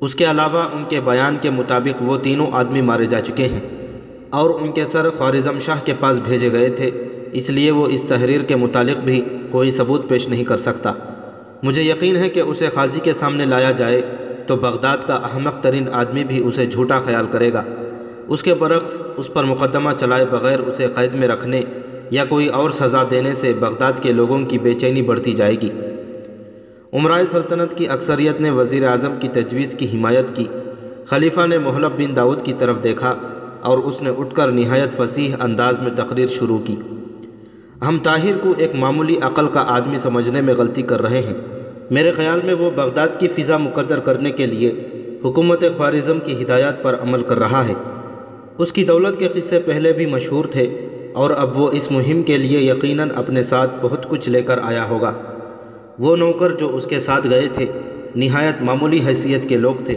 اس 0.00 0.14
کے 0.14 0.24
علاوہ 0.24 0.62
ان 0.72 0.84
کے 0.88 1.00
بیان 1.00 1.36
کے 1.36 1.50
مطابق 1.50 2.02
وہ 2.02 2.16
تینوں 2.18 2.46
آدمی 2.52 2.80
مارے 2.80 3.04
جا 3.04 3.20
چکے 3.20 3.44
ہیں 3.44 3.60
اور 4.30 4.50
ان 4.50 4.72
کے 4.72 4.86
سر 4.86 5.10
خوارزم 5.10 5.58
شاہ 5.58 5.84
کے 5.84 5.94
پاس 6.00 6.18
بھیجے 6.18 6.52
گئے 6.52 6.68
تھے، 6.68 6.90
اس 7.32 7.50
لیے 7.50 7.70
وہ 7.70 7.86
اس 7.86 8.04
تحریر 8.08 8.42
کے 8.42 8.56
متعلق 8.56 9.04
بھی 9.04 9.20
کوئی 9.50 9.70
ثبوت 9.70 10.08
پیش 10.08 10.28
نہیں 10.28 10.44
کر 10.44 10.56
سکتا۔ 10.56 10.92
مجھے 11.62 11.82
یقین 11.82 12.16
ہے 12.16 12.28
کہ 12.28 12.40
اسے 12.40 12.68
قاضی 12.74 13.00
کے 13.00 13.12
سامنے 13.12 13.44
لایا 13.44 13.70
جائے 13.70 14.00
تو 14.46 14.56
بغداد 14.56 14.98
کا 15.06 15.14
احمق 15.14 15.60
ترین 15.60 15.88
آدمی 15.92 16.24
بھی 16.24 16.44
اسے 16.44 16.66
جھوٹا 16.66 16.98
خیال 16.98 17.26
کرے 17.30 17.52
گا۔ 17.52 17.62
اس 18.28 18.42
کے 18.42 18.54
برعکس، 18.54 19.02
اس 19.16 19.32
پر 19.32 19.44
مقدمہ 19.44 19.90
چلائے 19.98 20.24
بغیر 20.24 20.60
اسے 20.60 20.86
قید 20.86 21.14
میں 21.14 21.28
رکھنے 21.28 21.62
یا 22.10 22.24
کوئی 22.24 22.46
اور 22.46 22.70
سزا 22.70 23.02
دینے 23.10 23.34
سے 23.34 23.52
بغداد 23.52 23.92
کے 24.02 24.12
لوگوں 24.12 24.44
کی 24.44 24.58
بے 24.58 24.72
چینی 24.72 25.02
بڑھتی 25.02 25.32
جائے 25.32 25.60
گی۔ 25.60 25.70
عمرائے 26.92 27.26
سلطنت 27.26 27.76
کی 27.76 27.88
اکثریت 27.88 28.40
نے 28.40 28.50
وزیر 28.50 28.88
اعظم 28.88 29.12
کی 29.20 29.28
تجویز 29.28 29.74
کی 29.78 29.86
حمایت 29.86 30.36
کی۔ 30.36 30.44
خلیفہ 31.06 31.46
نے 31.46 31.58
محلب 31.58 31.92
بن 31.96 32.16
داؤد 32.16 32.44
کی 32.44 32.52
طرف 32.58 32.82
دیکھا 32.82 33.14
اور 33.60 33.78
اس 33.78 34.02
نے 34.02 34.10
اٹھ 34.18 34.34
کر 34.34 34.48
نہایت 34.48 34.96
فصیح 34.96 35.34
انداز 35.40 35.78
میں 35.78 35.90
تقریر 35.96 36.26
شروع 36.26 36.58
کی۔ 36.58 36.76
ہم 37.88 37.98
طاہر 38.02 38.38
کو 38.42 38.54
ایک 38.58 38.74
معمولی 38.74 39.16
عقل 39.16 39.48
کا 39.48 39.64
آدمی 39.68 39.98
سمجھنے 39.98 40.40
میں 40.40 40.54
غلطی 40.54 40.82
کر 40.82 41.02
رہے 41.02 41.20
ہیں۔ 41.20 41.51
میرے 41.92 42.10
خیال 42.10 42.40
میں 42.44 42.54
وہ 42.54 42.70
بغداد 42.70 43.08
کی 43.18 43.28
فضا 43.28 43.56
مقدر 43.56 43.98
کرنے 43.98 44.30
کے 44.30 44.46
لیے 44.46 44.72
حکومت 45.24 45.64
خوارزم 45.76 46.18
کی 46.20 46.42
ہدایات 46.42 46.82
پر 46.82 46.96
عمل 47.02 47.22
کر 47.22 47.38
رہا 47.38 47.68
ہے۔ 47.68 47.74
اس 48.58 48.72
کی 48.72 48.84
دولت 48.84 49.18
کے 49.18 49.28
قصے 49.28 49.58
پہلے 49.58 49.92
بھی 49.92 50.06
مشہور 50.06 50.44
تھے 50.44 50.88
اور 51.12 51.30
اب 51.30 51.58
وہ 51.58 51.70
اس 51.72 51.90
مہم 51.90 52.22
کے 52.22 52.36
لیے 52.36 52.58
یقیناً 52.58 53.10
اپنے 53.14 53.42
ساتھ 53.42 53.70
بہت 53.80 54.08
کچھ 54.08 54.28
لے 54.28 54.42
کر 54.42 54.58
آیا 54.62 54.88
ہوگا۔ 54.88 55.12
وہ 55.98 56.16
نوکر 56.16 56.50
جو 56.52 56.76
اس 56.76 56.86
کے 56.86 56.98
ساتھ 56.98 57.26
گئے 57.30 57.46
تھے، 57.52 57.66
نہایت 58.16 58.62
معمولی 58.62 59.00
حیثیت 59.06 59.48
کے 59.48 59.56
لوگ 59.56 59.74
تھے۔ 59.84 59.96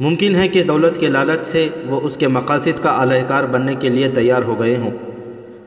ممکن 0.00 0.34
ہے 0.36 0.48
کہ 0.48 0.62
دولت 0.62 1.00
کے 1.00 1.08
لالچ 1.08 1.46
سے 1.46 1.68
وہ 1.86 2.00
اس 2.00 2.16
کے 2.16 2.28
مقاصد 2.28 2.82
کا 2.82 2.90
اعلی 2.90 3.20
کار 3.28 3.44
بننے 3.44 3.74
کے 3.74 3.88
لیے 3.88 4.08
تیار 4.08 4.42
ہو 4.42 4.60
گئے 4.60 4.76
ہوں۔ 4.76 4.90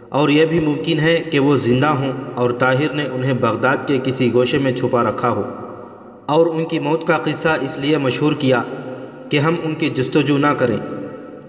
اور 0.09 0.29
یہ 0.29 0.45
بھی 0.45 0.59
ممکن 0.59 0.99
ہے 0.99 1.17
کہ 1.31 1.39
وہ 1.39 1.57
زندہ 1.57 1.85
ہوں 1.85 2.11
اور 2.35 2.49
طاہر 2.49 2.93
نے 2.93 3.03
انہیں 3.03 3.33
بغداد 3.33 3.77
کے 3.87 3.99
کسی 4.03 4.33
گوشے 4.33 4.57
میں 4.57 4.71
چھپا 4.71 5.03
رکھا 5.03 5.29
ہو۔ 5.29 5.43
اور 6.25 6.45
ان 6.45 6.65
کی 6.65 6.79
موت 6.79 7.07
کا 7.07 7.17
قصہ 7.17 7.49
اس 7.61 7.77
لیے 7.77 7.97
مشہور 7.97 8.33
کیا 8.33 8.63
کہ 9.29 9.39
ہم 9.39 9.55
ان 9.63 9.75
کی 9.75 9.89
جستجو 9.89 10.37
نہ 10.37 10.47
کریں۔ 10.47 10.77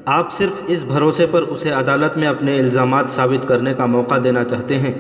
آپ 0.07 0.33
صرف 0.33 0.63
اس 0.67 0.85
بھروسے 0.85 1.27
پر 1.27 1.43
اسے 1.43 1.71
عدالت 1.71 2.19
میں 2.19 2.29
اپنے 2.29 2.59
الزامات 2.59 3.05
ثابت 3.11 3.49
کرنے 3.49 3.75
کا 3.75 3.87
موقع 3.87 4.15
دینا 4.25 4.45
چاہتے 4.45 4.79
ہیں 4.79 4.93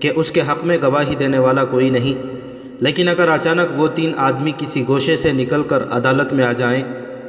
کہ 0.00 0.10
اس 0.16 0.30
کے 0.30 0.40
حق 0.40 0.64
میں 0.64 0.78
گواہی 0.82 1.14
دینے 1.14 1.38
والا 1.38 1.64
کوئی 1.64 1.90
نہیں۔ 1.90 2.22
لیکن 2.80 3.08
اگر 3.08 3.28
اچانک 3.28 3.80
وہ 3.80 3.86
تین 3.86 4.12
آدمی 4.16 4.52
کسی 4.58 4.84
گوشے 4.88 5.16
سے 5.16 5.32
نکل 5.32 5.62
کر 5.62 5.82
عدالت 5.90 6.32
میں 6.32 6.44
آ 6.44 6.52
جائیں، 6.52 6.82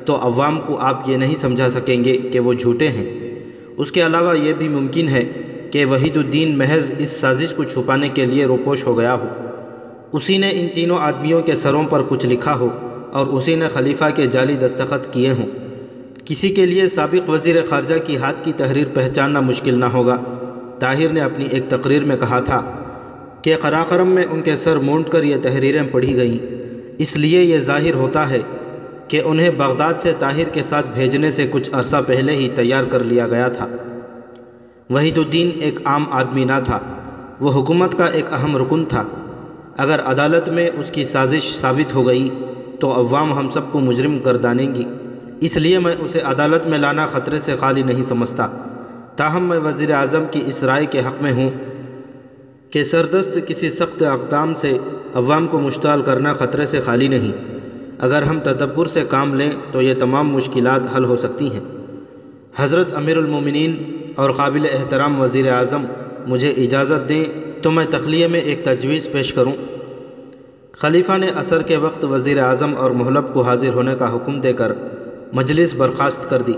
تو 0.06 0.16
عوام 0.16 0.62
کو 0.62 0.78
آپ 0.78 1.10
یہ 1.10 1.18
نہیں 1.18 1.36
سمجھا 1.36 1.70
سکیں 1.70 2.04
گے 2.04 2.18
کہ 2.18 2.40
وہ 2.40 2.54
جھوٹے 2.54 2.90
ہیں۔ 2.90 3.40
اس 3.78 3.92
کے 3.92 4.06
علاوہ 4.06 4.38
یہ 4.38 4.54
بھی 4.54 4.68
ممکن 4.68 5.08
ہے 5.08 5.47
کہ 5.72 5.86
وحید 5.86 6.18
الدین 6.18 6.58
محض 6.58 6.92
اس 6.98 7.10
سازش 7.10 7.54
کو 7.54 7.64
چھپانے 7.64 8.10
کے 8.10 8.26
لیے 8.26 8.46
روپوش 8.46 8.88
ہو 8.88 8.98
گیا 8.98 9.14
ہو۔ 9.14 9.26
اسی 10.14 10.38
نے 10.38 10.50
ان 10.50 10.68
تینوں 10.74 10.98
آدمیوں 11.00 11.42
کے 11.42 11.56
سروں 11.56 11.84
پر 11.84 12.02
کچھ 12.08 12.26
لکھا 12.26 12.56
ہو 12.56 12.70
اور 13.12 13.28
اسی 13.28 13.56
نے 13.56 13.68
خلیفہ 13.68 14.06
کے 14.16 14.26
جعلی 14.26 14.56
دستخط 14.56 15.14
کیے 15.14 15.32
ہوں۔ 15.32 15.46
کسی 16.26 16.50
کے 16.50 16.66
لیے 16.66 16.90
سابق 16.90 17.30
وزیر 17.30 17.66
خارجہ 17.66 17.96
کی 18.06 18.18
ہاتھ 18.18 18.46
کی 18.46 18.54
تحریر 18.58 18.86
پہچاننا 18.94 19.40
مشکل 19.40 19.80
نہ 19.80 19.86
ہوگا۔ 19.86 20.18
طاہر 20.80 21.10
نے 21.10 21.20
اپنی 21.20 21.46
ایک 21.52 21.64
تقریر 21.70 22.06
میں 22.06 22.18
کہا 22.18 22.40
تھا 22.40 22.72
کہ 23.42 23.56
قراقرم 23.62 24.10
میں 24.10 24.24
ان 24.32 24.42
کے 24.42 24.56
سر 24.56 24.78
مونٹ 24.78 25.10
کر 25.10 25.24
یہ 25.24 25.36
تحریریں 25.42 25.84
پڑھی 25.92 26.16
گئیں۔ 26.16 26.56
اس 26.98 27.18
لیے 27.18 27.44
یہ 27.44 27.58
ظاہر 27.58 27.94
ہوتا 27.94 28.30
ہے 28.30 28.40
کہ 29.08 29.22
انہیں 29.26 29.50
بغداد 29.50 29.94
سے 30.00 30.14
طاہر 30.20 30.50
کے 30.50 30.64
ساتھ 30.64 30.90
بھیجنے 30.94 31.32
سے 31.32 31.48
کچھ 31.52 31.70
عرصہ 31.74 31.98
پہلے 32.08 32.32
ہی 32.32 32.50
تیار 32.56 32.84
کر 32.84 33.04
لیا 33.04 33.28
گیا 33.28 33.48
تھا۔ 33.48 33.68
وحید 34.90 35.18
الدین 35.18 35.50
ایک 35.60 35.80
عام 35.86 36.06
آدمی 36.12 36.46
نہ 36.46 36.60
تھا، 36.66 36.80
وہ 37.40 37.52
حکومت 37.52 37.98
کا 37.98 38.06
ایک 38.06 38.34
اہم 38.34 38.58
رکن 38.58 38.86
تھا۔ 38.86 39.04
اگر 39.78 40.00
عدالت 40.00 40.50
میں 40.50 40.70
اس 40.78 40.92
کی 40.92 41.06
سازش 41.06 41.56
ثابت 41.56 41.94
ہو 41.94 42.08
گئی، 42.08 42.30
تو 42.80 42.92
عوام 42.92 43.34
ہم 43.34 43.50
سب 43.50 43.62
کو 43.72 43.80
مجرم 43.80 44.20
کر 44.20 44.38
دانیں 44.38 44.76
گی۔ 44.76 44.86
اس 45.40 45.58
لیے 45.58 45.80
میں 45.80 45.96
اسے 46.00 46.20
عدالت 46.20 46.68
میں 46.68 46.78
لانا 46.78 47.06
خطرے 47.06 47.40
سے 47.40 47.56
خالی 47.56 47.84
نہیں 47.84 48.04
سمجھتا۔ 48.04 48.48
تاہم 49.16 49.44
میں 49.44 49.60
وزیر 49.60 49.92
اعظم 49.92 50.24
کی 50.32 50.42
اس 50.46 50.64
رائے 50.64 50.86
کے 50.86 51.00
حق 51.00 51.22
میں 51.22 51.32
ہوں 51.32 51.50
کہ 52.70 52.84
سردست 52.84 53.40
کسی 53.48 53.70
سخت 53.70 54.04
اقدام 54.04 54.54
سے 54.54 54.78
عوام 55.14 55.48
کو 55.48 55.60
مشتعل 55.60 56.02
کرنا 56.02 56.34
خطرے 56.34 56.66
سے 56.66 56.80
خالی 56.80 57.08
نہیں۔ 57.08 57.32
اگر 58.00 58.22
ہم 58.22 58.40
تدبر 58.40 58.86
سے 58.86 59.04
کام 59.10 59.36
لیں، 59.36 59.52
تو 59.72 59.82
یہ 59.82 59.94
تمام 59.94 60.30
مشکلات 60.30 60.82
حل 60.98 61.06
ہو 61.06 61.16
سکتی 61.16 61.52
ہیں۔ 61.52 61.60
حضرت 62.58 62.94
امیر 62.96 63.18
المومنین 63.18 63.97
اور 64.18 64.30
قابل 64.30 64.66
احترام 64.72 65.22
وزیر 65.22 65.52
اعظم 65.52 65.86
مجھے 66.28 66.50
اجازت 66.50 67.10
دیں 67.10 67.24
تو 67.62 67.72
میں 67.72 67.86
تخلیے 67.90 68.28
میں 68.28 68.40
ایک 68.40 68.64
تجویز 68.66 69.12
پیش 69.12 69.34
کروں۔ 69.34 69.52
خلیفہ 70.72 71.18
نے 71.18 71.28
عصر 71.36 71.62
کے 71.62 71.78
وقت 71.78 72.06
وزیر 72.06 72.40
اعظم 72.40 72.78
اور 72.78 72.92
محلب 72.92 73.34
کو 73.34 73.42
حاضر 73.42 73.74
ہونے 73.74 73.96
کا 74.00 74.16
حکم 74.16 74.42
دے 74.42 74.54
کر 74.54 74.72
مجلس 75.34 75.74
برخاست 75.74 76.30
کر 76.30 76.42
دی۔ 76.42 76.54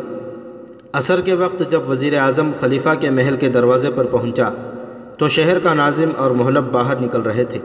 عصر 0.94 1.22
کے 1.22 1.34
وقت 1.34 1.64
جب 1.70 1.90
وزیر 1.90 2.18
اعظم 2.18 2.52
خلیفہ 2.60 2.90
کے 3.00 3.10
محل 3.10 3.36
کے 3.36 3.50
دروازے 3.50 3.90
پر 3.96 4.06
پہنچا 4.06 4.50
تو 5.18 5.28
شہر 5.28 5.60
کا 5.60 5.74
ناظم 5.74 6.10
اور 6.18 6.32
محلب 6.32 6.72
باہر 6.72 7.00
نکل 7.02 7.22
رہے 7.22 7.44
تھے۔ 7.44 7.60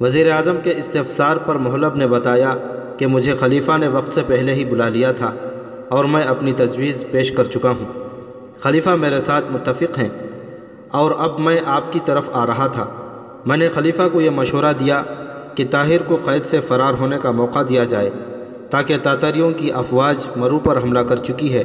وزیر 0.00 0.30
اعظم 0.30 0.56
کے 0.62 0.70
استفسار 0.76 1.36
پر 1.36 1.54
محلب 1.54 1.96
نے 1.96 2.06
بتایا 2.06 2.54
کہ 2.96 3.06
مجھے 3.06 3.34
خلیفہ 3.34 3.78
نے 3.78 3.88
وقت 3.88 4.14
سے 4.14 4.22
پہلے 4.26 4.54
ہی 4.54 4.64
بلا 4.64 4.88
لیا 4.88 5.12
تھا 5.12 5.32
اور 5.88 6.04
میں 6.04 6.22
اپنی 6.22 6.52
تجویز 6.52 7.04
پیش 7.10 7.32
کر 7.32 7.44
چکا 7.44 7.70
ہوں۔ 7.70 8.03
خلیفہ 8.64 8.90
میرے 8.90 9.20
ساتھ 9.20 9.44
متفق 9.50 9.98
ہیں 9.98 10.08
اور 10.88 11.10
اب 11.18 11.38
میں 11.38 11.60
آپ 11.66 11.92
کی 11.92 12.00
طرف 12.04 12.30
آ 12.32 12.46
رہا 12.46 12.66
تھا۔ 12.66 12.86
میں 13.46 13.56
نے 13.56 13.68
خلیفہ 13.68 14.02
کو 14.12 14.20
یہ 14.20 14.30
مشورہ 14.30 14.72
دیا 14.80 15.02
کہ 15.54 15.64
طاہر 15.70 16.02
کو 16.02 16.16
قید 16.24 16.44
سے 16.44 16.60
فرار 16.60 16.92
ہونے 17.00 17.18
کا 17.22 17.30
موقع 17.30 17.58
دیا 17.68 17.84
جائے 17.84 18.10
تاکہ 18.70 18.96
تاتریوں 19.02 19.50
کی 19.50 19.72
افواج 19.72 20.28
مرو 20.36 20.58
پر 20.58 20.82
حملہ 20.82 20.98
کر 20.98 21.16
چکی 21.16 21.54
ہے۔ 21.54 21.64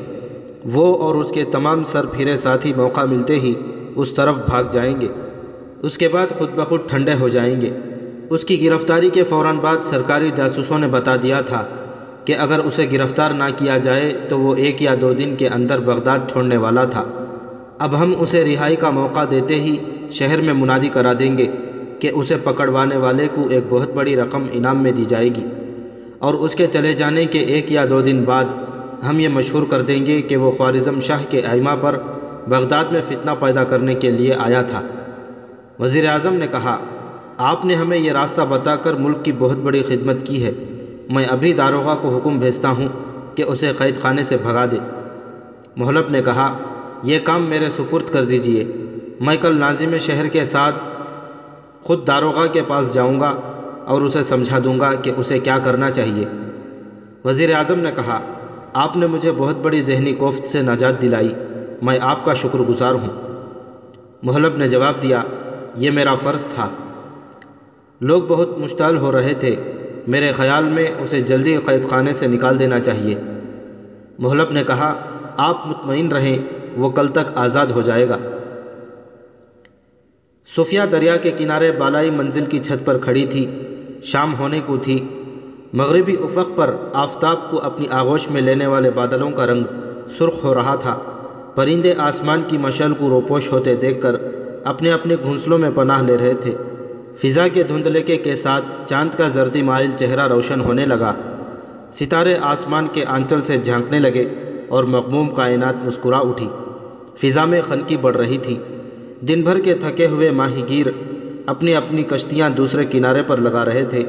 وہ 0.66 0.98
اور 0.98 1.16
اس 1.16 1.32
کے 1.32 1.44
تمام 1.44 1.84
سر 1.84 2.06
پھرے 2.06 2.38
ساتھی 2.38 2.74
موقع 2.74 3.06
ملتے 3.06 3.40
ہی 3.40 3.54
اس 3.96 4.12
طرف 4.12 4.36
بھاگ 4.36 4.64
جائیں 4.72 5.02
گے۔ 5.02 5.08
اس 5.82 5.98
کے 5.98 6.08
بعد 6.08 6.28
خود 6.38 6.50
بخود 6.56 6.82
ٹھنڈے 6.88 7.14
ہو 7.20 7.28
جائیں 7.28 7.62
گے۔ 7.62 7.70
اس 8.30 8.44
کی 8.44 8.70
گرفتاری 8.70 9.10
کے 9.10 9.24
فوراً 9.24 9.58
بعد 9.58 9.78
سرکاری 9.84 10.30
جاسوسوں 10.36 10.80
نے 10.80 10.88
بتا 10.88 11.16
دیا 11.16 11.42
تھا 11.42 11.66
کہ 12.30 12.36
اگر 12.40 12.60
اسے 12.60 12.86
گرفتار 12.92 13.32
نہ 13.32 13.44
کیا 13.56 13.78
جائے 13.78 14.20
تو 14.30 14.40
وہ 14.40 14.56
ایک 14.56 14.82
یا 14.82 14.96
دو 15.02 15.14
دن 15.14 15.36
کے 15.36 15.48
اندر 15.48 15.80
بغداد 15.80 16.20
چھوڑنے 16.32 16.58
والا 16.58 16.86
تھا۔ 16.86 17.04
اب 17.80 18.02
ہم 18.02 18.14
اسے 18.20 18.46
رہائی 18.46 18.76
کا 18.76 18.90
موقع 18.90 19.20
دیتے 19.32 19.56
ہی 19.56 19.78
شہر 20.12 20.42
میں 20.42 20.54
منادی 20.54 20.90
کرا 20.90 21.14
دیں 21.20 21.38
گے 21.38 21.46
کہ 22.00 22.10
اسے 22.14 22.38
پکڑوانے 22.38 22.98
والے 22.98 23.28
کو 23.36 23.48
ایک 23.50 23.64
بہت 23.70 23.94
بڑی 23.94 24.16
رقم 24.16 24.46
انعام 24.52 24.84
میں 24.84 24.92
دی 24.92 25.06
جائے 25.06 25.28
گی۔ 25.28 25.46
اور 26.20 26.34
اس 26.34 26.56
کے 26.56 26.68
چلے 26.68 26.94
جانے 26.94 27.26
کے 27.26 27.40
ایک 27.40 27.72
یا 27.72 27.86
دو 27.90 28.02
دن 28.02 28.24
بعد 28.24 28.46
ہم 29.10 29.20
یہ 29.20 29.28
مشہور 29.28 29.64
کر 29.70 29.82
دیں 29.82 30.06
گے 30.06 30.22
کہ 30.22 30.38
وہ 30.38 30.52
خوارزم 30.52 31.00
شاہ 31.00 31.24
کے 31.30 31.42
ائمہ 31.42 31.76
پر 31.82 32.00
بغداد 32.48 32.86
میں 32.86 33.02
فتنہ 33.08 33.32
پیدا 33.40 33.64
کرنے 33.64 33.96
کے 33.96 34.12
لیے 34.12 34.34
آیا 34.38 34.62
تھا۔ 34.62 34.82
وزیر 35.80 36.08
اعظم 36.08 36.34
نے 36.34 36.48
کہا، 36.48 36.78
آپ 37.38 37.66
نے 37.66 37.74
ہمیں 37.74 37.98
یہ 37.98 38.12
راستہ 38.12 38.42
بتا 38.42 38.76
کر 38.76 38.94
ملک 38.94 39.26
کی 39.26 39.32
بہت 39.38 39.58
بڑی 39.58 39.82
خدمت 39.82 40.28
کی 40.28 40.46
ہے۔ 40.46 40.52
میں 41.10 41.26
ابھی 41.26 41.54
داروغہ 41.54 41.96
کو 42.02 42.18
حکم 42.18 42.40
بھیجتا 42.40 42.70
ہوں 42.70 42.88
کہ 43.36 43.44
اسے 43.48 43.72
قید 43.72 44.00
خانے 44.02 44.24
سے 44.24 44.38
بھگا 44.38 44.66
دے۔ 44.66 44.78
محلب 45.76 46.10
نے 46.10 46.22
کہا، 46.22 46.58
یہ 47.04 47.20
کام 47.20 47.44
میرے 47.44 47.70
سپرد 47.70 48.12
کر 48.12 48.24
دیجیے۔ 48.24 48.72
میں 49.20 49.38
کل 49.38 49.60
ناظم 49.60 49.98
شہر 49.98 50.28
کے 50.28 50.46
ساتھ 50.46 50.76
خود 51.82 52.08
داروغہ 52.08 52.48
کے 52.48 52.62
پاس 52.62 52.94
جاؤں 52.94 53.20
گا 53.20 53.34
اور 53.86 54.02
اسے 54.02 54.24
سمجھا 54.24 54.60
دوں 54.64 54.80
گا 54.80 54.96
کہ 54.96 55.12
اسے 55.18 55.40
کیا 55.40 55.60
کرنا 55.60 55.90
چاہیے۔ 55.90 56.26
وزیر 57.26 57.56
اعظم 57.56 57.80
نے 57.80 57.92
کہا، 57.92 58.20
آپ 58.74 58.98
نے 58.98 59.08
مجھے 59.08 59.32
بہت 59.32 59.56
بڑی 59.56 59.82
ذہنی 59.82 60.14
کوفت 60.14 60.48
سے 60.48 60.62
نجات 60.62 61.02
دلائی، 61.02 61.34
میں 61.82 62.00
آپ 62.02 62.26
کا 62.26 62.34
شکر 62.34 62.60
گزار 62.60 62.94
ہوں۔ 62.94 63.44
محلب 64.24 64.58
نے 64.58 64.68
جواب 64.68 65.02
دیا، 65.02 65.24
یہ 65.76 65.92
میرا 65.92 66.16
فرض 66.16 66.46
تھا۔ 66.46 66.70
لوگ 68.02 68.24
بہت 68.24 68.60
مشتعل 68.60 68.98
ہو 68.98 69.12
رہے 69.12 69.34
تھے۔ 69.34 69.56
میرے 70.10 70.32
خیال 70.32 70.64
میں 70.64 70.88
اسے 71.00 71.22
جلدی 71.22 71.58
قید 71.66 71.90
خانے 71.90 72.14
سے 72.14 72.28
نکال 72.28 72.60
دینا 72.60 72.80
چاہیے۔ 72.80 73.16
محلب 74.20 74.52
نے 74.52 74.64
کہا، 74.64 75.00
آپ 75.38 75.68
مطمئن 75.68 76.12
رہیں، 76.12 76.38
وہ 76.78 76.90
کل 76.90 77.08
تک 77.08 77.32
آزاد 77.36 77.66
ہو 77.66 77.82
جائے 77.82 78.10
گا۔ 78.10 78.18
صوفیہ 80.56 80.82
دریا 80.92 81.18
کے 81.18 81.32
کنارے 81.32 81.72
بالائی 81.72 82.10
منزل 82.10 82.46
کی 82.46 82.60
چھت 82.60 82.86
پر 82.86 82.98
کھڑی 82.98 83.26
تھی، 83.26 83.46
شام 84.04 84.36
ہونے 84.40 84.62
کو 84.66 84.78
تھی۔ 84.78 85.08
مغربی 85.74 86.16
افق 86.24 86.58
پر 86.58 86.76
آفتاب 86.94 87.52
کو 87.52 87.62
اپنی 87.62 87.88
آغوش 87.92 88.30
میں 88.30 88.42
لینے 88.42 88.68
والے 88.68 88.92
بادلوں 88.92 89.32
کا 89.32 89.46
رنگ 89.46 89.64
سرخ 90.18 90.44
ہو 90.44 90.54
رہا 90.54 90.76
تھا۔ 90.76 90.98
پرندے 91.56 91.94
آسمان 91.98 92.42
کی 92.48 92.58
مشل 92.58 92.94
کو 92.94 93.10
روپوش 93.10 93.52
ہوتے 93.52 93.76
دیکھ 93.76 94.02
کر 94.02 94.16
اپنے 94.64 94.92
اپنے 94.92 95.16
گھونسلوں 95.22 95.58
میں 95.58 95.70
پناہ 95.76 96.04
لے 96.04 96.18
رہے 96.18 96.34
تھے۔ 96.34 96.56
فضا 97.22 97.48
کے 97.48 97.64
دھندلکے 97.64 98.16
کے 98.18 98.36
ساتھ 98.36 98.66
چاند 98.90 99.16
کا 99.18 99.28
زردی 99.28 99.62
مائل 99.62 99.92
چہرہ 99.92 100.28
روشن 100.28 100.62
ہونے 100.62 100.86
لگا۔ 100.86 101.14
ستارے 101.94 102.36
آسمان 102.42 102.88
کے 102.94 103.06
آنچل 103.06 103.42
سے 103.42 103.58
جھانکنے 103.58 104.00
لگے 104.00 104.26
اور 104.68 104.84
مغموم 104.84 105.30
کائنات 105.30 105.76
مسکرا 105.86 106.18
اٹھی۔ 106.18 106.48
فضا 107.22 107.46
میں 107.46 107.62
خنکی 107.62 107.98
بڑھ 107.98 108.18
رہی 108.18 108.38
تھی۔ 108.38 108.58
دن 109.22 109.42
بھر 109.42 109.60
کے 109.60 109.74
تھکے 109.74 110.08
ہوئے 110.08 110.32
ماہی 110.32 110.64
گیر 110.70 110.88
اپنی 111.46 111.76
اپنی 111.76 112.04
کشتیاں 112.04 112.50
دوسرے 112.50 112.86
کنارے 112.86 113.24
پر 113.24 113.38
لگا 113.38 113.66
رہے 113.66 113.84
تھے۔ 113.86 114.04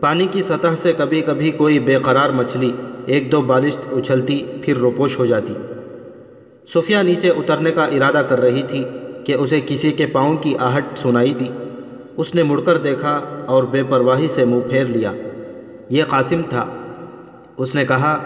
پانی 0.00 0.26
کی 0.26 0.42
سطح 0.42 0.76
سے 0.82 0.92
کبھی 0.92 1.20
کبھی 1.20 1.50
کوئی 1.50 1.78
بے 1.78 1.96
قرار 2.02 2.30
مچھلی 2.30 2.72
ایک 3.06 3.32
دو 3.32 3.40
بالشت 3.40 3.92
اچھلتی 3.92 4.44
پھر 4.62 4.76
روپوش 4.76 5.18
ہو 5.18 5.26
جاتی۔ 5.26 5.54
صوفیہ 6.72 6.96
نیچے 6.96 7.28
اترنے 7.28 7.70
کا 7.70 7.84
ارادہ 7.84 8.22
کر 8.28 8.40
رہی 8.40 8.62
تھی 8.62 8.84
کہ 9.24 9.34
اسے 9.34 9.60
کسی 9.66 9.92
کے 9.92 10.06
پاؤں 10.06 10.36
کی 10.36 10.54
آہٹ 10.58 10.84
سنائی 10.96 11.34
تھی 11.34 11.48
اس 12.18 12.34
نے 12.34 12.42
مڑ 12.42 12.60
کر 12.60 12.76
دیکھا 12.76 13.44
اور 13.46 13.64
بے 13.64 13.82
پرواہی 13.82 14.28
سے 14.28 14.44
منہ 14.44 14.60
پھیر 14.70 14.84
لیا۔ 14.84 15.12
یہ 15.88 16.04
قاسم 16.04 16.40
تھا۔ 16.48 16.66
اس 17.56 17.74
نے 17.74 17.86
کہا 17.86 18.22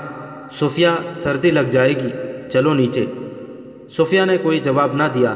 صوفیہ 0.59 0.88
سردی 1.12 1.51
لگ 1.51 1.70
جائے 1.70 1.93
گی، 1.93 2.09
چلو 2.53 2.74
نیچے۔ 2.74 3.07
صوفیہ 3.97 4.20
نے 4.26 4.36
کوئی 4.36 4.59
جواب 4.59 4.95
نہ 4.95 5.03
دیا 5.14 5.34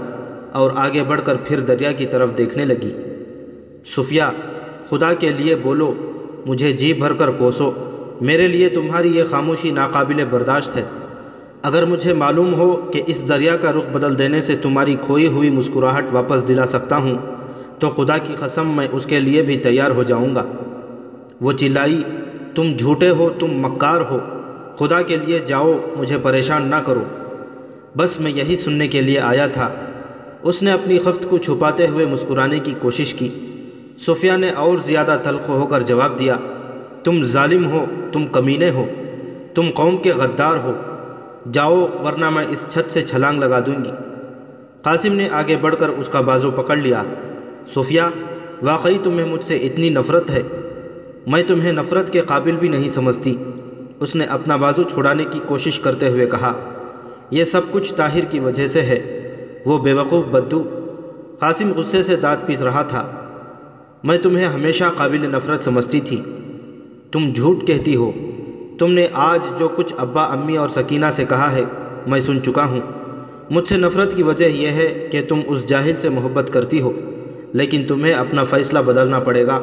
اور 0.52 0.70
آگے 0.74 1.02
بڑھ 1.02 1.20
کر 1.24 1.36
پھر 1.44 1.60
دریا 1.60 1.92
کی 1.92 2.06
طرف 2.06 2.38
دیکھنے 2.38 2.64
لگی۔ 2.64 2.94
صوفیہ 3.94 4.22
خدا 4.90 5.14
کے 5.14 5.30
لیے 5.30 5.56
بولو، 5.56 5.94
مجھے 6.46 6.72
جی 6.72 6.92
بھر 6.92 7.12
کر 7.12 7.30
کوسو۔ 7.30 7.70
میرے 8.20 8.48
لیے 8.48 8.68
تمہاری 8.68 9.16
یہ 9.16 9.24
خاموشی 9.24 9.70
ناقابل 9.70 10.24
برداشت 10.30 10.76
ہے۔ 10.76 10.84
اگر 11.62 11.84
مجھے 11.84 12.14
معلوم 12.14 12.54
ہو 12.54 12.76
کہ 12.76 13.02
اس 13.06 13.28
دریا 13.28 13.56
کا 13.56 13.72
رخ 13.72 13.90
بدل 13.92 14.18
دینے 14.18 14.40
سے 14.40 14.56
تمہاری 14.56 14.96
کھوئی 15.06 15.26
ہوئی 15.26 15.50
مسکراہٹ 15.50 16.04
واپس 16.12 16.48
دلا 16.48 16.66
سکتا 16.66 16.96
ہوں 16.96 17.35
تو 17.78 17.90
خدا 17.90 18.18
کی 18.18 18.34
قسم 18.38 18.76
میں 18.76 18.88
اس 18.92 19.06
کے 19.06 19.20
لیے 19.20 19.42
بھی 19.42 19.56
تیار 19.56 19.90
ہو 19.90 20.02
جاؤں 20.02 20.34
گا۔ 20.34 20.44
وہ 21.40 21.52
چلائی، 21.52 22.02
تم 22.54 22.76
جھوٹے 22.76 23.10
ہو، 23.10 23.30
تم 23.38 23.46
مکار 23.46 24.00
ہو۔ 24.00 24.18
خدا 24.76 25.02
کے 25.02 25.16
لیے 25.16 25.38
جاؤ، 25.38 25.72
مجھے 25.98 26.18
پریشان 26.18 26.66
نہ 26.66 26.74
کرو۔ 26.74 27.02
بس 27.96 28.20
میں 28.20 28.30
یہی 28.30 28.56
سننے 28.56 28.88
کے 28.88 29.00
لیے 29.00 29.20
آیا 29.20 29.46
تھا۔ 29.46 29.68
اس 30.42 30.62
نے 30.62 30.72
اپنی 30.72 30.98
خفت 30.98 31.26
کو 31.30 31.38
چھپاتے 31.38 31.86
ہوئے 31.86 32.06
مسکرانے 32.06 32.58
کی 32.58 32.74
کوشش 32.80 33.14
کی۔ 33.14 33.28
صوفیہ 34.06 34.32
نے 34.32 34.50
اور 34.50 34.76
زیادہ 34.76 35.18
تلخ 35.22 35.48
ہو 35.48 35.66
کر 35.66 35.80
جواب 35.80 36.18
دیا، 36.18 36.36
تم 37.04 37.22
ظالم 37.22 37.70
ہو، 37.70 37.84
تم 38.12 38.26
کمینے 38.26 38.70
ہو، 38.70 38.86
تم 39.54 39.66
قوم 39.74 39.96
کے 39.96 40.12
غدار 40.12 40.56
ہو۔ 40.56 40.72
جاؤ، 41.52 41.86
ورنہ 42.04 42.30
میں 42.30 42.44
اس 42.48 42.66
چھت 42.68 42.92
سے 42.92 43.00
چھلانگ 43.00 43.38
لگا 43.38 43.60
دوں 43.60 43.84
گی۔ 43.84 43.90
قاسم 44.82 45.12
نے 45.12 45.28
آگے 45.32 45.56
بڑھ 45.56 45.76
کر 45.76 45.88
اس 45.88 46.08
کا 46.08 46.20
بازو 46.20 46.50
پکڑ 46.50 46.76
لیا۔ 46.76 47.02
صوفیہ، 47.74 48.00
واقعی 48.62 48.98
تمہیں 49.02 49.26
مجھ 49.26 49.44
سے 49.44 49.56
اتنی 49.56 49.90
نفرت 49.90 50.30
ہے۔ 50.30 50.42
میں 51.26 51.42
تمہیں 51.42 51.72
نفرت 51.72 52.12
کے 52.12 52.20
قابل 52.20 52.56
بھی 52.56 52.68
نہیں 52.68 52.88
سمجھتی۔ 52.88 53.36
اس 54.00 54.16
نے 54.16 54.24
اپنا 54.24 54.56
بازو 54.56 54.82
چھڑانے 54.82 55.24
کی 55.30 55.40
کوشش 55.46 55.80
کرتے 55.80 56.08
ہوئے 56.08 56.26
کہا، 56.26 56.52
یہ 57.30 57.44
سب 57.44 57.60
کچھ 57.70 57.94
طاہر 57.94 58.24
کی 58.24 58.38
وجہ 58.38 58.66
سے 58.66 58.82
ہے۔ 58.82 59.22
وہ 59.66 59.78
بے 59.78 59.92
وقوف 59.92 60.24
بدو، 60.26 60.64
قاسم 61.38 61.72
غصے 61.76 62.02
سے 62.02 62.16
دانت 62.16 62.46
پیس 62.46 62.62
رہا 62.62 62.82
تھا۔ 62.82 63.12
میں 64.04 64.18
تمہیں 64.18 64.46
ہمیشہ 64.46 64.84
قابل 64.96 65.32
نفرت 65.32 65.64
سمجھتی 65.64 66.00
تھی۔ 66.00 66.22
تم 67.12 67.32
جھوٹ 67.32 67.66
کہتی 67.66 67.96
ہو۔ 67.96 68.12
تم 68.78 68.92
نے 68.92 69.06
آج 69.12 69.58
جو 69.58 69.68
کچھ 69.68 69.94
ابا، 69.98 70.22
امی 70.22 70.56
اور 70.56 70.68
سکینہ 70.68 71.06
سے 71.12 71.24
کہا 71.24 71.52
ہے، 71.52 71.62
میں 72.06 72.20
سن 72.20 72.42
چکا 72.42 72.64
ہوں۔ 72.64 72.80
مجھ 73.50 73.68
سے 73.68 73.76
نفرت 73.76 74.16
کی 74.16 74.22
وجہ 74.22 74.44
یہ 74.44 74.68
ہے 74.68 75.08
کہ 75.10 75.22
تم 75.28 75.40
اس 75.46 75.66
جاہل 75.66 75.94
سے 75.98 76.08
محبت 76.08 76.52
کرتی 76.52 76.80
ہو۔ 76.80 76.92
لیکن 77.52 77.84
تمہیں 77.88 78.12
اپنا 78.12 78.44
فیصلہ 78.44 78.78
بدلنا 78.78 79.18
پڑے 79.20 79.46
گا۔ 79.46 79.60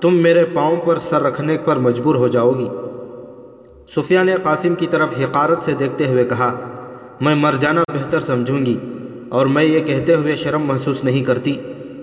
تم 0.00 0.22
میرے 0.22 0.44
پاؤں 0.44 0.76
پر 0.76 0.96
سر 0.96 1.22
رکھنے 1.22 1.56
پر 1.64 1.76
مجبور 1.76 2.14
ہو 2.14 2.28
جاؤ 2.28 2.52
گی۔ 2.52 2.68
صفیہ 3.96 4.18
نے 4.22 4.34
قاسم 4.42 4.74
کی 4.74 4.86
طرف 4.86 5.18
حقارت 5.18 5.62
سے 5.62 5.72
دیکھتے 5.78 6.06
ہوئے 6.06 6.24
کہا، 6.24 6.60
میں 7.20 7.34
مر 7.34 7.54
جانا 7.60 7.82
بہتر 7.92 8.20
سمجھوں 8.20 8.66
گی 8.66 8.78
اور 9.28 9.46
میں 9.46 9.64
یہ 9.64 9.80
کہتے 9.80 10.14
ہوئے 10.14 10.36
شرم 10.36 10.62
محسوس 10.62 11.04
نہیں 11.04 11.24
کرتی 11.24 11.56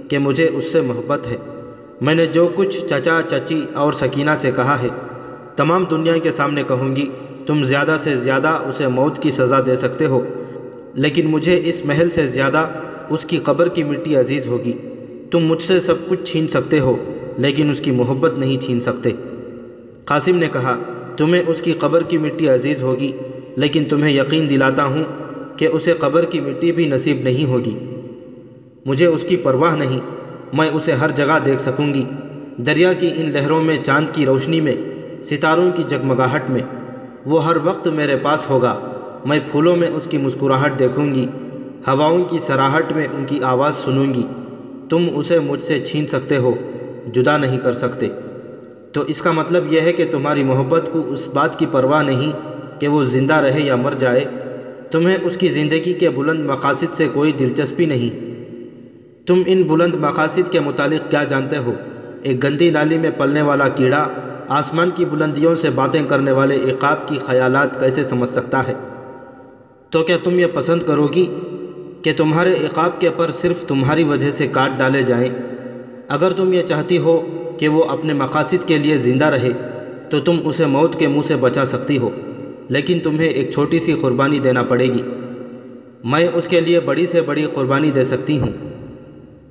کہ 0.09 0.20
مجھے 0.20 0.49
اس 0.53 0.72
سے 0.72 0.82
محبت 0.82 1.28
ہے۔ 1.28 1.38
میں 2.01 2.16
نے 2.16 2.26
جو 2.26 2.49
کچھ 2.55 2.86
چچا، 2.86 3.22
چچی 3.28 3.66
اور 3.74 3.91
سکینہ 3.91 4.32
سے 4.38 4.51
کہا 4.51 4.82
ہے، 4.82 4.88
تمام 5.55 5.84
دنیا 5.91 6.18
کے 6.18 6.32
سامنے 6.32 6.64
کہوں 6.68 6.95
گی، 6.95 7.09
تم 7.45 7.64
زیادہ 7.64 7.95
سے 7.99 8.16
زیادہ 8.16 8.47
اسے 8.47 8.88
موت 8.88 9.20
کی 9.20 9.30
سزا 9.30 9.59
دے 9.66 9.76
سکتے 9.76 10.05
ہو، 10.05 10.26
لیکن 10.93 11.28
مجھے 11.28 11.62
اس 11.64 11.86
محل 11.86 12.09
سے 12.09 12.28
زیادہ 12.28 12.68
اس 13.09 13.26
کی 13.26 13.38
قبر 13.38 13.68
کی 13.68 13.84
مٹی 13.84 14.16
عزیز 14.16 14.47
ہوگی۔ 14.47 14.74
تم 15.32 15.39
مجھ 15.39 15.63
سے 15.63 15.79
سب 15.79 15.95
کچھ 16.09 16.23
چھین 16.23 16.47
سکتے 16.47 16.79
ہو، 16.79 17.13
لیکن 17.38 17.69
اس 17.69 17.79
کی 17.79 17.91
محبت 17.91 18.38
نہیں 18.38 18.57
چھین 18.57 18.79
سکتے۔ 18.79 19.09
قاسم 20.05 20.36
نے 20.36 20.47
کہا، 20.53 20.77
تمہیں 21.17 21.41
اس 21.47 21.61
کی 21.61 21.71
قبر 21.71 22.03
کی 22.03 22.17
مٹی 22.17 22.49
عزیز 22.49 22.84
ہوگی، 22.84 23.11
لیکن 23.55 23.86
تمہیں 23.86 24.13
یقین 24.13 24.49
دلاتا 24.49 24.86
ہوں 24.86 25.03
کہ 25.57 25.67
اسے 25.71 25.93
قبر 25.93 26.25
کی 26.25 26.39
مٹی 26.39 26.71
بھی 26.71 26.86
نصیب 26.86 27.17
نہیں 27.21 27.45
ہوگی۔ 27.45 27.79
مجھے 28.86 29.05
اس 29.05 29.25
کی 29.29 29.38
پرواہ 29.38 29.75
نہیں، 29.75 29.99
میں 30.53 30.69
اسے 30.69 30.91
ہر 30.91 31.09
جگہ 31.09 31.39
دیکھ 31.45 31.61
سکوں 31.61 31.93
گی۔ 31.93 32.03
دریا 32.57 32.93
کی 32.93 33.09
ان 33.15 33.32
لہروں 33.32 33.63
میں، 33.63 33.77
چاند 33.84 34.09
کی 34.13 34.25
روشنی 34.25 34.61
میں، 34.61 34.75
ستاروں 35.23 35.71
کی 35.71 35.84
جگمگاہٹ 35.88 36.49
میں۔ 36.49 36.61
وہ 37.25 37.45
ہر 37.45 37.57
وقت 37.63 37.88
میرے 37.88 38.15
پاس 38.17 38.49
ہوگا، 38.49 38.79
میں 39.25 39.39
پھولوں 39.51 39.75
میں 39.75 39.88
اس 39.88 40.07
کی 40.09 40.17
مسکراہٹ 40.17 40.79
دیکھوں 40.79 41.15
گی۔ 41.15 41.25
ہواؤں 41.88 42.23
کی 42.23 42.38
سراہٹ 42.39 42.91
میں 42.91 43.07
ان 43.17 43.25
کی 43.25 43.39
آواز 43.43 43.75
سنوں 43.75 44.13
گی۔ 44.13 44.23
تم 44.91 45.07
اسے 45.15 45.39
مجھ 45.39 45.63
سے 45.63 45.77
چھین 45.77 46.07
سکتے 46.07 46.37
ہو، 46.37 46.55
جدا 47.13 47.37
نہیں 47.37 47.57
کر 47.57 47.73
سکتے۔ 47.73 48.07
تو 48.93 49.01
اس 49.01 49.21
کا 49.21 49.31
مطلب 49.31 49.73
یہ 49.73 49.81
ہے 49.81 49.93
کہ 49.93 50.05
تمہاری 50.11 50.43
محبت 50.43 50.89
کو 50.91 51.01
اس 51.07 51.27
بات 51.27 51.59
کی 51.59 51.65
پرواہ 51.71 52.03
نہیں 52.03 52.31
کہ 52.79 52.87
وہ 52.87 53.03
زندہ 53.03 53.33
رہے 53.33 53.61
یا 53.61 53.75
مر 53.75 53.91
جائے۔ 53.91 54.25
تمہیں 54.91 55.17
اس 55.23 55.37
کی 55.37 55.47
زندگی 55.47 55.93
کے 55.93 56.09
بلند 56.09 56.45
مقاصد 56.45 56.97
سے 56.97 57.07
کوئی 57.13 57.31
دلچسپی 57.31 57.85
نہیں۔ 57.85 58.31
تم 59.25 59.41
ان 59.45 59.63
بلند 59.63 59.95
مقاصد 59.95 60.51
کے 60.51 60.59
متعلق 60.59 61.11
کیا 61.11 61.23
جانتے 61.23 61.57
ہو؟ 61.57 61.73
ایک 62.23 62.43
گندی 62.43 62.69
نالی 62.69 62.97
میں 62.97 63.09
پلنے 63.09 63.41
والا 63.41 63.67
کیڑا 63.67 64.07
آسمان 64.47 64.89
کی 64.89 65.05
بلندیوں 65.05 65.55
سے 65.55 65.69
باتیں 65.69 66.05
کرنے 66.05 66.31
والے 66.31 66.55
عقاب 66.55 67.07
کی 67.07 67.17
خیالات 67.17 67.79
کیسے 67.79 68.03
سمجھ 68.03 68.29
سکتا 68.29 68.67
ہے؟ 68.67 68.73
تو 69.89 70.03
کیا 70.03 70.17
تم 70.23 70.39
یہ 70.39 70.45
پسند 70.53 70.83
کرو 70.83 71.07
گی 71.07 71.35
کہ 72.02 72.14
تمہارے 72.18 72.54
عقاب 72.54 73.02
کے 73.02 73.10
پر 73.10 73.32
صرف 73.32 73.66
تمہاری 73.66 74.04
وجہ 74.04 74.32
سے 74.32 74.47
کاٹ 74.47 74.72
ڈالے 74.78 75.02
جائیں۔ 75.02 75.30
اگر 76.08 76.32
تم 76.32 76.54
یہ 76.54 76.62
چاہتی 76.62 76.97
ہو 76.97 77.22
کہ 77.60 77.68
وہ 77.68 77.84
اپنے 77.84 78.14
مقاصد 78.14 78.68
کے 78.68 78.78
لیے 78.78 78.97
زندہ 78.97 79.26
رہے، 79.26 79.52
تو 80.10 80.20
تم 80.20 80.39
اسے 80.45 80.66
موت 80.66 80.99
کے 80.99 81.08
منہ 81.08 81.22
سے 81.22 81.36
بچا 81.36 81.66
سکتی 81.66 81.97
ہو، 81.97 82.10
لیکن 82.70 82.99
تمہیں 82.99 83.30
ایک 83.30 83.52
چھوٹی 83.52 83.80
سی 83.80 83.93
قربانی 83.93 84.39
دینا 84.39 84.64
پڑے 84.64 84.86
گی۔ 84.86 85.02
میں 86.04 86.28
اس 86.34 86.47
کے 86.47 86.62
لیے 86.62 86.80
بڑی 86.80 87.06
سے 87.06 87.22
بڑی 87.22 87.45
قربانی 87.54 87.91
دے 87.91 88.04
سکتی 88.04 88.39
ہوں۔ 88.39 88.52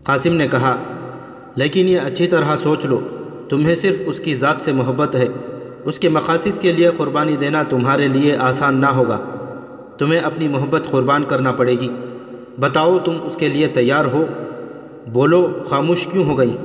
قاسم 0.03 0.35
نے 0.35 0.49
کہا، 0.49 0.77
لیکن 1.55 1.89
یہ 1.89 1.99
اچھی 2.01 2.27
طرح 2.27 2.57
سوچ 2.57 2.85
لو، 2.85 3.01
تمہیں 3.49 3.75
صرف 3.75 4.03
اس 4.07 4.19
کی 4.19 4.35
ذات 4.35 4.63
سے 4.63 4.73
محبت 4.73 5.15
ہے۔ 5.15 5.27
اس 5.85 5.99
کے 5.99 6.09
مقاصد 6.09 6.61
کے 6.61 6.73
لیے 6.73 6.91
قربانی 6.97 7.37
دینا 7.37 7.63
تمہارے 7.63 8.09
لیے 8.09 8.37
آسان 8.37 8.81
نہ 8.81 8.87
ہوگا۔ 8.87 9.19
تمہیں 9.99 10.21
اپنی 10.21 10.49
محبت 10.49 10.91
قربان 10.91 11.25
کرنا 11.25 11.53
پڑے 11.53 11.73
گی۔ 11.73 11.89
بتاؤ 12.59 12.99
تم 12.99 13.17
اس 13.25 13.37
کے 13.37 13.49
لیے 13.49 13.67
تیار 13.67 14.05
ہو۔ 14.05 14.25
بولو، 15.07 15.47
خاموش 15.69 16.07
کیوں 16.07 16.25
ہو 16.25 16.39
گئی؟ 16.39 16.57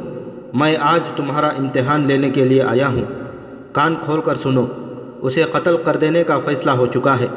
میں 0.54 0.76
آج 0.80 1.02
تمہارا 1.16 1.48
امتحان 1.48 2.08
لینے 2.08 2.30
کے 2.30 2.46
لیے 2.46 2.62
آیا 2.64 2.88
ہوں۔ 2.88 3.06
کان 3.74 3.96
کھول 4.06 4.22
کر 4.22 4.36
سنو، 4.36 4.66
اسے 5.22 5.44
قتل 5.44 5.78
کر 5.78 5.96
دینے 5.96 6.24
کا 6.24 6.38
فیصلہ 6.38 6.72
ہو 6.72 6.86
چکا 6.86 7.20
ہے، 7.20 7.28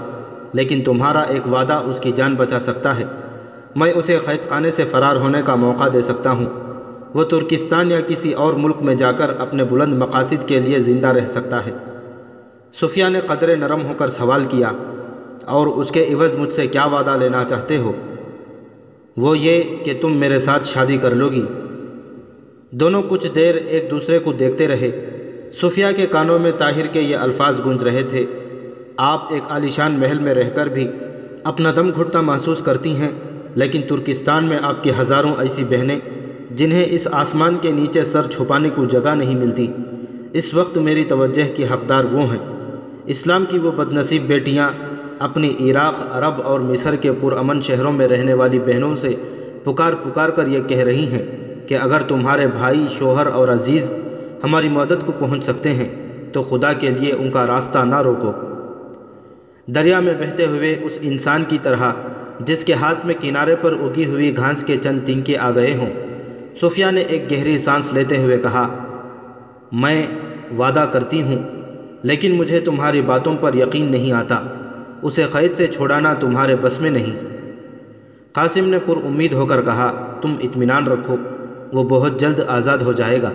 لیکن 0.53 0.83
تمہارا 0.85 1.21
ایک 1.21 1.47
وعدہ 1.53 1.73
اس 1.73 2.01
کی 2.01 2.11
جان 2.11 2.35
بچا 2.35 2.61
سکتا 2.61 2.99
ہے۔ 2.99 3.05
میں 3.77 3.93
اسے 3.93 4.19
قید 4.19 4.49
خانے 4.49 4.71
سے 4.71 4.85
فرار 4.85 5.17
ہونے 5.17 5.43
کا 5.45 5.55
موقع 5.55 5.89
دے 5.93 6.03
سکتا 6.03 6.31
ہوں۔ 6.31 6.47
وہ 7.15 7.25
ترکستان 7.25 7.91
یا 7.91 8.01
کسی 8.01 8.33
اور 8.33 8.55
ملک 8.55 8.77
میں 8.81 8.95
جا 8.95 9.13
کر 9.13 9.31
اپنے 9.39 9.65
بلند 9.65 9.95
مقاصد 9.95 10.49
کے 10.49 10.61
لیے 10.61 10.79
زندہ 10.79 11.07
رہ 11.07 11.25
سکتا 11.25 11.67
ہے۔ 11.67 11.73
صفیہ 12.81 13.05
نے 13.09 13.21
قدرے 13.21 13.57
نرم 13.57 13.87
ہو 13.87 13.93
کر 13.97 14.09
سوال 14.09 14.45
کیا، 14.49 14.71
اور 15.45 15.67
اس 15.67 15.91
کے 15.91 16.15
عوض 16.15 16.35
مجھ 16.35 16.53
سے 16.53 16.67
کیا 16.67 16.85
وعدہ 16.85 17.17
لینا 17.21 17.45
چاہتے 17.45 17.77
ہو؟ 17.77 17.93
وہ 19.21 19.39
یہ 19.39 19.62
کہ 19.85 19.93
تم 20.01 20.16
میرے 20.16 20.39
ساتھ 20.39 20.69
شادی 20.69 20.97
کر 20.97 21.14
لو 21.14 21.29
گی 21.29 21.45
دونوں 22.71 23.03
کچھ 23.09 23.27
دیر 23.35 23.55
ایک 23.55 23.91
دوسرے 23.91 24.19
کو 24.19 24.33
دیکھتے 24.33 24.69
رہے۔ 24.69 24.91
صفیہ 25.53 25.87
کے 25.97 26.07
کانوں 26.07 26.39
میں 26.39 26.53
طاہر 26.59 26.87
کے 26.87 27.01
یہ 27.01 27.16
الفاظ 27.16 27.61
گونج 27.64 27.83
رہے 27.83 28.03
تھے۔ 28.03 28.25
آپ 28.97 29.33
ایک 29.33 29.43
عالیشان 29.49 29.93
محل 29.93 30.19
میں 30.19 30.35
رہ 30.35 30.49
کر 30.51 30.66
بھی 30.66 30.89
اپنا 31.45 31.73
دم 31.77 31.91
گھٹتا 31.91 32.21
محسوس 32.21 32.62
کرتی 32.62 32.97
ہیں، 32.97 33.11
لیکن 33.55 33.83
ترکستان 33.89 34.45
میں 34.45 34.59
آپ 34.62 34.83
کی 34.85 34.91
ہزاروں 35.01 35.35
ایسی 35.39 35.64
بہنیں 35.64 35.99
جنہیں 36.51 36.85
اس 36.89 37.09
آسمان 37.12 37.57
کے 37.61 37.73
نیچے 37.73 38.03
سر 38.03 38.31
چھپانے 38.31 38.71
کو 38.71 38.85
جگہ 38.85 39.14
نہیں 39.14 39.35
ملتی۔ 39.35 39.66
اس 40.33 40.55
وقت 40.55 40.79
میری 40.79 41.05
توجہ 41.05 41.57
کی 41.57 41.64
حقدار 41.64 42.05
وہ 42.05 42.23
ہیں۔ 42.23 42.45
اسلام 43.07 43.45
کی 43.49 43.59
وہ 43.59 43.71
بد 43.71 43.93
نصیب 43.93 44.23
بیٹیاں 44.27 44.71
اپنی 45.19 45.71
عراق، 45.71 46.03
عرب 46.11 46.41
اور 46.45 46.61
مصر 46.61 46.97
کے 46.97 47.12
پرامن 47.12 47.61
شہروں 47.61 47.93
میں 47.93 48.09
رہنے 48.09 48.35
والی 48.35 48.59
بہنوں 48.59 48.97
سے 48.97 49.14
پکار 49.64 49.93
پکار 49.93 50.29
کر 50.29 50.47
یہ 50.47 50.61
کہہ 50.66 50.83
رہی 50.83 51.07
ہیں 51.07 51.23
کہ 51.69 51.75
اگر 51.75 52.01
تمہارے 52.01 52.47
بھائی 52.47 52.87
شوہر 52.99 53.27
اور 53.27 53.49
عزیز 53.49 53.93
ہماری 54.45 54.69
مدد 54.69 55.07
کو 55.07 55.12
پہنچ 55.19 55.45
سکتے 55.45 55.73
ہیں، 55.73 55.89
تو 56.33 56.43
خدا 56.43 56.73
کے 56.73 56.91
لیے 56.91 57.12
ان 57.12 57.31
کا 57.31 57.47
راستہ 57.47 57.79
نہ 57.79 58.01
روکو۔ 58.03 58.33
دریا 59.66 60.01
میں 60.01 60.14
بہتے 60.14 60.47
ہوئے 60.47 60.79
اس 60.83 60.99
انسان 61.01 61.45
کی 61.49 61.59
طرح، 61.62 61.93
جس 62.41 62.64
کے 62.64 62.73
ہاتھ 62.73 63.07
میں 63.07 63.14
کنارے 63.21 63.57
پر 63.57 63.73
اگی 63.73 64.05
ہوئی 64.07 64.37
گھاس 64.37 64.64
کے 64.64 64.77
چند 64.77 65.01
تنکے 65.05 65.39
آ 65.39 65.51
گئے 65.51 65.75
ہوں۔ 65.75 65.91
صوفیہ 66.61 66.87
نے 66.91 67.01
ایک 67.01 67.33
گہری 67.33 67.59
سانس 67.59 67.93
لیتے 67.93 68.16
ہوئے 68.16 68.39
کہا، 68.39 68.69
میں 69.73 70.07
وعدہ 70.59 70.87
کرتی 70.93 71.23
ہوں، 71.23 71.39
لیکن 72.03 72.35
مجھے 72.35 72.61
تمہاری 72.61 73.01
باتوں 73.01 73.37
پر 73.41 73.55
یقین 73.55 73.91
نہیں 73.91 74.12
آتا۔ 74.12 74.41
اسے 75.03 75.25
قید 75.33 75.55
سے 75.55 75.67
چھوڑانا 75.67 76.15
تمہارے 76.15 76.57
بس 76.57 76.81
میں 76.81 76.91
نہیں۔ 76.91 77.17
قاسم 78.33 78.65
نے 78.65 78.79
پر 78.79 78.97
امید 79.05 79.33
ہو 79.33 79.47
کر 79.47 79.63
کہا، 79.63 80.19
تم 80.21 80.35
اطمینان 80.41 80.87
رکھو، 80.87 81.17
وہ 81.73 81.85
بہت 81.85 82.21
جلد 82.21 82.41
آزاد 82.49 82.79
ہو 82.79 82.93
جائے 82.93 83.23
گا۔ 83.23 83.33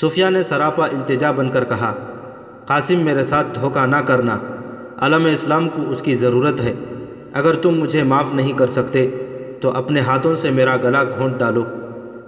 صوفیہ 0.00 0.26
نے 0.30 0.42
سراپا 0.42 0.84
التجا 0.84 1.30
بن 1.30 1.50
کر 1.50 1.64
کہا، 1.64 1.94
قاسم 2.66 2.98
میرے 3.00 3.24
ساتھ 3.24 3.46
دھوکہ 3.54 3.86
نہ 3.86 3.96
کرنا، 3.96 4.38
علم 5.00 5.24
اسلام 5.24 5.68
کو 5.68 5.82
اس 5.90 6.02
کی 6.02 6.14
ضرورت 6.14 6.60
ہے۔ 6.60 6.74
اگر 7.32 7.54
تم 7.54 7.70
مجھے 7.70 8.02
معاف 8.02 8.34
نہیں 8.34 8.52
کر 8.52 8.66
سکتے، 8.66 9.10
تو 9.60 9.70
اپنے 9.70 10.00
ہاتھوں 10.00 10.34
سے 10.34 10.50
میرا 10.50 10.76
گلا 10.76 11.04
گھونٹ 11.04 11.38
ڈالو۔ 11.38 11.64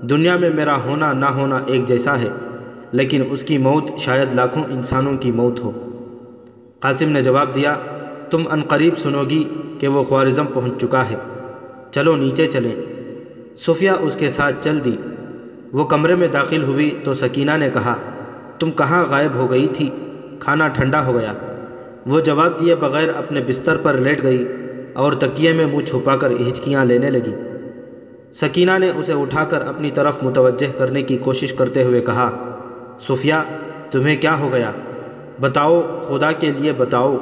دنیا 0.02 0.36
میں 0.36 0.50
میرا 0.50 0.76
ہونا 0.84 1.12
نہ 1.12 1.26
ہونا 1.26 1.60
ایک 1.66 1.86
جیسا 1.86 2.18
ہے، 2.18 2.28
لیکن 2.92 3.22
اس 3.30 3.42
کی 3.42 3.58
موت 3.58 3.84
شاید 3.98 4.34
لاکھوں 4.34 4.62
انسانوں 4.68 5.16
کی 5.16 5.32
موت 5.32 5.60
ہو۔ 5.60 5.72
قاسم 6.80 7.08
نے 7.08 7.22
جواب 7.22 7.54
دیا 7.54 7.76
تم 8.30 8.42
قریب 8.68 8.98
سنو 8.98 9.24
گی 9.24 9.44
کہ 9.78 9.88
وہ 9.88 10.02
خوارزم 10.02 10.46
پہنچ 10.46 10.72
چکا 10.80 11.04
ہے۔ 11.10 11.16
چلو 11.90 12.16
نیچے 12.16 12.46
چلیں 12.46 12.74
صفیہ 13.56 13.90
اس 13.90 14.16
کے 14.16 14.30
ساتھ 14.30 14.54
چل 14.60 14.84
دی۔ 14.84 14.96
وہ 15.72 15.84
کمرے 15.84 16.14
میں 16.14 16.28
داخل 16.28 16.62
ہوئی 16.62 16.98
تو 17.04 17.14
سکینہ 17.14 17.50
نے 17.56 17.70
کہا، 17.70 17.94
تم 18.58 18.70
کہاں 18.70 19.04
غائب 19.10 19.34
ہو 19.34 19.50
گئی 19.50 19.68
تھی؟ 19.68 19.90
کھانا 20.40 20.68
ٹھنڈا 20.68 21.06
ہو 21.06 21.14
گیا۔ 21.14 21.32
وہ 22.06 22.20
جواب 22.20 22.60
دیے 22.60 22.74
بغیر 22.74 23.08
اپنے 23.08 23.40
بستر 23.40 23.76
پر 23.76 23.94
لیٹ 23.94 24.22
گئی 24.22 24.46
اور 24.94 25.12
تکیے 25.12 25.52
میں 25.52 25.66
منہ 25.66 25.84
چھپا 25.84 26.16
کر 26.16 26.30
ہچکیاں 26.30 26.84
لینے 26.84 27.10
لگی۔ 27.10 27.34
سکینہ 28.32 28.78
نے 28.78 28.90
اسے 28.96 29.12
اٹھا 29.12 29.44
کر 29.44 29.60
اپنی 29.60 29.90
طرف 29.90 30.22
متوجہ 30.22 30.78
کرنے 30.78 31.02
کی 31.02 31.16
کوشش 31.16 31.52
کرتے 31.52 31.82
ہوئے 31.82 32.00
کہا 32.00 32.30
صفیہ 33.00 33.34
تمہیں 33.90 34.16
کیا 34.16 34.38
ہو 34.40 34.48
گیا؟ 34.52 34.70
بتاؤ، 35.40 35.82
خدا 36.08 36.32
کے 36.32 36.52
لیے 36.52 36.72
بتاؤ۔ 36.72 37.16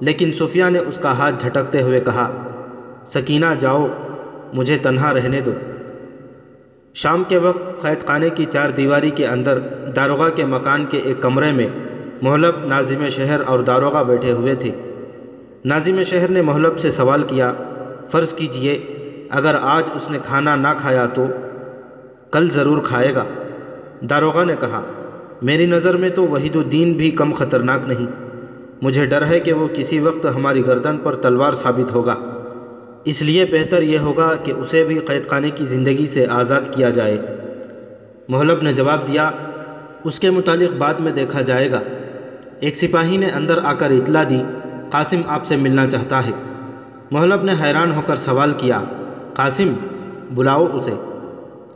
لیکن 0.00 0.32
صفیہ 0.32 0.64
نے 0.64 0.78
اس 0.78 0.98
کا 1.02 1.18
ہاتھ 1.18 1.34
جھٹکتے 1.38 1.82
ہوئے 1.82 2.00
کہا، 2.00 2.30
سکینہ 3.06 3.46
جاؤ، 3.58 3.86
مجھے 4.52 4.78
تنہا 4.78 5.14
رہنے 5.14 5.40
دو۔ 5.40 5.50
شام 6.94 7.24
کے 7.28 7.38
وقت 7.38 7.82
قید 7.82 8.06
خانے 8.06 8.30
کی 8.30 8.44
چار 8.44 8.70
دیواری 8.70 9.10
کے 9.10 9.26
اندر 9.26 9.58
داروغہ 9.96 10.28
کے 10.28 10.44
مکان 10.44 10.86
کے 10.86 10.98
ایک 10.98 11.22
کمرے 11.22 11.52
میں 11.52 11.68
محلب 12.22 12.66
ناظم 12.66 13.08
شہر 13.08 13.40
اور 13.46 13.58
داروغہ 13.58 14.04
بیٹھے 14.04 14.32
ہوئے 14.32 14.54
تھے۔ 14.54 14.70
ناظم 15.64 16.02
شہر 16.02 16.28
نے 16.28 16.42
محلب 16.42 16.78
سے 16.78 16.90
سوال 16.90 17.22
کیا، 17.22 17.52
فرض 18.10 18.34
کیجیے، 18.34 18.72
اگر 19.30 19.56
آج 19.60 19.90
اس 19.94 20.10
نے 20.10 20.18
کھانا 20.24 20.56
نہ 20.56 20.68
کھایا 20.78 21.06
تو 21.06 21.26
کل 22.30 22.50
ضرور 22.50 22.78
کھائے 22.84 23.14
گا۔ 23.14 23.24
داروغہ 24.00 24.44
نے 24.44 24.54
کہا، 24.60 24.82
میری 25.42 25.66
نظر 25.66 25.96
میں 25.96 26.08
تو 26.08 26.26
وحید 26.26 26.56
الدین 26.56 26.92
بھی 26.92 27.10
کم 27.10 27.32
خطرناک 27.32 27.80
نہیں۔ 27.86 28.25
مجھے 28.82 29.04
ڈر 29.04 29.26
ہے 29.26 29.40
کہ 29.40 29.52
وہ 29.52 29.68
کسی 29.74 30.00
وقت 30.00 30.26
ہماری 30.36 30.66
گردن 30.66 30.98
پر 30.98 31.14
تلوار 31.14 31.52
ثابت 31.52 31.92
ہوگا۔ 31.92 32.14
اس 33.04 33.22
لیے 33.22 33.44
بہتر 33.44 33.82
یہ 33.82 33.98
ہوگا 33.98 34.34
کہ 34.34 34.50
اسے 34.50 34.84
بھی 34.84 34.98
قید 34.98 35.28
خانے 35.28 35.50
کی 35.50 35.64
زندگی 35.64 36.06
سے 36.06 36.26
آزاد 36.30 36.60
کیا 36.70 36.90
جائے۔ 36.90 37.18
محلب 38.28 38.62
نے 38.62 38.72
جواب 38.72 39.08
دیا، 39.08 39.30
اس 40.04 40.18
کے 40.18 40.30
متعلق 40.30 40.76
بعد 40.76 40.94
میں 40.94 41.12
دیکھا 41.12 41.40
جائے 41.40 41.70
گا۔ 41.70 41.80
ایک 42.60 42.76
سپاہی 42.76 43.16
نے 43.16 43.26
اندر 43.26 43.58
آ 43.64 43.72
کر 43.72 43.90
اطلاع 43.90 44.24
دی، 44.30 44.42
قاسم 44.90 45.20
آپ 45.26 45.46
سے 45.46 45.56
ملنا 45.56 45.90
چاہتا 45.90 46.26
ہے۔ 46.26 46.32
محلب 47.10 47.44
نے 47.44 47.52
حیران 47.62 47.92
ہو 47.92 48.00
کر 48.06 48.16
سوال 48.16 48.52
کیا، 48.56 48.80
قاسم، 49.34 49.72
بلاؤ 50.34 50.66
اسے۔ 50.72 50.94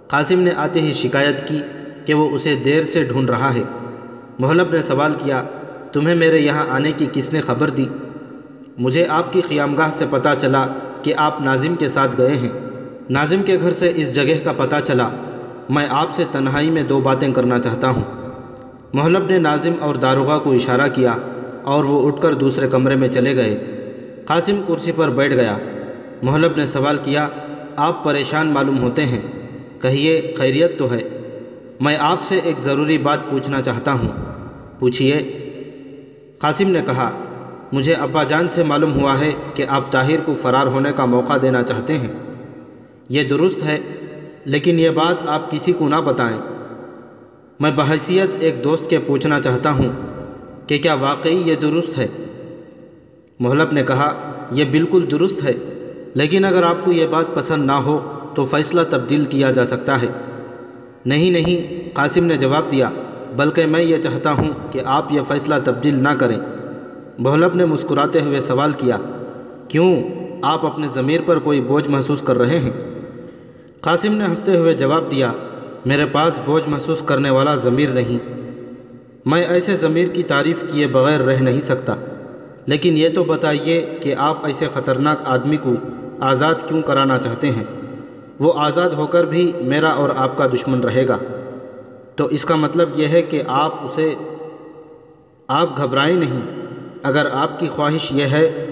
قاسم 0.07 0.41
نے 0.41 0.51
آتے 0.57 0.81
ہی 0.81 0.93
شکایت 0.93 1.49
کی 1.49 1.63
کہ 2.05 2.15
وہ 2.15 2.31
اسے 2.31 2.55
دیر 2.55 2.83
سے 2.83 3.03
ڈھونڈ 3.03 3.31
رہا 3.31 3.55
ہے۔ 3.55 3.63
محلب 4.39 4.73
نے 4.73 4.83
سوال 4.83 5.13
کیا 5.19 5.43
تمہیں 5.93 6.15
میرے 6.15 6.39
یہاں 6.39 6.67
آنے 6.69 6.93
کی 6.93 7.07
کس 7.13 7.33
نے 7.33 7.41
خبر 7.41 7.71
دی؟ 7.71 7.87
مجھے 8.79 9.07
آپ 9.09 9.33
کی 9.33 9.41
قیامگاہ 9.41 9.91
سے 9.93 10.05
پتہ 10.11 10.29
چلا 10.39 10.67
کہ 11.03 11.13
آپ 11.17 11.41
ناظم 11.41 11.75
کے 11.75 11.89
ساتھ 11.89 12.17
گئے 12.19 12.37
ہیں۔ 12.37 12.49
ناظم 13.11 13.43
کے 13.43 13.57
گھر 13.63 13.71
سے 13.71 13.93
اس 13.95 14.15
جگہ 14.15 14.45
کا 14.45 14.53
پتہ 14.53 14.77
چلا۔ 14.85 15.09
میں 15.69 15.87
آپ 15.91 16.11
سے 16.11 16.25
تنہائی 16.33 16.71
میں 16.71 16.83
دو 16.83 17.01
باتیں 17.01 17.33
کرنا 17.33 17.59
چاہتا 17.59 17.89
ہوں۔ 17.89 18.03
محلب 18.93 19.31
نے 19.31 19.39
ناظم 19.39 19.73
اور 19.81 19.95
داروغہ 19.95 20.39
کو 20.39 20.53
اشارہ 20.53 20.89
کیا 20.95 21.17
اور 21.63 21.85
وہ 21.85 22.07
اٹھ 22.07 22.21
کر 22.21 22.35
دوسرے 22.35 22.69
کمرے 22.69 22.95
میں 22.95 23.09
چلے 23.09 23.37
گئے۔ 23.37 23.65
قاسم 24.27 24.61
کرسی 24.69 24.93
پر 24.93 25.09
بیٹھ 25.09 25.35
گیا۔ 25.35 25.59
محلب 26.23 26.53
نے 26.57 26.67
سوال 26.67 26.99
کیا، 27.03 27.29
آپ 27.77 28.05
پریشان 28.05 28.49
معلوم 28.49 28.79
ہوتے 28.79 29.05
ہیں؟ 29.05 29.21
کہیے، 29.83 30.35
خیریت 30.39 30.79
تو 30.79 30.93
ہے۔ 30.93 31.09
میں 31.81 31.97
آپ 32.01 32.23
سے 32.23 32.39
ایک 32.39 32.59
ضروری 32.59 32.99
بات 32.99 33.19
پوچھنا 33.31 33.63
چاہتا 33.63 33.93
ہوں۔ 33.93 34.09
پوچھئے 34.79 35.40
قاسم 36.41 36.69
نے 36.69 36.81
کہا، 36.87 37.11
مجھے 37.73 37.95
ابا 37.95 38.25
جان 38.25 38.49
سے 38.49 38.63
معلوم 38.63 39.01
ہوا 39.01 39.21
ہے 39.21 39.33
کہ 39.55 39.65
آپ 39.69 39.93
طاہر 39.93 40.21
کو 40.25 40.35
فرار 40.35 40.67
ہونے 40.67 40.93
کا 40.93 41.05
موقع 41.05 41.33
دینا 41.43 41.63
چاہتے 41.63 41.99
ہیں۔ 41.99 42.09
یہ 43.09 43.23
درست 43.23 43.63
ہے، 43.63 43.79
لیکن 44.45 44.79
یہ 44.79 44.91
بات 44.91 45.29
آپ 45.29 45.51
کسی 45.51 45.73
کو 45.73 45.89
نہ 45.89 45.97
بتائیں۔ 45.97 46.39
میں 47.61 47.71
بحیثیت 47.71 48.37
ایک 48.41 48.65
دوست 48.65 48.91
کے 48.91 48.99
پوچھنا 48.99 49.41
چاہتا 49.41 49.71
ہوں 49.71 49.89
کہ 50.67 50.79
کیا 50.79 50.95
واقعی 50.95 51.43
یہ 51.47 51.55
درست 51.55 51.99
ہے؟ 51.99 52.09
محلب 53.41 53.73
نے 53.73 53.83
کہا، 53.83 54.33
یہ 54.51 54.65
بالکل 54.65 55.05
درست 55.11 55.45
ہے، 55.45 55.53
لیکن 56.15 56.45
اگر 56.45 56.63
آپ 56.63 56.85
کو 56.85 56.93
یہ 56.93 57.07
بات 57.07 57.35
پسند 57.35 57.67
نہ 57.67 57.73
ہو 57.73 58.19
تو 58.35 58.45
فیصلہ 58.45 58.81
تبدیل 58.91 59.25
کیا 59.25 59.51
جا 59.51 59.65
سکتا 59.65 60.03
ہے۔ 60.03 60.09
نہیں 61.07 61.31
نہیں، 61.31 61.89
قاسم 61.95 62.25
نے 62.25 62.37
جواب 62.37 62.73
دیا۔ 62.73 62.91
بلکہ 63.37 63.67
میں 63.67 63.83
یہ 63.83 63.97
چاہتا 63.97 64.33
ہوں 64.33 64.51
کہ 64.71 64.81
آپ 64.85 65.13
یہ 65.13 65.21
فیصلہ 65.29 65.55
تبدیل 65.65 66.03
نہ 66.03 66.09
کریں۔ 66.09 66.39
محلب 67.19 67.55
نے 67.55 67.65
مسکراتے 67.65 68.21
ہوئے 68.21 68.41
سوال 68.41 68.73
کیا، 68.73 68.97
کیوں 69.69 70.03
آپ 70.43 70.67
اپنے 70.67 70.89
ضمیر 70.89 71.21
پر 71.27 71.39
کوئی 71.39 71.61
بوجھ 71.61 71.89
محسوس 71.89 72.21
کر 72.21 72.39
رہے 72.39 72.59
ہیں؟ 72.59 72.71
قاسم 73.81 74.15
نے 74.15 74.25
ہنستے 74.25 74.57
ہوئے 74.57 74.73
جواب 74.73 75.11
دیا، 75.11 75.33
میرے 75.87 76.07
پاس 76.07 76.41
بوجھ 76.45 76.69
محسوس 76.69 77.01
کرنے 77.01 77.31
والا 77.31 77.55
ضمیر 77.55 77.89
نہیں۔ 77.89 78.19
میں 79.27 79.43
ایسے 79.43 79.75
ضمیر 79.75 80.09
کی 80.09 80.23
تعریف 80.23 80.65
کیے 80.73 80.87
بغیر 80.87 81.21
رہ 81.21 81.37
نہیں 81.41 81.61
سکتا۔ 81.61 81.95
لیکن 82.67 82.97
یہ 82.97 83.09
تو 83.15 83.25
بتائیے 83.25 83.99
کہ 84.03 84.15
آپ 84.19 84.47
ایسے 84.47 84.69
خطرناک 84.73 85.19
آدمی 85.25 85.57
کو 85.57 85.73
آزاد 86.21 86.55
کیوں 86.69 86.83
کرانا 86.83 87.19
چاہتے 87.19 87.51
ہیں؟ 87.51 87.65
وہ 88.39 88.53
آزاد 88.57 88.91
ہو 88.91 89.07
کر 89.07 89.25
بھی 89.25 89.53
میرا 89.61 89.89
اور 89.89 90.09
آپ 90.17 90.39
کا 90.39 90.47
دشمن 90.47 90.81
رہے 90.81 91.09
گا۔ 91.09 91.17
تو 92.17 92.25
اس 92.25 92.45
کا 92.45 92.57
مطلب 92.57 92.89
یہ 92.95 93.09
ہے 93.09 93.23
کہ 93.23 93.43
آپ 93.49 93.75
اسے، 93.85 94.15
آپ 95.49 95.79
گھبرائیں 95.79 96.17
نہیں۔ 96.17 96.41
اگر 97.03 97.27
آپ 97.33 97.61
کی 97.61 97.69
خواہش 97.69 98.13
یہ 98.13 98.25
ہے 98.25 98.67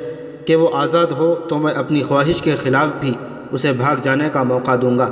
کہ 0.44 0.56
وہ 0.56 0.68
آزاد 0.72 1.06
ہو، 1.06 1.34
تو 1.34 1.58
میں 1.58 1.72
اپنی 1.72 2.02
خواہش 2.02 2.42
کے 2.42 2.56
خلاف 2.56 2.88
بھی 3.00 3.12
اسے 3.50 3.72
بھاگ 3.72 3.96
جانے 4.02 4.28
کا 4.32 4.42
موقع 4.42 4.76
دوں 4.82 4.98
گا۔ 4.98 5.08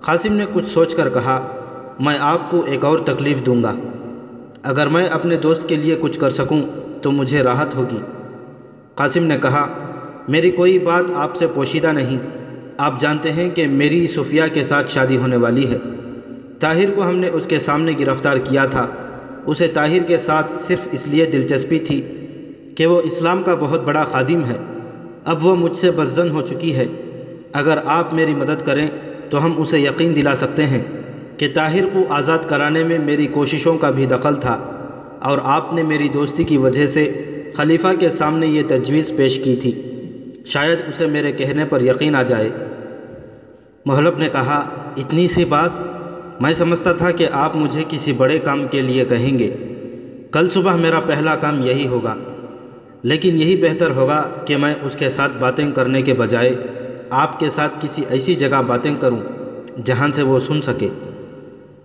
قاسم 0.00 0.32
نے 0.32 0.46
کچھ 0.52 0.66
سوچ 0.66 0.94
کر 0.94 1.08
کہا، 1.08 1.46
میں 2.00 2.18
آپ 2.20 2.50
کو 2.50 2.64
ایک 2.66 2.84
اور 2.84 2.98
تکلیف 2.98 3.46
دوں 3.46 3.62
گا۔ 3.62 3.72
اگر 4.62 4.86
میں 4.86 5.06
اپنے 5.06 5.36
دوست 5.36 5.68
کے 5.68 5.74
لیے 5.74 5.98
کچھ 6.00 6.20
کر 6.20 6.30
سکوں، 6.30 6.62
تو 7.02 7.10
مجھے 7.10 7.42
راحت 7.42 7.74
ہوگی۔ 7.74 7.98
قاسم 8.94 9.22
نے 9.22 9.38
کہا، 9.42 9.68
میری 10.28 10.50
کوئی 10.50 10.78
بات 10.78 11.04
آپ 11.14 11.36
سے 11.36 11.46
پوشیدہ 11.46 11.86
نہیں۔ 11.86 12.18
آپ 12.78 13.00
جانتے 13.00 13.32
ہیں 13.32 13.50
کہ 13.50 13.66
میری 13.66 14.06
صفیہ 14.06 14.42
کے 14.52 14.64
ساتھ 14.64 14.90
شادی 14.90 15.16
ہونے 15.16 15.36
والی 15.36 15.70
ہے۔ 15.70 15.78
طاہر 16.60 16.90
کو 16.90 17.08
ہم 17.08 17.18
نے 17.18 17.28
اس 17.28 17.46
کے 17.46 17.58
سامنے 17.58 17.92
گرفتار 18.00 18.36
کیا 18.36 18.66
تھا۔ 18.66 18.86
اسے 19.46 19.66
طاہر 19.66 20.02
کے 20.02 20.16
ساتھ 20.16 20.62
صرف 20.62 20.88
اس 20.92 21.06
لیے 21.06 21.24
دلچسپی 21.24 21.78
تھی 21.78 22.02
کہ 22.74 22.86
وہ 22.86 23.00
اسلام 23.00 23.42
کا 23.42 23.54
بہت 23.54 23.84
بڑا 23.84 24.02
خادم 24.02 24.44
ہے۔ 24.44 24.56
اب 25.24 25.46
وہ 25.46 25.56
مجھ 25.56 25.76
سے 25.76 25.90
بزن 25.90 26.30
ہو 26.30 26.42
چکی 26.42 26.76
ہے۔ 26.76 26.86
اگر 27.52 27.78
آپ 27.84 28.14
میری 28.14 28.34
مدد 28.34 28.66
کریں 28.66 28.86
تو 29.30 29.44
ہم 29.44 29.52
اسے 29.56 29.78
یقین 29.78 30.16
دلا 30.16 30.36
سکتے 30.36 30.66
ہیں 30.66 30.82
کہ 31.36 31.48
طاہر 31.54 31.84
کو 31.92 32.04
آزاد 32.08 32.38
کرانے 32.46 32.84
میں 32.84 32.98
میری 32.98 33.26
کوششوں 33.26 33.78
کا 33.78 33.90
بھی 33.90 34.06
دخل 34.06 34.36
تھا 34.36 34.70
اور 35.22 35.38
آپ 35.42 35.74
نے 35.74 35.82
میری 35.82 36.08
دوستی 36.08 36.44
کی 36.44 36.56
وجہ 36.56 36.86
سے 36.86 37.22
خلیفہ 37.54 37.88
کے 37.98 38.08
سامنے 38.08 38.46
یہ 38.46 38.62
تجویز 38.68 39.12
پیش 39.16 39.40
کی 39.44 39.56
تھی۔ 39.56 39.82
شاید 40.46 40.78
اسے 40.88 41.06
میرے 41.06 41.32
کہنے 41.32 41.64
پر 41.64 41.80
یقین 41.80 42.14
آ 42.14 42.22
جائے۔ 42.22 42.50
محلب 43.84 44.18
نے 44.18 44.28
کہا، 44.32 44.68
اتنی 44.96 45.26
سی 45.26 45.44
بات؟ 45.44 45.70
میں 46.40 46.52
سمجھتا 46.52 46.92
تھا 46.92 47.10
کہ 47.10 47.26
آپ 47.32 47.56
مجھے 47.56 47.84
کسی 47.88 48.12
بڑے 48.12 48.38
کام 48.38 48.68
کے 48.68 48.82
لیے 48.82 49.04
کہیں 49.04 49.38
گے۔ 49.38 49.56
کل 50.32 50.50
صبح 50.50 50.74
میرا 50.74 51.00
پہلا 51.00 51.36
کام 51.36 51.62
یہی 51.62 51.86
ہوگا۔ 51.86 52.14
لیکن 53.02 53.36
یہی 53.36 53.56
بہتر 53.56 53.90
ہوگا 53.90 54.28
کہ 54.46 54.56
میں 54.56 54.74
اس 54.82 54.96
کے 54.98 55.10
ساتھ 55.10 55.32
باتیں 55.38 55.70
کرنے 55.70 56.02
کے 56.02 56.14
بجائے 56.14 56.54
آپ 57.10 57.40
کے 57.40 57.50
ساتھ 57.50 57.78
کسی 57.80 58.04
ایسی 58.08 58.34
جگہ 58.34 58.62
باتیں 58.66 58.94
کروں 59.00 59.20
جہاں 59.84 60.08
سے 60.10 60.22
وہ 60.22 60.38
سن 60.38 60.60
سکے۔ 60.60 60.88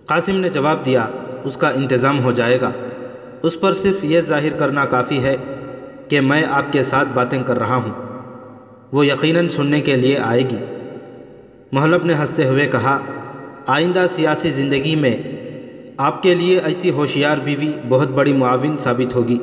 قاسم 0.06 0.36
نے 0.36 0.48
جواب 0.48 0.84
دیا، 0.84 1.06
اس 1.44 1.56
کا 1.56 1.68
انتظام 1.68 2.24
ہو 2.24 2.32
جائے 2.32 2.60
گا۔ 2.60 2.70
اس 3.42 3.60
پر 3.60 3.72
صرف 3.72 4.04
یہ 4.04 4.20
ظاہر 4.20 4.52
کرنا 4.58 4.84
کافی 4.84 5.24
ہے 5.24 5.36
کہ 6.08 6.20
میں 6.20 6.44
آپ 6.50 6.72
کے 6.72 6.82
ساتھ 6.82 7.08
باتیں 7.14 7.42
کر 7.42 7.58
رہا 7.58 7.76
ہوں۔ 7.76 7.92
وہ 8.92 9.06
یقیناً 9.06 9.48
سننے 9.48 9.80
کے 9.80 9.96
لیے 9.96 10.18
آئے 10.18 10.42
گی۔ 10.42 10.56
محلب 11.72 12.04
نے 12.04 12.14
ہنستے 12.14 12.48
ہوئے 12.48 12.66
کہا 12.66 12.98
آئندہ 13.66 14.06
سیاسی 14.10 14.50
زندگی 14.50 14.96
میں 14.96 15.16
آپ 15.96 16.22
کے 16.22 16.34
لیے 16.34 16.58
ایسی 16.58 16.90
ہوشیار 16.90 17.36
بیوی 17.36 17.72
بہت 17.88 18.08
بڑی 18.08 18.32
معاون 18.32 18.76
ثابت 18.76 19.14
ہوگی۔ 19.14 19.38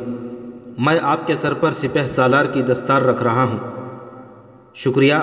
میں 0.77 0.99
آپ 1.01 1.27
کے 1.27 1.35
سر 1.35 1.53
پر 1.53 1.71
سپہ 1.71 2.07
سالار 2.07 2.45
کی 2.45 2.61
دستار 2.61 3.01
رکھ 3.01 3.23
رہا 3.23 3.43
ہوں۔ 3.43 3.57
شکریہ، 4.75 5.13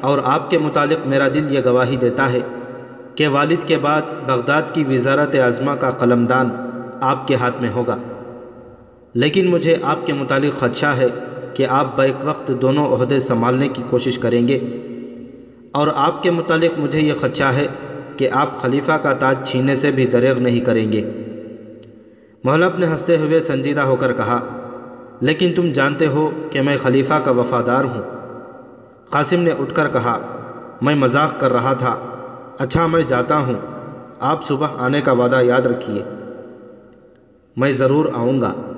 اور 0.00 0.18
آپ 0.24 0.50
کے 0.50 0.58
متعلق 0.58 1.06
میرا 1.06 1.28
دل 1.28 1.54
یہ 1.54 1.60
گواہی 1.64 1.96
دیتا 1.96 2.32
ہے 2.32 2.38
کہ 3.14 3.28
والد 3.28 3.66
کے 3.66 3.78
بعد 3.78 4.02
بغداد 4.26 4.62
کی 4.72 4.84
وزارت 4.88 5.34
اعظمہ 5.34 5.70
کا 5.70 5.90
قلمدان 5.90 6.48
آپ 7.00 7.28
کے 7.28 7.34
ہاتھ 7.34 7.62
میں 7.62 7.70
ہوگا۔ 7.70 7.96
لیکن 9.14 9.46
مجھے 9.46 9.76
آپ 9.82 10.06
کے 10.06 10.12
متعلق 10.12 10.60
خدشہ 10.60 10.86
ہے 10.86 11.06
کہ 11.54 11.66
آپ 11.68 11.96
بیک 11.96 12.14
وقت 12.22 12.52
دونوں 12.62 12.86
عہدے 12.86 13.20
سنبھالنے 13.20 13.68
کی 13.68 13.82
کوشش 13.90 14.18
کریں 14.18 14.48
گے۔ 14.48 14.58
اور 15.72 15.88
آپ 15.94 16.22
کے 16.22 16.30
متعلق 16.30 16.80
مجھے 16.80 17.00
یہ 17.00 17.12
خدشہ 17.20 17.44
ہے 17.44 17.66
کہ 18.20 18.28
آپ 18.32 18.60
خلیفہ 18.60 18.92
کا 18.92 19.12
تاج 19.12 19.50
چھینے 19.50 19.76
سے 19.76 19.90
بھی 19.90 20.06
دریغ 20.06 20.38
نہیں 20.38 20.60
کریں 20.60 20.92
گے۔ 20.92 21.10
محلب 22.44 22.78
نے 22.78 22.86
ہنستے 22.86 23.16
ہوئے 23.16 23.40
سنجیدہ 23.40 23.80
ہو 23.80 23.96
کر 23.96 24.12
کہا، 24.12 24.40
لیکن 25.20 25.52
تم 25.56 25.72
جانتے 25.72 26.06
ہو 26.06 26.30
کہ 26.50 26.62
میں 26.62 26.76
خلیفہ 26.76 27.14
کا 27.14 27.30
وفادار 27.30 27.84
ہوں۔ 27.84 28.02
قاسم 29.10 29.40
نے 29.40 29.50
اٹھ 29.50 29.74
کر 29.74 29.88
کہا، 29.88 30.18
میں 30.82 30.94
مذاق 30.94 31.40
کر 31.40 31.52
رہا 31.52 31.72
تھا۔ 31.72 31.96
اچھا 32.58 32.86
میں 32.86 33.02
جاتا 33.02 33.38
ہوں۔ 33.38 33.54
آپ 34.20 34.46
صبح 34.46 34.66
آنے 34.78 35.00
کا 35.00 35.12
وعدہ 35.12 35.38
یاد 35.42 35.60
رکھیے۔ 35.60 36.04
میں 37.56 37.72
ضرور 37.72 38.06
آؤں 38.14 38.40
گا۔ 38.40 38.69